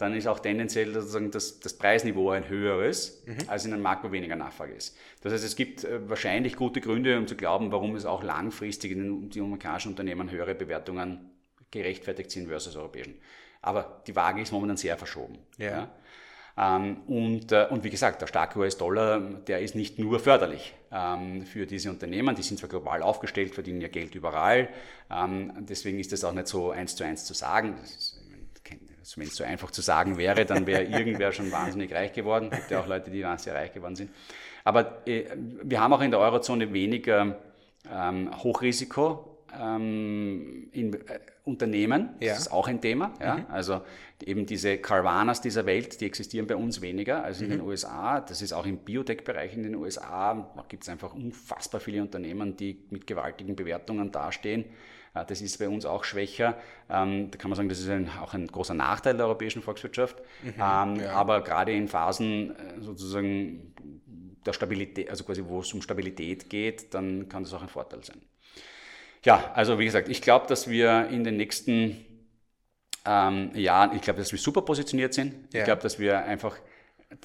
dann 0.00 0.14
ist 0.14 0.26
auch 0.26 0.38
tendenziell 0.38 0.94
sozusagen 0.94 1.30
das, 1.30 1.60
das 1.60 1.74
Preisniveau 1.74 2.30
ein 2.30 2.48
höheres, 2.48 3.22
mhm. 3.26 3.36
als 3.48 3.66
in 3.66 3.74
einem 3.74 3.82
Markt, 3.82 4.02
wo 4.02 4.10
weniger 4.10 4.34
Nachfrage 4.34 4.72
ist. 4.72 4.96
Das 5.20 5.32
heißt, 5.32 5.44
es 5.44 5.56
gibt 5.56 5.84
äh, 5.84 6.08
wahrscheinlich 6.08 6.56
gute 6.56 6.80
Gründe, 6.80 7.18
um 7.18 7.26
zu 7.26 7.36
glauben, 7.36 7.70
warum 7.70 7.94
es 7.94 8.06
auch 8.06 8.22
langfristig 8.22 8.92
in 8.92 9.28
den 9.28 9.42
amerikanischen 9.42 9.90
Unternehmen 9.90 10.30
höhere 10.30 10.54
Bewertungen 10.54 11.30
gerechtfertigt 11.70 12.30
sind 12.30 12.48
versus 12.48 12.76
europäischen. 12.76 13.14
Aber 13.60 14.02
die 14.06 14.16
Waage 14.16 14.40
ist 14.40 14.52
momentan 14.52 14.78
sehr 14.78 14.96
verschoben. 14.96 15.38
Ja. 15.58 15.70
ja. 15.70 15.90
Ähm, 16.76 17.02
und, 17.06 17.52
äh, 17.52 17.66
und 17.68 17.84
wie 17.84 17.90
gesagt, 17.90 18.22
der 18.22 18.26
starke 18.26 18.58
US-Dollar, 18.58 19.20
der 19.20 19.60
ist 19.60 19.74
nicht 19.74 19.98
nur 19.98 20.18
förderlich 20.18 20.74
ähm, 20.90 21.44
für 21.44 21.66
diese 21.66 21.90
Unternehmen. 21.90 22.34
Die 22.34 22.42
sind 22.42 22.58
zwar 22.58 22.68
global 22.68 23.02
aufgestellt, 23.02 23.54
verdienen 23.54 23.80
ja 23.80 23.88
Geld 23.88 24.14
überall. 24.14 24.68
Ähm, 25.10 25.52
deswegen 25.60 25.98
ist 25.98 26.12
das 26.12 26.24
auch 26.24 26.32
nicht 26.32 26.48
so 26.48 26.70
eins 26.70 26.96
zu 26.96 27.04
eins 27.04 27.24
zu 27.26 27.34
sagen. 27.34 27.76
Wenn 29.16 29.26
es 29.26 29.36
so 29.36 29.44
einfach 29.44 29.70
zu 29.70 29.82
sagen 29.82 30.18
wäre, 30.18 30.44
dann 30.44 30.66
wäre 30.66 30.84
irgendwer 30.84 31.32
schon 31.32 31.50
wahnsinnig 31.50 31.92
reich 31.92 32.12
geworden. 32.12 32.48
Es 32.50 32.58
gibt 32.58 32.70
ja 32.70 32.80
auch 32.80 32.86
Leute, 32.86 33.10
die 33.10 33.24
sehr 33.36 33.54
reich 33.54 33.72
geworden 33.72 33.96
sind. 33.96 34.10
Aber 34.64 35.06
äh, 35.06 35.24
wir 35.62 35.80
haben 35.80 35.92
auch 35.92 36.02
in 36.02 36.10
der 36.10 36.20
Eurozone 36.20 36.72
weniger 36.72 37.38
Hochrisiko 38.42 39.30
ähm, 39.58 40.68
in 40.72 40.94
äh, 40.94 40.98
Unternehmen, 41.44 42.10
ja. 42.20 42.30
das 42.30 42.40
ist 42.40 42.52
auch 42.52 42.68
ein 42.68 42.80
Thema. 42.80 43.14
Ja? 43.20 43.36
Mhm. 43.36 43.46
Also 43.48 43.80
eben 44.22 44.46
diese 44.46 44.78
Carvanas 44.78 45.40
dieser 45.40 45.66
Welt, 45.66 46.00
die 46.00 46.06
existieren 46.06 46.46
bei 46.46 46.56
uns 46.56 46.80
weniger 46.80 47.24
als 47.24 47.40
in 47.40 47.48
mhm. 47.48 47.52
den 47.52 47.60
USA. 47.62 48.20
Das 48.20 48.42
ist 48.42 48.52
auch 48.52 48.66
im 48.66 48.78
Biotech-Bereich 48.78 49.54
in 49.54 49.62
den 49.62 49.74
USA. 49.74 50.34
Da 50.34 50.64
gibt 50.68 50.84
es 50.84 50.88
einfach 50.88 51.14
unfassbar 51.14 51.80
viele 51.80 52.02
Unternehmen, 52.02 52.56
die 52.56 52.84
mit 52.90 53.06
gewaltigen 53.06 53.56
Bewertungen 53.56 54.12
dastehen. 54.12 54.64
Das 55.12 55.40
ist 55.40 55.58
bei 55.58 55.68
uns 55.68 55.84
auch 55.84 56.04
schwächer. 56.04 56.56
Ähm, 56.88 57.30
da 57.30 57.38
kann 57.38 57.50
man 57.50 57.56
sagen, 57.56 57.68
das 57.68 57.80
ist 57.80 57.88
ein, 57.88 58.10
auch 58.20 58.34
ein 58.34 58.46
großer 58.46 58.74
Nachteil 58.74 59.16
der 59.16 59.26
europäischen 59.26 59.62
Volkswirtschaft. 59.62 60.18
Mhm, 60.42 60.54
ähm, 60.56 60.96
ja. 61.00 61.12
Aber 61.12 61.42
gerade 61.42 61.72
in 61.72 61.88
Phasen 61.88 62.56
äh, 62.56 62.80
sozusagen 62.80 63.74
der 64.46 64.52
Stabilität, 64.52 65.10
also 65.10 65.24
quasi 65.24 65.44
wo 65.44 65.60
es 65.60 65.72
um 65.72 65.82
Stabilität 65.82 66.48
geht, 66.48 66.94
dann 66.94 67.28
kann 67.28 67.42
das 67.42 67.52
auch 67.52 67.62
ein 67.62 67.68
Vorteil 67.68 68.04
sein. 68.04 68.22
Ja, 69.24 69.52
also 69.54 69.78
wie 69.78 69.84
gesagt, 69.84 70.08
ich 70.08 70.22
glaube, 70.22 70.46
dass 70.46 70.68
wir 70.70 71.08
in 71.08 71.24
den 71.24 71.36
nächsten 71.36 72.06
ähm, 73.04 73.50
Jahren, 73.54 73.94
ich 73.96 74.02
glaube, 74.02 74.18
dass 74.20 74.32
wir 74.32 74.38
super 74.38 74.62
positioniert 74.62 75.12
sind. 75.12 75.52
Ja. 75.52 75.60
Ich 75.60 75.64
glaube, 75.64 75.82
dass 75.82 75.98
wir 75.98 76.24
einfach 76.24 76.56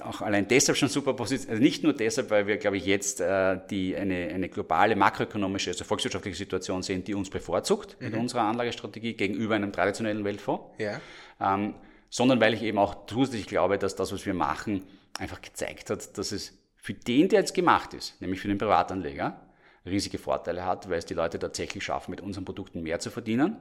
auch 0.02 0.20
allein 0.20 0.48
deshalb 0.48 0.76
schon 0.76 0.88
super 0.88 1.14
positioniert, 1.14 1.50
also 1.50 1.62
nicht 1.62 1.82
nur 1.82 1.92
deshalb, 1.92 2.30
weil 2.30 2.46
wir, 2.46 2.56
glaube 2.56 2.76
ich, 2.76 2.86
jetzt 2.86 3.20
äh, 3.20 3.58
die, 3.70 3.96
eine, 3.96 4.28
eine 4.28 4.48
globale 4.48 4.96
makroökonomische, 4.96 5.70
also 5.70 5.84
volkswirtschaftliche 5.84 6.36
Situation 6.36 6.82
sehen, 6.82 7.04
die 7.04 7.14
uns 7.14 7.30
bevorzugt 7.30 7.96
mhm. 8.00 8.06
mit 8.06 8.16
unserer 8.16 8.42
Anlagestrategie 8.42 9.14
gegenüber 9.14 9.54
einem 9.54 9.72
traditionellen 9.72 10.24
Weltfonds, 10.24 10.64
ja. 10.78 11.00
ähm, 11.40 11.74
sondern 12.10 12.40
weil 12.40 12.54
ich 12.54 12.62
eben 12.62 12.78
auch 12.78 13.06
zusätzlich 13.06 13.46
glaube, 13.46 13.78
dass 13.78 13.94
das, 13.94 14.12
was 14.12 14.26
wir 14.26 14.34
machen, 14.34 14.82
einfach 15.18 15.40
gezeigt 15.40 15.90
hat, 15.90 16.18
dass 16.18 16.32
es 16.32 16.58
für 16.76 16.94
den, 16.94 17.28
der 17.28 17.40
jetzt 17.40 17.54
gemacht 17.54 17.94
ist, 17.94 18.20
nämlich 18.20 18.40
für 18.40 18.48
den 18.48 18.58
Privatanleger, 18.58 19.40
riesige 19.84 20.18
Vorteile 20.18 20.64
hat, 20.64 20.90
weil 20.90 20.98
es 20.98 21.06
die 21.06 21.14
Leute 21.14 21.38
tatsächlich 21.38 21.84
schaffen, 21.84 22.10
mit 22.10 22.20
unseren 22.20 22.44
Produkten 22.44 22.82
mehr 22.82 22.98
zu 22.98 23.10
verdienen, 23.10 23.56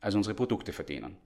als 0.00 0.14
unsere 0.14 0.34
Produkte 0.34 0.72
verdienen. 0.72 1.16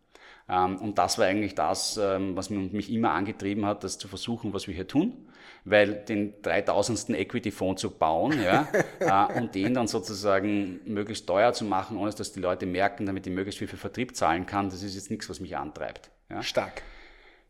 Ähm, 0.49 0.77
und 0.77 0.99
das 0.99 1.19
war 1.19 1.27
eigentlich 1.27 1.55
das, 1.55 1.97
ähm, 1.97 2.37
was 2.37 2.51
mich 2.51 2.93
immer 2.93 3.13
angetrieben 3.13 3.65
hat, 3.65 3.85
das 3.85 3.99
zu 3.99 4.09
versuchen, 4.09 4.53
was 4.53 4.67
wir 4.67 4.75
hier 4.75 4.87
tun. 4.87 5.29
Weil 5.65 5.95
den 5.95 6.35
3000. 6.43 7.11
Equity-Fonds 7.11 7.81
zu 7.81 7.91
bauen 7.91 8.43
ja, 8.43 8.69
äh, 9.01 9.39
und 9.39 9.55
den 9.55 9.75
dann 9.75 9.87
sozusagen 9.87 10.81
möglichst 10.85 11.27
teuer 11.27 11.53
zu 11.55 11.65
machen, 11.65 11.97
ohne 11.97 12.13
dass 12.13 12.33
die 12.33 12.41
Leute 12.41 12.67
merken, 12.67 13.07
damit 13.07 13.27
ich 13.27 13.33
möglichst 13.33 13.59
viel 13.59 13.69
für 13.69 13.79
Vertrieb 13.79 14.15
zahlen 14.15 14.45
kann, 14.45 14.69
das 14.69 14.83
ist 14.83 14.95
jetzt 14.95 15.11
nichts, 15.11 15.29
was 15.31 15.41
mich 15.41 15.57
antreibt. 15.57 16.11
Ja. 16.29 16.43
Stark. 16.43 16.83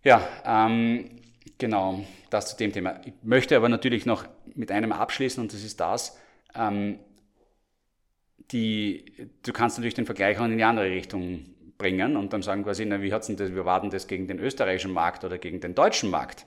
Ja, 0.05 0.29
ähm, 0.45 1.23
genau, 1.59 2.05
das 2.31 2.51
zu 2.51 2.57
dem 2.57 2.73
Thema. 2.73 3.01
Ich 3.05 3.15
möchte 3.23 3.57
aber 3.57 3.69
natürlich 3.69 4.07
noch 4.07 4.27
mit 4.55 4.71
einem 4.71 4.93
abschließen 4.93 5.43
und 5.43 5.53
das 5.53 5.65
ist 5.65 5.81
das, 5.81 6.19
ähm, 6.55 7.01
die, 8.51 9.31
du 9.43 9.53
kannst 9.53 9.79
natürlich 9.79 9.95
den 9.95 10.07
Vergleich 10.07 10.39
auch 10.39 10.45
in 10.45 10.57
die 10.57 10.65
andere 10.65 10.91
Richtung 10.91 11.47
bringen 11.79 12.17
und 12.17 12.33
dann 12.33 12.43
sagen 12.43 12.65
quasi, 12.65 12.85
na, 12.85 13.03
wie 13.03 13.13
hat's 13.13 13.27
denn 13.27 13.37
das, 13.37 13.55
wir 13.55 13.65
warten 13.65 13.91
das 13.91 14.07
gegen 14.07 14.27
den 14.27 14.39
österreichischen 14.39 14.93
Markt 14.93 15.25
oder 15.25 15.39
gegen 15.39 15.61
den 15.61 15.75
deutschen 15.75 16.11
Markt? 16.11 16.47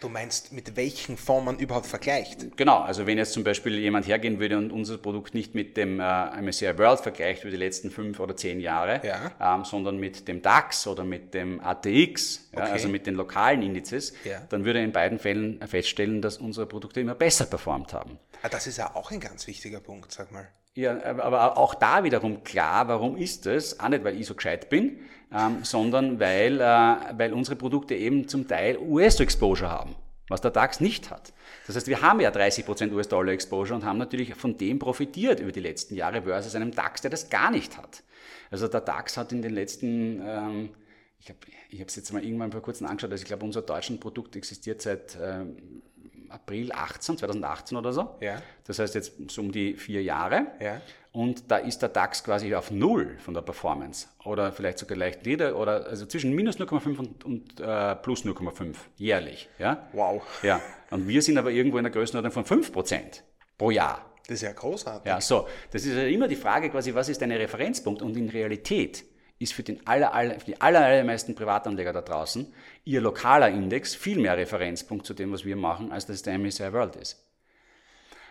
Du 0.00 0.08
meinst, 0.08 0.50
mit 0.52 0.76
welchen 0.76 1.18
Fonds 1.18 1.44
man 1.44 1.58
überhaupt 1.58 1.86
vergleicht? 1.86 2.56
Genau, 2.56 2.78
also 2.80 3.06
wenn 3.06 3.18
jetzt 3.18 3.34
zum 3.34 3.44
Beispiel 3.44 3.78
jemand 3.78 4.06
hergehen 4.06 4.40
würde 4.40 4.56
und 4.56 4.72
unser 4.72 4.96
Produkt 4.96 5.34
nicht 5.34 5.54
mit 5.54 5.76
dem 5.76 6.00
äh, 6.00 6.40
MSCI 6.40 6.78
World 6.78 7.00
vergleicht 7.00 7.42
über 7.42 7.50
die 7.50 7.58
letzten 7.58 7.90
fünf 7.90 8.18
oder 8.18 8.34
zehn 8.34 8.60
Jahre, 8.60 9.02
ja. 9.04 9.56
ähm, 9.56 9.66
sondern 9.66 9.98
mit 9.98 10.26
dem 10.26 10.40
DAX 10.40 10.86
oder 10.86 11.04
mit 11.04 11.34
dem 11.34 11.60
ATX, 11.60 12.48
okay. 12.52 12.64
ja, 12.64 12.72
also 12.72 12.88
mit 12.88 13.06
den 13.06 13.14
lokalen 13.14 13.60
Indizes, 13.60 14.14
ja. 14.24 14.40
dann 14.48 14.64
würde 14.64 14.78
er 14.78 14.86
in 14.86 14.92
beiden 14.92 15.18
Fällen 15.18 15.60
feststellen, 15.66 16.22
dass 16.22 16.38
unsere 16.38 16.64
Produkte 16.64 17.00
immer 17.00 17.14
besser 17.14 17.44
performt 17.44 17.92
haben. 17.92 18.18
Ah, 18.42 18.48
das 18.48 18.66
ist 18.66 18.78
ja 18.78 18.96
auch 18.96 19.10
ein 19.10 19.20
ganz 19.20 19.46
wichtiger 19.46 19.80
Punkt, 19.80 20.12
sag 20.12 20.32
mal. 20.32 20.48
Ja, 20.80 20.98
aber 21.04 21.58
auch 21.58 21.74
da 21.74 22.04
wiederum 22.04 22.42
klar, 22.42 22.88
warum 22.88 23.18
ist 23.18 23.44
das? 23.44 23.78
Auch 23.80 23.90
nicht, 23.90 24.02
weil 24.02 24.18
ich 24.18 24.26
so 24.26 24.34
gescheit 24.34 24.70
bin, 24.70 24.98
ähm, 25.30 25.58
sondern 25.62 26.18
weil, 26.18 26.58
äh, 26.58 27.18
weil 27.18 27.34
unsere 27.34 27.54
Produkte 27.54 27.94
eben 27.94 28.28
zum 28.28 28.48
Teil 28.48 28.78
US-Exposure 28.78 29.70
haben, 29.70 29.94
was 30.30 30.40
der 30.40 30.50
DAX 30.50 30.80
nicht 30.80 31.10
hat. 31.10 31.34
Das 31.66 31.76
heißt, 31.76 31.86
wir 31.86 32.00
haben 32.00 32.20
ja 32.20 32.30
30% 32.30 32.92
US-Dollar-Exposure 32.94 33.74
und 33.74 33.84
haben 33.84 33.98
natürlich 33.98 34.34
von 34.34 34.56
dem 34.56 34.78
profitiert 34.78 35.40
über 35.40 35.52
die 35.52 35.60
letzten 35.60 35.96
Jahre 35.96 36.22
versus 36.22 36.54
einem 36.54 36.70
DAX, 36.70 37.02
der 37.02 37.10
das 37.10 37.28
gar 37.28 37.50
nicht 37.50 37.76
hat. 37.76 38.02
Also 38.50 38.66
der 38.66 38.80
DAX 38.80 39.18
hat 39.18 39.32
in 39.32 39.42
den 39.42 39.52
letzten, 39.52 40.22
ähm, 40.24 40.70
ich 41.18 41.28
habe 41.28 41.88
es 41.88 41.96
jetzt 41.96 42.10
mal 42.10 42.24
irgendwann 42.24 42.52
vor 42.52 42.62
kurzem 42.62 42.86
angeschaut, 42.86 43.12
also 43.12 43.20
ich 43.20 43.28
glaube, 43.28 43.44
unser 43.44 43.60
deutsches 43.60 44.00
Produkt 44.00 44.34
existiert 44.34 44.80
seit 44.80 45.18
ähm, 45.22 45.82
April 46.30 46.72
18, 46.72 47.18
2018 47.18 47.76
oder 47.76 47.92
so. 47.92 48.16
Ja. 48.20 48.40
Das 48.66 48.78
heißt 48.78 48.94
jetzt 48.94 49.14
so 49.28 49.42
um 49.42 49.52
die 49.52 49.74
vier 49.74 50.02
Jahre. 50.02 50.46
Ja. 50.60 50.80
Und 51.12 51.50
da 51.50 51.56
ist 51.56 51.82
der 51.82 51.88
DAX 51.88 52.22
quasi 52.22 52.54
auf 52.54 52.70
Null 52.70 53.16
von 53.18 53.34
der 53.34 53.42
Performance. 53.42 54.08
Oder 54.24 54.52
vielleicht 54.52 54.78
sogar 54.78 54.96
leicht 54.96 55.26
nieder 55.26 55.56
oder 55.56 55.86
also 55.86 56.06
zwischen 56.06 56.32
minus 56.34 56.58
0,5 56.58 56.98
und, 56.98 57.24
und 57.24 57.60
äh, 57.60 57.96
plus 57.96 58.24
0,5 58.24 58.76
jährlich. 58.96 59.48
Ja? 59.58 59.88
Wow. 59.92 60.22
Ja. 60.42 60.60
Und 60.90 61.08
wir 61.08 61.20
sind 61.20 61.36
aber 61.36 61.50
irgendwo 61.50 61.78
in 61.78 61.84
der 61.84 61.92
Größenordnung 61.92 62.44
von 62.44 62.62
5% 62.62 63.22
pro 63.58 63.70
Jahr. 63.70 64.04
Das 64.26 64.36
ist 64.36 64.42
ja 64.42 64.52
großartig. 64.52 65.06
Ja, 65.06 65.20
so. 65.20 65.48
Das 65.72 65.84
ist 65.84 65.96
ja 65.96 66.04
immer 66.04 66.28
die 66.28 66.36
Frage 66.36 66.70
quasi, 66.70 66.94
was 66.94 67.08
ist 67.08 67.20
dein 67.20 67.32
Referenzpunkt? 67.32 68.00
Und 68.00 68.16
in 68.16 68.28
Realität 68.28 69.04
ist 69.40 69.54
für, 69.54 69.64
den 69.64 69.84
aller, 69.86 70.14
aller, 70.14 70.38
für 70.38 70.46
die 70.46 70.60
aller, 70.60 70.80
allermeisten 70.80 71.34
Privatanleger 71.34 71.92
da 71.92 72.02
draußen 72.02 72.52
ihr 72.84 73.00
lokaler 73.00 73.48
Index 73.48 73.94
viel 73.94 74.18
mehr 74.18 74.36
Referenzpunkt 74.36 75.06
zu 75.06 75.14
dem, 75.14 75.32
was 75.32 75.44
wir 75.44 75.56
machen, 75.56 75.90
als 75.92 76.06
das 76.06 76.22
der 76.22 76.38
MSCI 76.38 76.72
World 76.72 76.96
ist. 76.96 77.26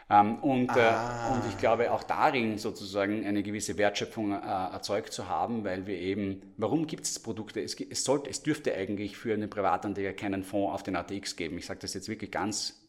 Ähm, 0.10 0.38
und, 0.40 0.76
äh, 0.76 0.80
ah. 0.80 1.30
äh, 1.30 1.34
und 1.34 1.44
ich 1.50 1.58
glaube 1.58 1.92
auch 1.92 2.04
darin 2.04 2.58
sozusagen 2.58 3.26
eine 3.26 3.44
gewisse 3.44 3.78
Wertschöpfung 3.78 4.32
äh, 4.32 4.36
erzeugt 4.36 5.14
zu 5.14 5.28
haben, 5.28 5.64
weil 5.64 5.86
wir 5.86 6.00
eben, 6.00 6.54
warum 6.58 6.88
gibt 6.88 7.06
es 7.06 7.20
Produkte? 7.20 7.62
Es, 7.62 7.76
es, 7.80 8.04
sollte, 8.04 8.30
es 8.30 8.42
dürfte 8.42 8.74
eigentlich 8.74 9.18
für 9.18 9.34
einen 9.34 9.50
Privatanleger 9.50 10.14
keinen 10.14 10.44
Fonds 10.44 10.74
auf 10.74 10.84
den 10.84 10.96
ATX 10.96 11.36
geben. 11.36 11.58
Ich 11.60 11.68
sage 11.68 11.80
das 11.80 11.94
jetzt 11.94 12.10
wirklich 12.10 12.32
ganz, 12.32 12.82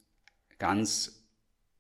ganz 0.59 1.27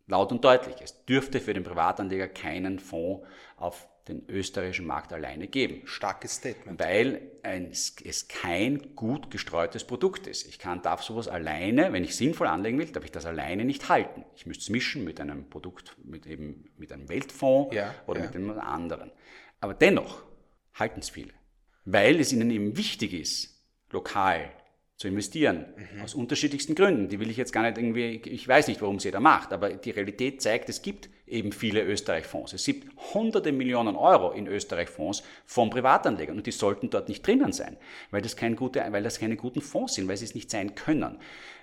laut 0.06 0.30
und 0.30 0.44
deutlich. 0.44 0.76
Es 0.82 1.04
dürfte 1.06 1.40
für 1.40 1.54
den 1.54 1.64
Privatanleger 1.64 2.28
keinen 2.28 2.78
Fonds 2.78 3.26
auf 3.56 3.88
den 4.08 4.28
österreichischen 4.28 4.86
Markt 4.86 5.12
alleine 5.12 5.46
geben. 5.46 5.82
Starkes 5.84 6.36
Statement. 6.36 6.80
Weil 6.80 7.22
ein, 7.42 7.70
es 7.70 8.28
kein 8.28 8.94
gut 8.96 9.30
gestreutes 9.30 9.84
Produkt 9.84 10.26
ist. 10.26 10.46
Ich 10.46 10.58
kann, 10.58 10.82
darf 10.82 11.02
sowas 11.02 11.28
alleine, 11.28 11.92
wenn 11.92 12.04
ich 12.04 12.16
sinnvoll 12.16 12.46
anlegen 12.46 12.78
will, 12.78 12.86
darf 12.86 13.04
ich 13.04 13.12
das 13.12 13.26
alleine 13.26 13.64
nicht 13.64 13.88
halten. 13.88 14.24
Ich 14.34 14.46
müsste 14.46 14.62
es 14.62 14.70
mischen 14.70 15.04
mit 15.04 15.20
einem 15.20 15.48
Produkt, 15.48 15.96
mit 16.02 16.26
eben 16.26 16.64
mit 16.76 16.92
einem 16.92 17.08
Weltfonds 17.08 17.74
ja, 17.74 17.94
oder 18.06 18.20
ja. 18.20 18.26
mit 18.26 18.36
einem 18.36 18.50
anderen. 18.58 19.12
Aber 19.60 19.74
dennoch 19.74 20.22
halten 20.74 21.00
es 21.00 21.10
viele. 21.10 21.32
Weil 21.84 22.20
es 22.20 22.32
ihnen 22.32 22.50
eben 22.50 22.76
wichtig 22.76 23.12
ist, 23.12 23.64
lokal 23.90 24.50
zu 24.96 25.08
investieren. 25.08 25.64
Mhm. 25.94 26.02
Aus 26.02 26.14
unterschiedlichsten 26.14 26.74
Gründen. 26.74 27.08
Die 27.08 27.20
will 27.20 27.30
ich 27.30 27.38
jetzt 27.38 27.52
gar 27.52 27.62
nicht 27.62 27.78
irgendwie, 27.78 28.20
ich 28.24 28.46
weiß 28.46 28.68
nicht, 28.68 28.82
warum 28.82 28.96
es 28.96 29.04
jeder 29.04 29.20
macht, 29.20 29.52
aber 29.52 29.70
die 29.70 29.90
Realität 29.90 30.42
zeigt, 30.42 30.68
es 30.68 30.82
gibt 30.82 31.08
eben 31.30 31.52
viele 31.52 31.82
Österreich-Fonds. 31.82 32.52
Es 32.52 32.64
gibt 32.64 32.88
hunderte 33.14 33.52
Millionen 33.52 33.96
Euro 33.96 34.32
in 34.32 34.46
Österreich-Fonds 34.46 35.22
von 35.46 35.70
Privatanlegern 35.70 36.36
und 36.36 36.46
die 36.46 36.52
sollten 36.52 36.90
dort 36.90 37.08
nicht 37.08 37.26
drinnen 37.26 37.52
sein, 37.52 37.76
weil 38.10 38.22
das, 38.22 38.36
kein 38.36 38.56
gute, 38.56 38.84
weil 38.90 39.02
das 39.02 39.18
keine 39.18 39.36
guten 39.36 39.60
Fonds 39.60 39.94
sind, 39.94 40.08
weil 40.08 40.16
sie 40.16 40.24
es 40.24 40.34
nicht 40.34 40.50
sein 40.50 40.74
können. 40.74 41.18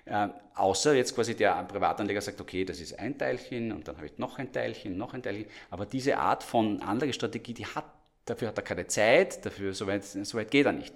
Äh, 0.06 0.30
außer 0.56 0.94
jetzt 0.94 1.16
quasi 1.16 1.36
der 1.36 1.64
Privatanleger 1.64 2.22
sagt, 2.22 2.40
okay, 2.40 2.64
das 2.64 2.80
ist 2.80 2.98
ein 2.98 3.18
Teilchen 3.18 3.72
und 3.72 3.88
dann 3.88 3.98
habe 3.98 4.06
ich 4.06 4.18
noch 4.18 4.40
ein 4.40 4.52
Teilchen, 4.52 4.98
noch 4.98 5.14
ein 5.14 5.22
Teilchen. 5.22 5.48
Aber 5.70 5.86
diese 5.86 6.18
Art 6.18 6.44
von 6.44 6.82
Anlagestrategie, 6.82 7.54
die 7.54 7.66
hat 7.66 7.86
Dafür 8.28 8.50
hat 8.50 8.58
er 8.58 8.64
keine 8.64 8.86
Zeit, 8.88 9.46
dafür 9.46 9.74
so 9.74 9.88
weit, 9.88 10.04
so 10.04 10.38
weit 10.38 10.52
geht 10.52 10.66
er 10.66 10.74
nicht. 10.74 10.94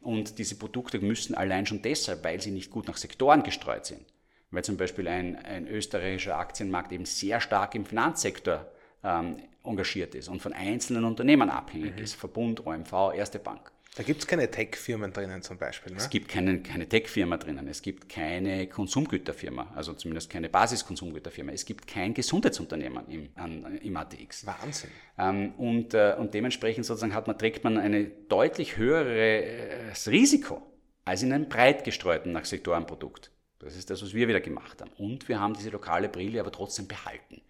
Und 0.00 0.38
diese 0.38 0.56
Produkte 0.56 0.98
müssen 0.98 1.36
allein 1.36 1.64
schon 1.64 1.80
deshalb, 1.80 2.24
weil 2.24 2.42
sie 2.42 2.50
nicht 2.50 2.72
gut 2.72 2.88
nach 2.88 2.96
Sektoren 2.96 3.44
gestreut 3.44 3.86
sind. 3.86 4.04
Weil 4.52 4.62
zum 4.62 4.76
Beispiel 4.76 5.08
ein, 5.08 5.36
ein 5.36 5.66
österreichischer 5.66 6.38
Aktienmarkt 6.38 6.92
eben 6.92 7.06
sehr 7.06 7.40
stark 7.40 7.74
im 7.74 7.84
Finanzsektor 7.84 8.66
ähm, 9.02 9.38
engagiert 9.64 10.14
ist 10.14 10.28
und 10.28 10.40
von 10.40 10.52
einzelnen 10.52 11.04
Unternehmen 11.04 11.50
abhängig 11.50 11.96
mhm. 11.96 12.02
ist. 12.02 12.14
Verbund, 12.14 12.64
OMV, 12.64 13.14
Erste 13.14 13.38
Bank. 13.38 13.72
Da 13.94 14.02
gibt 14.02 14.22
es 14.22 14.26
keine 14.26 14.50
Tech-Firmen 14.50 15.12
drinnen 15.12 15.42
zum 15.42 15.58
Beispiel. 15.58 15.92
Ne? 15.92 15.98
Es 15.98 16.08
gibt 16.08 16.28
keine, 16.28 16.62
keine 16.62 16.88
Tech-Firma 16.88 17.36
drinnen, 17.36 17.68
es 17.68 17.82
gibt 17.82 18.08
keine 18.08 18.66
Konsumgüterfirma, 18.66 19.72
also 19.74 19.92
zumindest 19.92 20.30
keine 20.30 20.48
Basiskonsumgüterfirma. 20.48 21.52
Es 21.52 21.66
gibt 21.66 21.86
kein 21.86 22.14
Gesundheitsunternehmen 22.14 23.06
im, 23.08 23.28
an, 23.34 23.78
im 23.82 23.96
ATX. 23.96 24.46
Wahnsinn. 24.46 24.90
Ähm, 25.18 25.52
und, 25.58 25.92
äh, 25.92 26.16
und 26.18 26.32
dementsprechend 26.32 26.86
sozusagen 26.86 27.14
hat 27.14 27.26
man, 27.26 27.36
trägt 27.36 27.64
man 27.64 27.76
ein 27.76 28.10
deutlich 28.30 28.78
höheres 28.78 30.08
Risiko 30.08 30.62
als 31.04 31.22
in 31.22 31.32
einem 31.32 31.50
breit 31.50 31.84
gestreuten 31.84 32.32
nach 32.32 32.46
Sektorenprodukt. 32.46 33.31
Das 33.62 33.76
ist 33.76 33.90
das, 33.90 34.02
was 34.02 34.12
wir 34.12 34.28
wieder 34.28 34.40
gemacht 34.40 34.80
haben. 34.80 34.90
Und 34.98 35.28
wir 35.28 35.40
haben 35.40 35.54
diese 35.54 35.70
lokale 35.70 36.08
Brille 36.08 36.40
aber 36.40 36.52
trotzdem 36.52 36.88
behalten, 36.88 37.40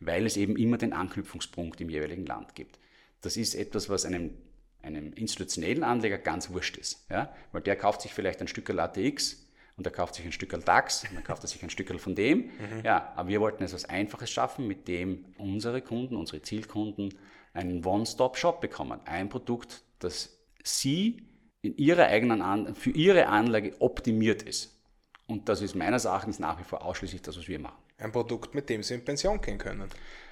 weil 0.00 0.26
es 0.26 0.36
eben 0.36 0.56
immer 0.56 0.78
den 0.78 0.92
Anknüpfungspunkt 0.92 1.80
im 1.80 1.90
jeweiligen 1.90 2.26
Land 2.26 2.54
gibt. 2.54 2.78
Das 3.20 3.36
ist 3.36 3.54
etwas, 3.54 3.88
was 3.88 4.04
einem 4.04 4.30
einem 4.82 5.12
institutionellen 5.12 5.82
Anleger 5.82 6.18
ganz 6.18 6.50
wurscht 6.50 6.76
ist. 6.76 7.06
Ja? 7.10 7.32
Weil 7.52 7.62
der 7.62 7.76
kauft 7.76 8.02
sich 8.02 8.14
vielleicht 8.14 8.40
ein 8.40 8.48
Stück 8.48 8.70
ATX 8.70 9.44
und 9.76 9.84
der 9.84 9.92
kauft 9.92 10.14
sich 10.14 10.24
ein 10.24 10.32
Stück 10.32 10.50
DAX 10.64 11.04
und 11.04 11.14
dann 11.14 11.24
kauft 11.24 11.44
er 11.44 11.48
sich 11.48 11.62
ein 11.62 11.70
Stück 11.70 12.00
von 12.00 12.14
dem. 12.14 12.38
Mhm. 12.38 12.84
Ja, 12.84 13.12
aber 13.16 13.28
wir 13.28 13.40
wollten 13.40 13.62
etwas 13.62 13.84
Einfaches 13.84 14.30
schaffen, 14.30 14.66
mit 14.66 14.88
dem 14.88 15.24
unsere 15.38 15.82
Kunden, 15.82 16.16
unsere 16.16 16.42
Zielkunden 16.42 17.14
einen 17.52 17.84
One-Stop-Shop 17.84 18.60
bekommen. 18.60 19.00
Ein 19.04 19.28
Produkt, 19.28 19.82
das 19.98 20.38
sie 20.62 21.22
in 21.62 21.76
ihrer 21.76 22.06
eigenen 22.06 22.42
An 22.42 22.74
für 22.74 22.90
ihre 22.90 23.26
Anlage 23.26 23.74
optimiert 23.80 24.42
ist. 24.42 24.77
Und 25.28 25.48
das 25.48 25.60
ist 25.60 25.76
meines 25.76 26.06
Erachtens 26.06 26.38
nach 26.38 26.58
wie 26.58 26.64
vor 26.64 26.84
ausschließlich 26.84 27.22
das, 27.22 27.38
was 27.38 27.46
wir 27.46 27.58
machen. 27.58 27.76
Ein 27.98 28.12
Produkt, 28.12 28.54
mit 28.54 28.68
dem 28.70 28.82
Sie 28.82 28.94
in 28.94 29.04
Pension 29.04 29.40
gehen 29.40 29.58
können. 29.58 29.84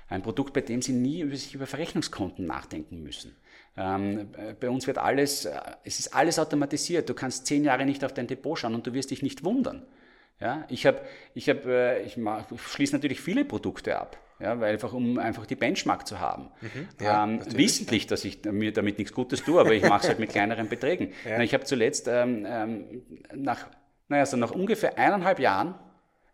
Ein 0.09 0.23
Produkt, 0.23 0.55
bei 0.55 0.63
dem 0.63 0.81
Sie 0.81 0.93
nie 0.93 1.21
über 1.21 1.37
sich 1.37 1.55
über 1.55 1.67
Verrechnungskonten 1.67 2.47
nachdenken 2.47 3.03
müssen. 3.03 3.37
Ähm, 3.77 4.31
bei 4.59 4.71
uns 4.71 4.87
wird 4.87 4.97
alles, 4.97 5.45
äh, 5.45 5.61
es 5.85 5.99
ist 5.99 6.15
alles 6.15 6.39
automatisiert. 6.39 7.09
Du 7.09 7.15
kannst 7.15 7.47
zehn 7.47 7.63
Jahre 7.63 7.85
nicht 7.85 8.05
auf 8.05 8.15
dein 8.15 8.27
Depot 8.27 8.59
schauen 8.59 8.75
und 8.75 8.87
du 8.87 8.95
wirst 8.95 9.11
dich 9.11 9.23
nicht 9.23 9.45
wundern. 9.45 9.83
Ja, 10.41 10.65
ich 10.69 10.87
habe, 10.87 11.01
ich 11.35 11.49
habe, 11.49 11.61
äh, 11.67 12.03
ich, 12.03 12.17
ich 12.17 12.61
schließe 12.61 12.95
natürlich 12.95 13.21
viele 13.21 13.45
Produkte 13.45 13.99
ab. 13.99 14.19
Ja, 14.39 14.61
weil 14.61 14.75
einfach, 14.75 14.93
um 14.93 15.19
einfach 15.19 15.47
die 15.47 15.57
Benchmark 15.57 16.07
zu 16.07 16.21
haben. 16.21 16.51
Mhm, 16.61 16.89
ja, 17.01 17.25
ähm, 17.25 17.41
wissentlich, 17.57 18.07
dass 18.07 18.23
ich 18.25 18.45
mir 18.45 18.71
damit 18.71 18.99
nichts 18.99 19.15
Gutes 19.15 19.43
tue, 19.43 19.59
aber 19.59 19.73
ich 19.73 19.83
mache 19.83 20.03
es 20.03 20.09
halt 20.09 20.19
mit 20.19 20.29
kleineren 20.33 20.69
Beträgen. 20.69 21.13
Ja. 21.25 21.41
Ich 21.41 21.55
habe 21.55 21.65
zuletzt 21.65 22.07
ähm, 22.07 22.47
ähm, 22.47 23.03
nach, 23.35 23.67
naja, 24.09 24.23
also 24.23 24.37
nach 24.37 24.53
ungefähr 24.53 24.99
eineinhalb 24.99 25.39
Jahren 25.39 25.75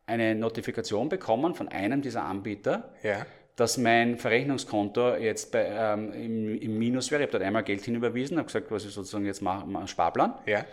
eine 0.07 0.35
Notifikation 0.35 1.09
bekommen 1.09 1.55
von 1.55 1.69
einem 1.69 2.03
dieser 2.03 2.25
Anbieter, 2.25 2.93
ja. 3.03 3.25
dass 3.57 3.79
mein 3.79 4.19
Verrechnungskonto 4.19 5.17
jetzt 5.17 5.53
bei, 5.53 5.65
ähm, 5.65 6.13
im, 6.13 6.61
im, 6.61 6.79
Minus 6.79 7.11
wäre. 7.11 7.23
Ich 7.23 7.27
habe 7.29 7.33
dort 7.33 7.45
einmal 7.45 7.63
Geld 7.63 7.85
hinüberwiesen, 7.85 8.37
habe 8.37 8.47
gesagt, 8.47 8.71
was 8.71 8.85
ich 8.85 8.93
sozusagen 8.93 9.25
jetzt 9.25 9.43
mache, 9.43 9.67
mache 9.67 9.89
Sparplan. 9.89 10.35
Ja. 10.47 10.65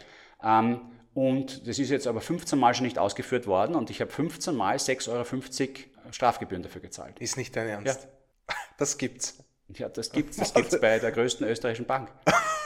Ähm, 0.43 0.81
und 1.13 1.67
das 1.67 1.79
ist 1.79 1.89
jetzt 1.89 2.07
aber 2.07 2.21
15 2.21 2.57
Mal 2.57 2.73
schon 2.73 2.85
nicht 2.85 2.97
ausgeführt 2.97 3.47
worden 3.47 3.75
und 3.75 3.89
ich 3.89 4.01
habe 4.01 4.11
15 4.11 4.55
Mal 4.55 4.77
6,50 4.77 5.09
Euro 5.09 6.11
Strafgebühren 6.11 6.63
dafür 6.63 6.81
gezahlt. 6.81 7.19
Ist 7.19 7.37
nicht 7.37 7.55
dein 7.55 7.67
Ernst? 7.67 8.03
Ja. 8.03 8.55
Das 8.77 8.97
gibt's. 8.97 9.43
Ja, 9.69 9.89
das 9.89 10.11
gibt's. 10.11 10.37
Das 10.37 10.53
gibt's 10.53 10.79
bei 10.79 10.99
der 10.99 11.11
größten 11.11 11.47
österreichischen 11.47 11.85
Bank. 11.85 12.09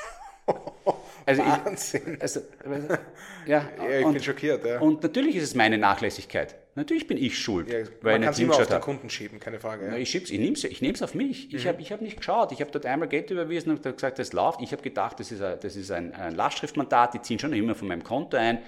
Also 1.26 1.44
Wahnsinn. 1.44 2.16
Ich, 2.16 2.22
also, 2.22 2.42
ja, 3.46 3.70
ja, 3.78 4.00
ich 4.00 4.06
und, 4.06 4.14
bin 4.14 4.24
schockiert. 4.24 4.66
Ja. 4.66 4.80
Und 4.80 5.04
natürlich 5.04 5.36
ist 5.36 5.44
es 5.44 5.56
meine 5.56 5.78
Nachlässigkeit. 5.78 6.56
Natürlich 6.76 7.06
bin 7.06 7.18
ich 7.18 7.38
schuld, 7.38 7.70
ja, 7.70 7.80
weil 8.02 8.20
man 8.20 8.32
ich 8.32 8.40
nicht 8.40 8.52
auf 8.52 8.66
den 8.66 8.82
Kunden 8.82 9.10
schieben, 9.10 9.40
keine 9.40 9.60
Frage. 9.60 9.86
Ja. 9.88 9.96
Ich, 9.96 10.16
ich 10.16 10.32
nehme 10.32 10.54
es 10.54 10.64
ich 10.64 11.04
auf 11.04 11.14
mich. 11.14 11.50
Mhm. 11.50 11.58
Ich 11.58 11.68
habe 11.68 11.82
ich 11.82 11.92
hab 11.92 12.02
nicht 12.02 12.18
geschaut. 12.18 12.52
Ich 12.52 12.62
habe 12.62 12.72
dort 12.72 12.86
einmal 12.86 13.08
Geld 13.08 13.30
überwiesen 13.30 13.72
und 13.72 13.84
gesagt, 13.84 14.18
das 14.18 14.34
läuft. 14.34 14.62
Ich 14.62 14.72
habe 14.72 14.82
gedacht, 14.82 15.20
das 15.20 15.32
ist, 15.32 15.42
ein, 15.42 15.60
das 15.62 15.76
ist 15.76 15.92
ein, 15.92 16.14
ein 16.14 16.36
Lastschriftmandat, 16.36 17.14
die 17.14 17.22
ziehen 17.22 17.38
schon 17.40 17.54
immer 17.54 17.76
von 17.76 17.88
meinem 17.88 18.04
Konto 18.04 18.38
ein 18.38 18.60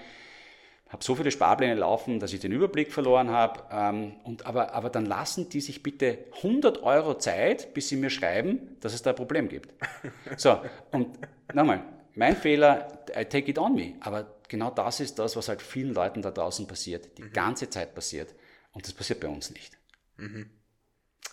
habe 0.95 1.03
so 1.03 1.15
viele 1.15 1.31
Sparpläne 1.31 1.75
laufen, 1.75 2.19
dass 2.19 2.31
ich 2.31 2.39
den 2.39 2.51
Überblick 2.51 2.91
verloren 2.91 3.29
habe. 3.29 3.63
Ähm, 3.71 4.13
und 4.23 4.45
aber, 4.45 4.73
aber 4.73 4.89
dann 4.89 5.05
lassen 5.05 5.49
die 5.49 5.61
sich 5.61 5.83
bitte 5.83 6.19
100 6.37 6.83
Euro 6.83 7.17
Zeit, 7.17 7.73
bis 7.73 7.89
sie 7.89 7.97
mir 7.97 8.09
schreiben, 8.09 8.77
dass 8.81 8.93
es 8.93 9.01
da 9.01 9.11
ein 9.11 9.15
Problem 9.15 9.49
gibt. 9.49 9.73
So, 10.37 10.59
und 10.91 11.17
nochmal, 11.53 11.81
mein 12.15 12.35
Fehler, 12.35 13.05
I 13.09 13.25
take 13.25 13.49
it 13.49 13.57
on 13.57 13.75
me. 13.75 13.93
Aber 13.99 14.35
genau 14.47 14.71
das 14.71 14.99
ist 14.99 15.19
das, 15.19 15.35
was 15.35 15.49
halt 15.49 15.61
vielen 15.61 15.93
Leuten 15.93 16.21
da 16.21 16.31
draußen 16.31 16.67
passiert, 16.67 17.17
die 17.17 17.23
mhm. 17.23 17.33
ganze 17.33 17.69
Zeit 17.69 17.93
passiert. 17.93 18.33
Und 18.71 18.85
das 18.85 18.93
passiert 18.93 19.19
bei 19.19 19.27
uns 19.27 19.51
nicht. 19.51 19.77
Mhm. 20.17 20.49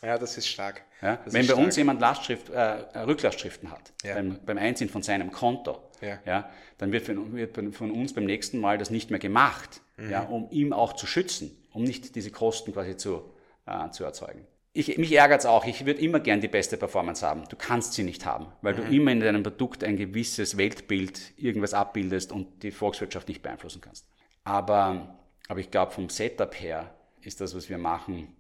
Ja, 0.02 0.18
das 0.18 0.36
ist 0.36 0.48
stark. 0.48 0.82
Ja? 1.00 1.16
Das 1.24 1.32
Wenn 1.32 1.42
bei 1.42 1.52
stark. 1.52 1.58
uns 1.58 1.76
jemand 1.76 2.00
Lastschrift, 2.00 2.50
äh, 2.50 2.98
Rücklastschriften 2.98 3.70
hat, 3.70 3.92
ja. 4.02 4.14
beim, 4.14 4.40
beim, 4.44 4.58
Einziehen 4.58 4.88
von 4.88 5.02
seinem 5.02 5.30
Konto, 5.30 5.90
ja. 6.00 6.18
ja 6.24 6.50
dann 6.78 6.90
wird 6.90 7.06
von, 7.06 7.34
wird 7.34 7.56
von, 7.74 7.90
uns 7.90 8.12
beim 8.12 8.24
nächsten 8.24 8.58
Mal 8.58 8.78
das 8.78 8.90
nicht 8.90 9.10
mehr 9.10 9.20
gemacht, 9.20 9.80
mhm. 9.96 10.10
ja, 10.10 10.22
um 10.22 10.50
ihm 10.50 10.72
auch 10.72 10.94
zu 10.94 11.06
schützen, 11.06 11.56
um 11.72 11.84
nicht 11.84 12.16
diese 12.16 12.32
Kosten 12.32 12.72
quasi 12.72 12.96
zu, 12.96 13.32
äh, 13.66 13.90
zu 13.90 14.02
erzeugen 14.04 14.46
ich, 14.74 14.96
mich 14.96 15.12
ärgert 15.12 15.40
es 15.40 15.46
auch, 15.46 15.66
ich 15.66 15.84
würde 15.84 16.00
immer 16.00 16.20
gern 16.20 16.40
die 16.40 16.48
beste 16.48 16.76
Performance 16.76 17.26
haben. 17.26 17.44
Du 17.48 17.56
kannst 17.56 17.92
sie 17.92 18.04
nicht 18.04 18.24
haben, 18.24 18.46
weil 18.62 18.74
mhm. 18.74 18.76
du 18.78 18.96
immer 18.96 19.12
in 19.12 19.20
deinem 19.20 19.42
Produkt 19.42 19.84
ein 19.84 19.96
gewisses 19.96 20.56
Weltbild 20.56 21.32
irgendwas 21.36 21.74
abbildest 21.74 22.32
und 22.32 22.62
die 22.62 22.70
Volkswirtschaft 22.70 23.28
nicht 23.28 23.42
beeinflussen 23.42 23.82
kannst. 23.82 24.06
Aber, 24.44 25.18
aber 25.48 25.60
ich 25.60 25.70
glaube, 25.70 25.92
vom 25.92 26.08
Setup 26.08 26.58
her 26.58 26.94
ist 27.20 27.40
das, 27.40 27.54
was 27.54 27.68
wir 27.68 27.78
machen, 27.78 28.34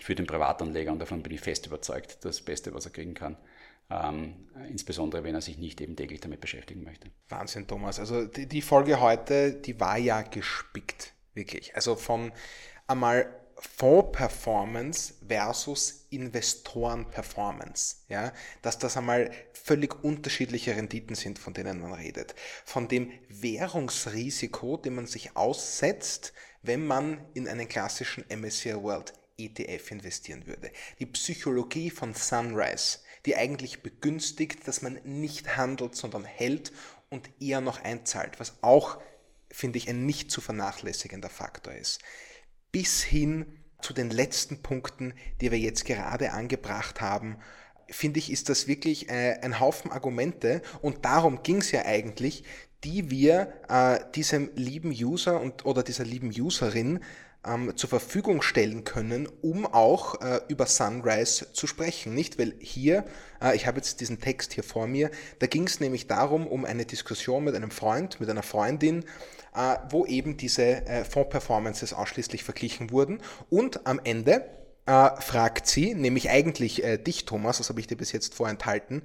für 0.00 0.14
den 0.14 0.26
Privatanleger 0.26 0.92
und 0.92 0.98
davon 0.98 1.22
bin 1.22 1.32
ich 1.32 1.40
fest 1.40 1.66
überzeugt, 1.66 2.24
das 2.24 2.42
Beste, 2.42 2.74
was 2.74 2.84
er 2.84 2.92
kriegen 2.92 3.14
kann. 3.14 3.36
Ähm, 3.90 4.34
insbesondere 4.68 5.24
wenn 5.24 5.34
er 5.34 5.40
sich 5.40 5.56
nicht 5.56 5.80
eben 5.80 5.96
täglich 5.96 6.20
damit 6.20 6.42
beschäftigen 6.42 6.84
möchte. 6.84 7.08
Wahnsinn, 7.30 7.66
Thomas. 7.66 7.98
Also 7.98 8.26
die, 8.26 8.46
die 8.46 8.60
Folge 8.60 9.00
heute, 9.00 9.54
die 9.54 9.80
war 9.80 9.96
ja 9.96 10.20
gespickt, 10.20 11.14
wirklich. 11.32 11.74
Also 11.74 11.96
von 11.96 12.30
einmal 12.86 13.34
Fonds-Performance 13.58 15.14
versus 15.26 16.06
Investoren-Performance. 16.10 17.96
Ja? 18.08 18.32
Dass 18.62 18.78
das 18.78 18.96
einmal 18.96 19.30
völlig 19.52 20.02
unterschiedliche 20.04 20.76
Renditen 20.76 21.16
sind, 21.16 21.38
von 21.38 21.54
denen 21.54 21.80
man 21.80 21.92
redet. 21.92 22.34
Von 22.64 22.88
dem 22.88 23.12
Währungsrisiko, 23.28 24.76
dem 24.76 24.96
man 24.96 25.06
sich 25.06 25.36
aussetzt, 25.36 26.32
wenn 26.62 26.86
man 26.86 27.24
in 27.34 27.48
einen 27.48 27.68
klassischen 27.68 28.24
MSCI 28.28 28.74
World 28.82 29.12
ETF 29.36 29.90
investieren 29.92 30.46
würde. 30.46 30.70
Die 30.98 31.06
Psychologie 31.06 31.90
von 31.90 32.14
Sunrise, 32.14 32.98
die 33.26 33.36
eigentlich 33.36 33.82
begünstigt, 33.82 34.66
dass 34.66 34.82
man 34.82 35.00
nicht 35.04 35.56
handelt, 35.56 35.94
sondern 35.94 36.24
hält 36.24 36.72
und 37.08 37.30
eher 37.40 37.60
noch 37.60 37.82
einzahlt, 37.82 38.40
was 38.40 38.62
auch, 38.62 39.00
finde 39.50 39.78
ich, 39.78 39.88
ein 39.88 40.06
nicht 40.06 40.30
zu 40.30 40.40
vernachlässigender 40.40 41.30
Faktor 41.30 41.72
ist 41.72 42.00
bis 42.72 43.02
hin 43.02 43.46
zu 43.80 43.92
den 43.92 44.10
letzten 44.10 44.62
Punkten, 44.62 45.14
die 45.40 45.50
wir 45.50 45.58
jetzt 45.58 45.84
gerade 45.84 46.32
angebracht 46.32 47.00
haben, 47.00 47.38
finde 47.90 48.18
ich, 48.18 48.30
ist 48.30 48.48
das 48.48 48.66
wirklich 48.66 49.08
äh, 49.08 49.38
ein 49.40 49.60
Haufen 49.60 49.90
Argumente 49.90 50.62
und 50.82 51.04
darum 51.04 51.42
ging 51.42 51.58
es 51.58 51.70
ja 51.70 51.84
eigentlich, 51.84 52.44
die 52.84 53.10
wir 53.10 53.52
äh, 53.68 54.00
diesem 54.14 54.50
lieben 54.54 54.90
User 54.90 55.40
und, 55.40 55.64
oder 55.64 55.82
dieser 55.82 56.04
lieben 56.04 56.30
Userin 56.30 57.00
ähm, 57.46 57.76
zur 57.76 57.88
Verfügung 57.88 58.42
stellen 58.42 58.84
können, 58.84 59.28
um 59.42 59.66
auch 59.66 60.20
äh, 60.20 60.40
über 60.48 60.66
Sunrise 60.66 61.52
zu 61.52 61.66
sprechen. 61.66 62.14
Nicht, 62.14 62.38
weil 62.38 62.54
hier, 62.60 63.04
äh, 63.42 63.56
ich 63.56 63.66
habe 63.66 63.78
jetzt 63.78 64.00
diesen 64.00 64.20
Text 64.20 64.52
hier 64.52 64.64
vor 64.64 64.86
mir, 64.86 65.10
da 65.38 65.46
ging 65.46 65.66
es 65.66 65.80
nämlich 65.80 66.06
darum, 66.06 66.46
um 66.46 66.64
eine 66.64 66.84
Diskussion 66.84 67.44
mit 67.44 67.54
einem 67.54 67.70
Freund, 67.70 68.20
mit 68.20 68.28
einer 68.30 68.42
Freundin, 68.42 69.04
wo 69.90 70.06
eben 70.06 70.36
diese 70.36 70.86
äh, 70.86 71.04
Fonds-Performances 71.04 71.92
ausschließlich 71.92 72.44
verglichen 72.44 72.90
wurden. 72.90 73.20
Und 73.50 73.86
am 73.86 74.00
Ende 74.02 74.44
äh, 74.86 75.10
fragt 75.20 75.66
sie, 75.66 75.94
nämlich 75.94 76.30
eigentlich 76.30 76.82
äh, 76.84 76.98
dich, 76.98 77.24
Thomas, 77.24 77.58
das 77.58 77.68
habe 77.68 77.80
ich 77.80 77.86
dir 77.86 77.96
bis 77.96 78.12
jetzt 78.12 78.34
vorenthalten, 78.34 79.02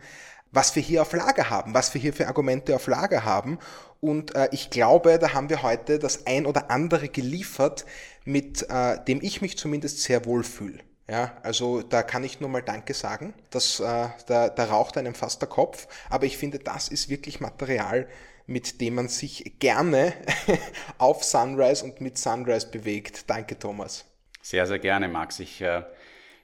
was 0.52 0.76
wir 0.76 0.84
hier 0.84 1.02
auf 1.02 1.14
Lager 1.14 1.50
haben, 1.50 1.74
was 1.74 1.94
wir 1.94 2.02
hier 2.02 2.14
für 2.14 2.28
Argumente 2.28 2.76
auf 2.76 2.88
Lager 2.88 3.26
haben. 3.26 3.60
Und 4.00 4.36
äh, 4.36 4.50
ich 4.52 4.70
glaube, 4.70 5.18
da 5.20 5.34
haben 5.34 5.50
wir 5.50 5.64
heute 5.64 6.00
das 6.00 6.28
ein 6.28 6.46
oder 6.46 6.70
andere 6.70 7.10
geliefert, 7.10 7.86
mit 8.24 8.70
äh, 8.70 9.04
dem 9.04 9.20
ich 9.22 9.42
mich 9.42 9.58
zumindest 9.58 10.04
sehr 10.04 10.26
wohl 10.26 10.44
fühle. 10.44 10.80
Ja, 11.10 11.36
also 11.44 11.82
da 11.82 12.02
kann 12.02 12.24
ich 12.24 12.40
nur 12.40 12.50
mal 12.50 12.62
Danke 12.62 12.94
sagen. 12.94 13.34
Das, 13.50 13.80
äh, 13.80 14.08
da, 14.28 14.50
da 14.50 14.66
raucht 14.66 14.98
einem 14.98 15.16
fast 15.16 15.42
der 15.42 15.50
Kopf. 15.50 15.88
Aber 16.10 16.26
ich 16.26 16.38
finde, 16.38 16.60
das 16.60 16.88
ist 16.88 17.10
wirklich 17.10 17.42
Material, 17.42 18.08
mit 18.46 18.82
dem 18.82 18.96
man 18.96 19.08
sich 19.08 19.56
gerne 19.60 20.14
auf 20.98 21.24
Sunrise 21.24 21.84
und 21.84 22.02
mit 22.02 22.18
Sunrise 22.18 22.68
bewegt. 22.70 23.30
Danke, 23.30 23.58
Thomas. 23.58 24.06
Sehr, 24.42 24.68
sehr 24.68 24.80
gerne, 24.80 25.08
Max. 25.08 25.40
Ich, 25.40 25.62
äh, 25.62 25.84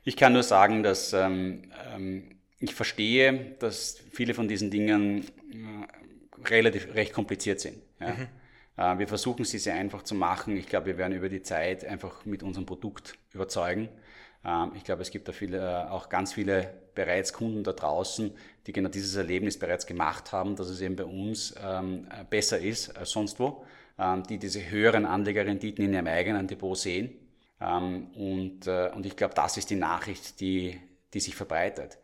ich 0.04 0.16
kann 0.16 0.34
nur 0.34 0.44
sagen, 0.44 0.84
dass 0.84 1.14
ähm, 1.14 1.72
ähm, 1.94 2.40
ich 2.60 2.74
verstehe, 2.74 3.56
dass 3.60 3.98
viele 4.12 4.34
von 4.34 4.48
diesen 4.48 4.72
Dingen 4.72 5.26
äh, 5.52 6.48
relativ 6.50 6.94
recht 6.94 7.14
kompliziert 7.14 7.60
sind. 7.60 7.82
Ja. 8.00 8.14
Mhm. 8.14 8.28
Äh, 8.78 9.00
wir 9.00 9.08
versuchen 9.08 9.46
sie 9.46 9.60
sehr 9.60 9.76
einfach 9.76 10.04
zu 10.04 10.16
machen. 10.16 10.56
Ich 10.58 10.68
glaube, 10.68 10.88
wir 10.88 10.98
werden 10.98 11.14
über 11.14 11.30
die 11.30 11.42
Zeit 11.42 11.86
einfach 11.86 12.26
mit 12.26 12.44
unserem 12.44 12.66
Produkt 12.66 13.16
überzeugen. 13.34 13.90
Ähm, 14.46 14.72
ich 14.76 14.84
glaube, 14.84 15.02
es 15.02 15.12
gibt 15.12 15.28
da 15.28 15.32
viele, 15.32 15.58
äh, 15.60 15.90
auch 15.90 16.10
ganz 16.10 16.34
viele 16.34 16.74
bereits 16.96 17.34
Kunden 17.34 17.64
da 17.64 17.74
draußen, 17.74 18.32
die 18.68 18.74
genau 18.74 18.90
dieses 18.90 19.16
Erlebnis 19.16 19.58
bereits 19.58 19.86
gemacht 19.86 20.32
haben, 20.32 20.56
dass 20.56 20.70
es 20.70 20.82
eben 20.82 20.96
bei 20.96 21.06
uns 21.06 21.56
ähm, 21.62 22.08
besser 22.30 22.60
ist 22.60 22.96
als 22.98 23.12
sonst 23.12 23.40
wo, 23.40 23.64
ähm, 23.98 24.24
die 24.24 24.38
diese 24.38 24.70
höheren 24.70 25.06
Anlegerrenditen 25.06 25.86
in 25.86 25.94
ihrem 25.94 26.08
eigenen 26.08 26.48
Depot 26.48 26.78
sehen. 26.78 27.12
und, 27.60 28.68
äh, 28.68 28.90
und 28.96 29.06
ich 29.06 29.18
glaube, 29.18 29.34
das 29.34 29.58
ist 29.58 29.70
die 29.70 29.76
Nachricht, 29.76 30.40
die, 30.40 30.80
die 31.14 31.20
sich 31.20 31.36
verbreitet. 31.36 31.98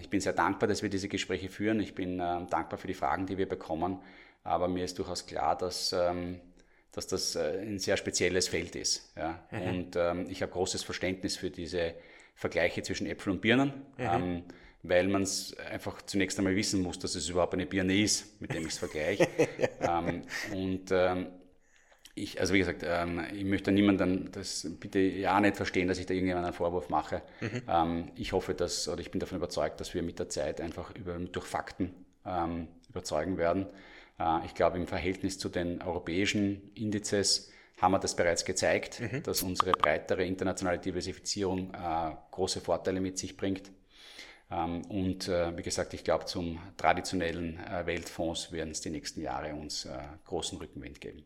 ich 0.00 0.08
bin 0.08 0.20
sehr 0.20 0.32
dankbar, 0.32 0.68
dass 0.68 0.82
wir 0.82 0.90
diese 0.90 1.08
Gespräche 1.08 1.48
führen. 1.48 1.80
Ich 1.80 1.96
bin 1.96 2.18
dankbar 2.18 2.78
für 2.78 2.86
die 2.86 2.94
Fragen, 2.94 3.26
die 3.26 3.36
wir 3.36 3.48
bekommen. 3.48 3.98
Aber 4.44 4.68
mir 4.68 4.84
ist 4.84 4.96
durchaus 4.96 5.26
klar, 5.26 5.58
dass 5.58 5.92
dass 6.92 7.06
das 7.06 7.36
äh, 7.36 7.60
ein 7.60 7.78
sehr 7.78 7.96
spezielles 7.96 8.48
Feld 8.48 8.76
ist. 8.76 9.12
Ja. 9.16 9.42
Mhm. 9.50 9.62
Und 9.62 9.96
ähm, 9.96 10.26
ich 10.28 10.42
habe 10.42 10.52
großes 10.52 10.82
Verständnis 10.82 11.36
für 11.36 11.50
diese 11.50 11.94
Vergleiche 12.34 12.82
zwischen 12.82 13.06
Äpfel 13.06 13.32
und 13.32 13.40
Birnen, 13.40 13.68
mhm. 13.96 14.04
ähm, 14.04 14.42
weil 14.82 15.08
man 15.08 15.22
es 15.22 15.56
einfach 15.58 16.02
zunächst 16.02 16.38
einmal 16.38 16.56
wissen 16.56 16.82
muss, 16.82 16.98
dass 16.98 17.14
es 17.14 17.28
überhaupt 17.28 17.54
eine 17.54 17.66
Birne 17.66 18.00
ist, 18.00 18.40
mit 18.40 18.54
dem 18.54 18.62
ich 18.62 18.72
es 18.72 18.78
vergleiche. 18.78 19.28
ähm, 19.80 20.22
und 20.52 20.90
ähm, 20.90 21.26
ich, 22.14 22.40
also 22.40 22.54
wie 22.54 22.58
gesagt, 22.58 22.82
ähm, 22.84 23.22
ich 23.32 23.44
möchte 23.44 23.70
niemandem 23.70 24.32
das 24.32 24.66
bitte 24.80 24.98
ja 24.98 25.38
nicht 25.40 25.56
verstehen, 25.56 25.86
dass 25.86 25.98
ich 25.98 26.06
da 26.06 26.14
irgendjemanden 26.14 26.46
einen 26.46 26.56
Vorwurf 26.56 26.88
mache. 26.88 27.22
Mhm. 27.40 27.62
Ähm, 27.68 28.12
ich 28.16 28.32
hoffe, 28.32 28.54
dass, 28.54 28.88
oder 28.88 29.00
ich 29.00 29.10
bin 29.10 29.20
davon 29.20 29.38
überzeugt, 29.38 29.80
dass 29.80 29.94
wir 29.94 30.02
mit 30.02 30.18
der 30.18 30.28
Zeit 30.28 30.60
einfach 30.60 30.94
über, 30.94 31.18
durch 31.18 31.46
Fakten 31.46 31.94
überzeugen 32.90 33.38
werden. 33.38 33.66
Äh, 34.20 34.46
ich 34.46 34.54
glaube, 34.54 34.76
im 34.76 34.86
Verhältnis 34.86 35.38
zu 35.38 35.48
den 35.48 35.82
europäischen 35.82 36.70
Indizes 36.74 37.50
haben 37.80 37.92
wir 37.92 37.98
das 37.98 38.14
bereits 38.14 38.44
gezeigt, 38.44 39.00
mhm. 39.00 39.22
dass 39.22 39.42
unsere 39.42 39.72
breitere 39.72 40.26
internationale 40.26 40.78
Diversifizierung 40.78 41.72
äh, 41.72 42.12
große 42.30 42.60
Vorteile 42.60 43.00
mit 43.00 43.18
sich 43.18 43.36
bringt. 43.36 43.70
Ähm, 44.50 44.82
und 44.82 45.28
äh, 45.28 45.56
wie 45.56 45.62
gesagt, 45.62 45.94
ich 45.94 46.04
glaube, 46.04 46.26
zum 46.26 46.60
traditionellen 46.76 47.58
Weltfonds 47.84 48.52
werden 48.52 48.70
es 48.70 48.82
die 48.82 48.90
nächsten 48.90 49.22
Jahre 49.22 49.54
uns 49.54 49.88
großen 50.24 50.58
Rückenwind 50.58 51.00
geben. 51.00 51.24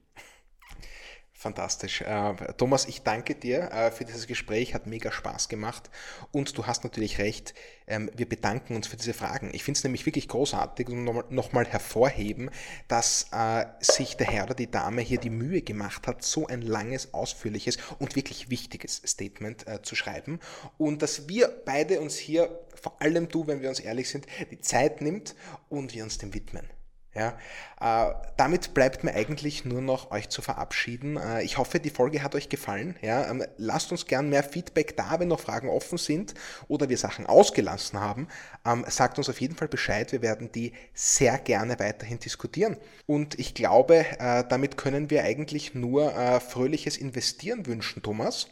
Fantastisch. 1.44 2.00
Äh, 2.00 2.54
Thomas, 2.56 2.86
ich 2.86 3.02
danke 3.02 3.34
dir 3.34 3.70
äh, 3.70 3.90
für 3.90 4.06
dieses 4.06 4.26
Gespräch, 4.26 4.72
hat 4.72 4.86
mega 4.86 5.12
Spaß 5.12 5.50
gemacht 5.50 5.90
und 6.32 6.56
du 6.56 6.66
hast 6.66 6.84
natürlich 6.84 7.18
recht, 7.18 7.52
ähm, 7.86 8.10
wir 8.16 8.26
bedanken 8.26 8.74
uns 8.74 8.86
für 8.86 8.96
diese 8.96 9.12
Fragen. 9.12 9.50
Ich 9.52 9.62
finde 9.62 9.76
es 9.76 9.84
nämlich 9.84 10.06
wirklich 10.06 10.26
großartig 10.26 10.88
und 10.88 11.04
nochmal 11.30 11.66
hervorheben, 11.66 12.48
dass 12.88 13.26
äh, 13.30 13.66
sich 13.80 14.16
der 14.16 14.28
Herr 14.28 14.44
oder 14.44 14.54
die 14.54 14.70
Dame 14.70 15.02
hier 15.02 15.18
die 15.18 15.28
Mühe 15.28 15.60
gemacht 15.60 16.06
hat, 16.06 16.24
so 16.24 16.46
ein 16.46 16.62
langes, 16.62 17.12
ausführliches 17.12 17.76
und 17.98 18.16
wirklich 18.16 18.48
wichtiges 18.48 19.02
Statement 19.04 19.66
zu 19.82 19.94
schreiben 19.94 20.40
und 20.78 21.02
dass 21.02 21.28
wir 21.28 21.48
beide 21.66 22.00
uns 22.00 22.16
hier, 22.16 22.58
vor 22.74 23.02
allem 23.02 23.28
du, 23.28 23.46
wenn 23.46 23.60
wir 23.60 23.68
uns 23.68 23.80
ehrlich 23.80 24.08
sind, 24.08 24.26
die 24.50 24.60
Zeit 24.60 25.02
nimmt 25.02 25.34
und 25.68 25.92
wir 25.92 26.04
uns 26.04 26.16
dem 26.16 26.32
widmen. 26.32 26.66
Ja, 27.14 27.38
äh, 27.80 28.12
damit 28.36 28.74
bleibt 28.74 29.04
mir 29.04 29.14
eigentlich 29.14 29.64
nur 29.64 29.80
noch 29.80 30.10
euch 30.10 30.30
zu 30.30 30.42
verabschieden. 30.42 31.16
Äh, 31.16 31.44
ich 31.44 31.58
hoffe, 31.58 31.78
die 31.78 31.90
Folge 31.90 32.24
hat 32.24 32.34
euch 32.34 32.48
gefallen. 32.48 32.96
Ja, 33.02 33.30
ähm, 33.30 33.44
lasst 33.56 33.92
uns 33.92 34.06
gern 34.06 34.28
mehr 34.30 34.42
Feedback 34.42 34.96
da, 34.96 35.20
wenn 35.20 35.28
noch 35.28 35.38
Fragen 35.38 35.68
offen 35.68 35.96
sind 35.96 36.34
oder 36.66 36.88
wir 36.88 36.98
Sachen 36.98 37.26
ausgelassen 37.26 38.00
haben. 38.00 38.26
Ähm, 38.66 38.84
sagt 38.88 39.18
uns 39.18 39.28
auf 39.28 39.40
jeden 39.40 39.54
Fall 39.54 39.68
Bescheid. 39.68 40.10
Wir 40.10 40.22
werden 40.22 40.50
die 40.50 40.72
sehr 40.92 41.38
gerne 41.38 41.78
weiterhin 41.78 42.18
diskutieren. 42.18 42.76
Und 43.06 43.38
ich 43.38 43.54
glaube, 43.54 44.04
äh, 44.18 44.42
damit 44.48 44.76
können 44.76 45.08
wir 45.08 45.22
eigentlich 45.22 45.74
nur 45.74 46.12
äh, 46.14 46.40
fröhliches 46.40 46.96
Investieren 46.96 47.66
wünschen, 47.66 48.02
Thomas. 48.02 48.48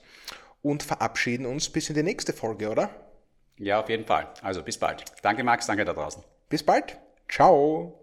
Und 0.63 0.85
verabschieden 0.85 1.47
uns 1.47 1.69
bis 1.69 1.89
in 1.89 1.97
die 1.97 2.05
nächste 2.05 2.33
Folge, 2.33 2.71
oder? 2.71 2.91
Ja, 3.59 3.81
auf 3.81 3.89
jeden 3.89 4.07
Fall. 4.07 4.29
Also 4.41 4.63
bis 4.63 4.79
bald. 4.79 5.05
Danke, 5.23 5.43
Max. 5.43 5.67
Danke 5.67 5.85
da 5.85 5.93
draußen. 5.93 6.23
Bis 6.49 6.63
bald. 6.63 6.99
Ciao. 7.29 8.02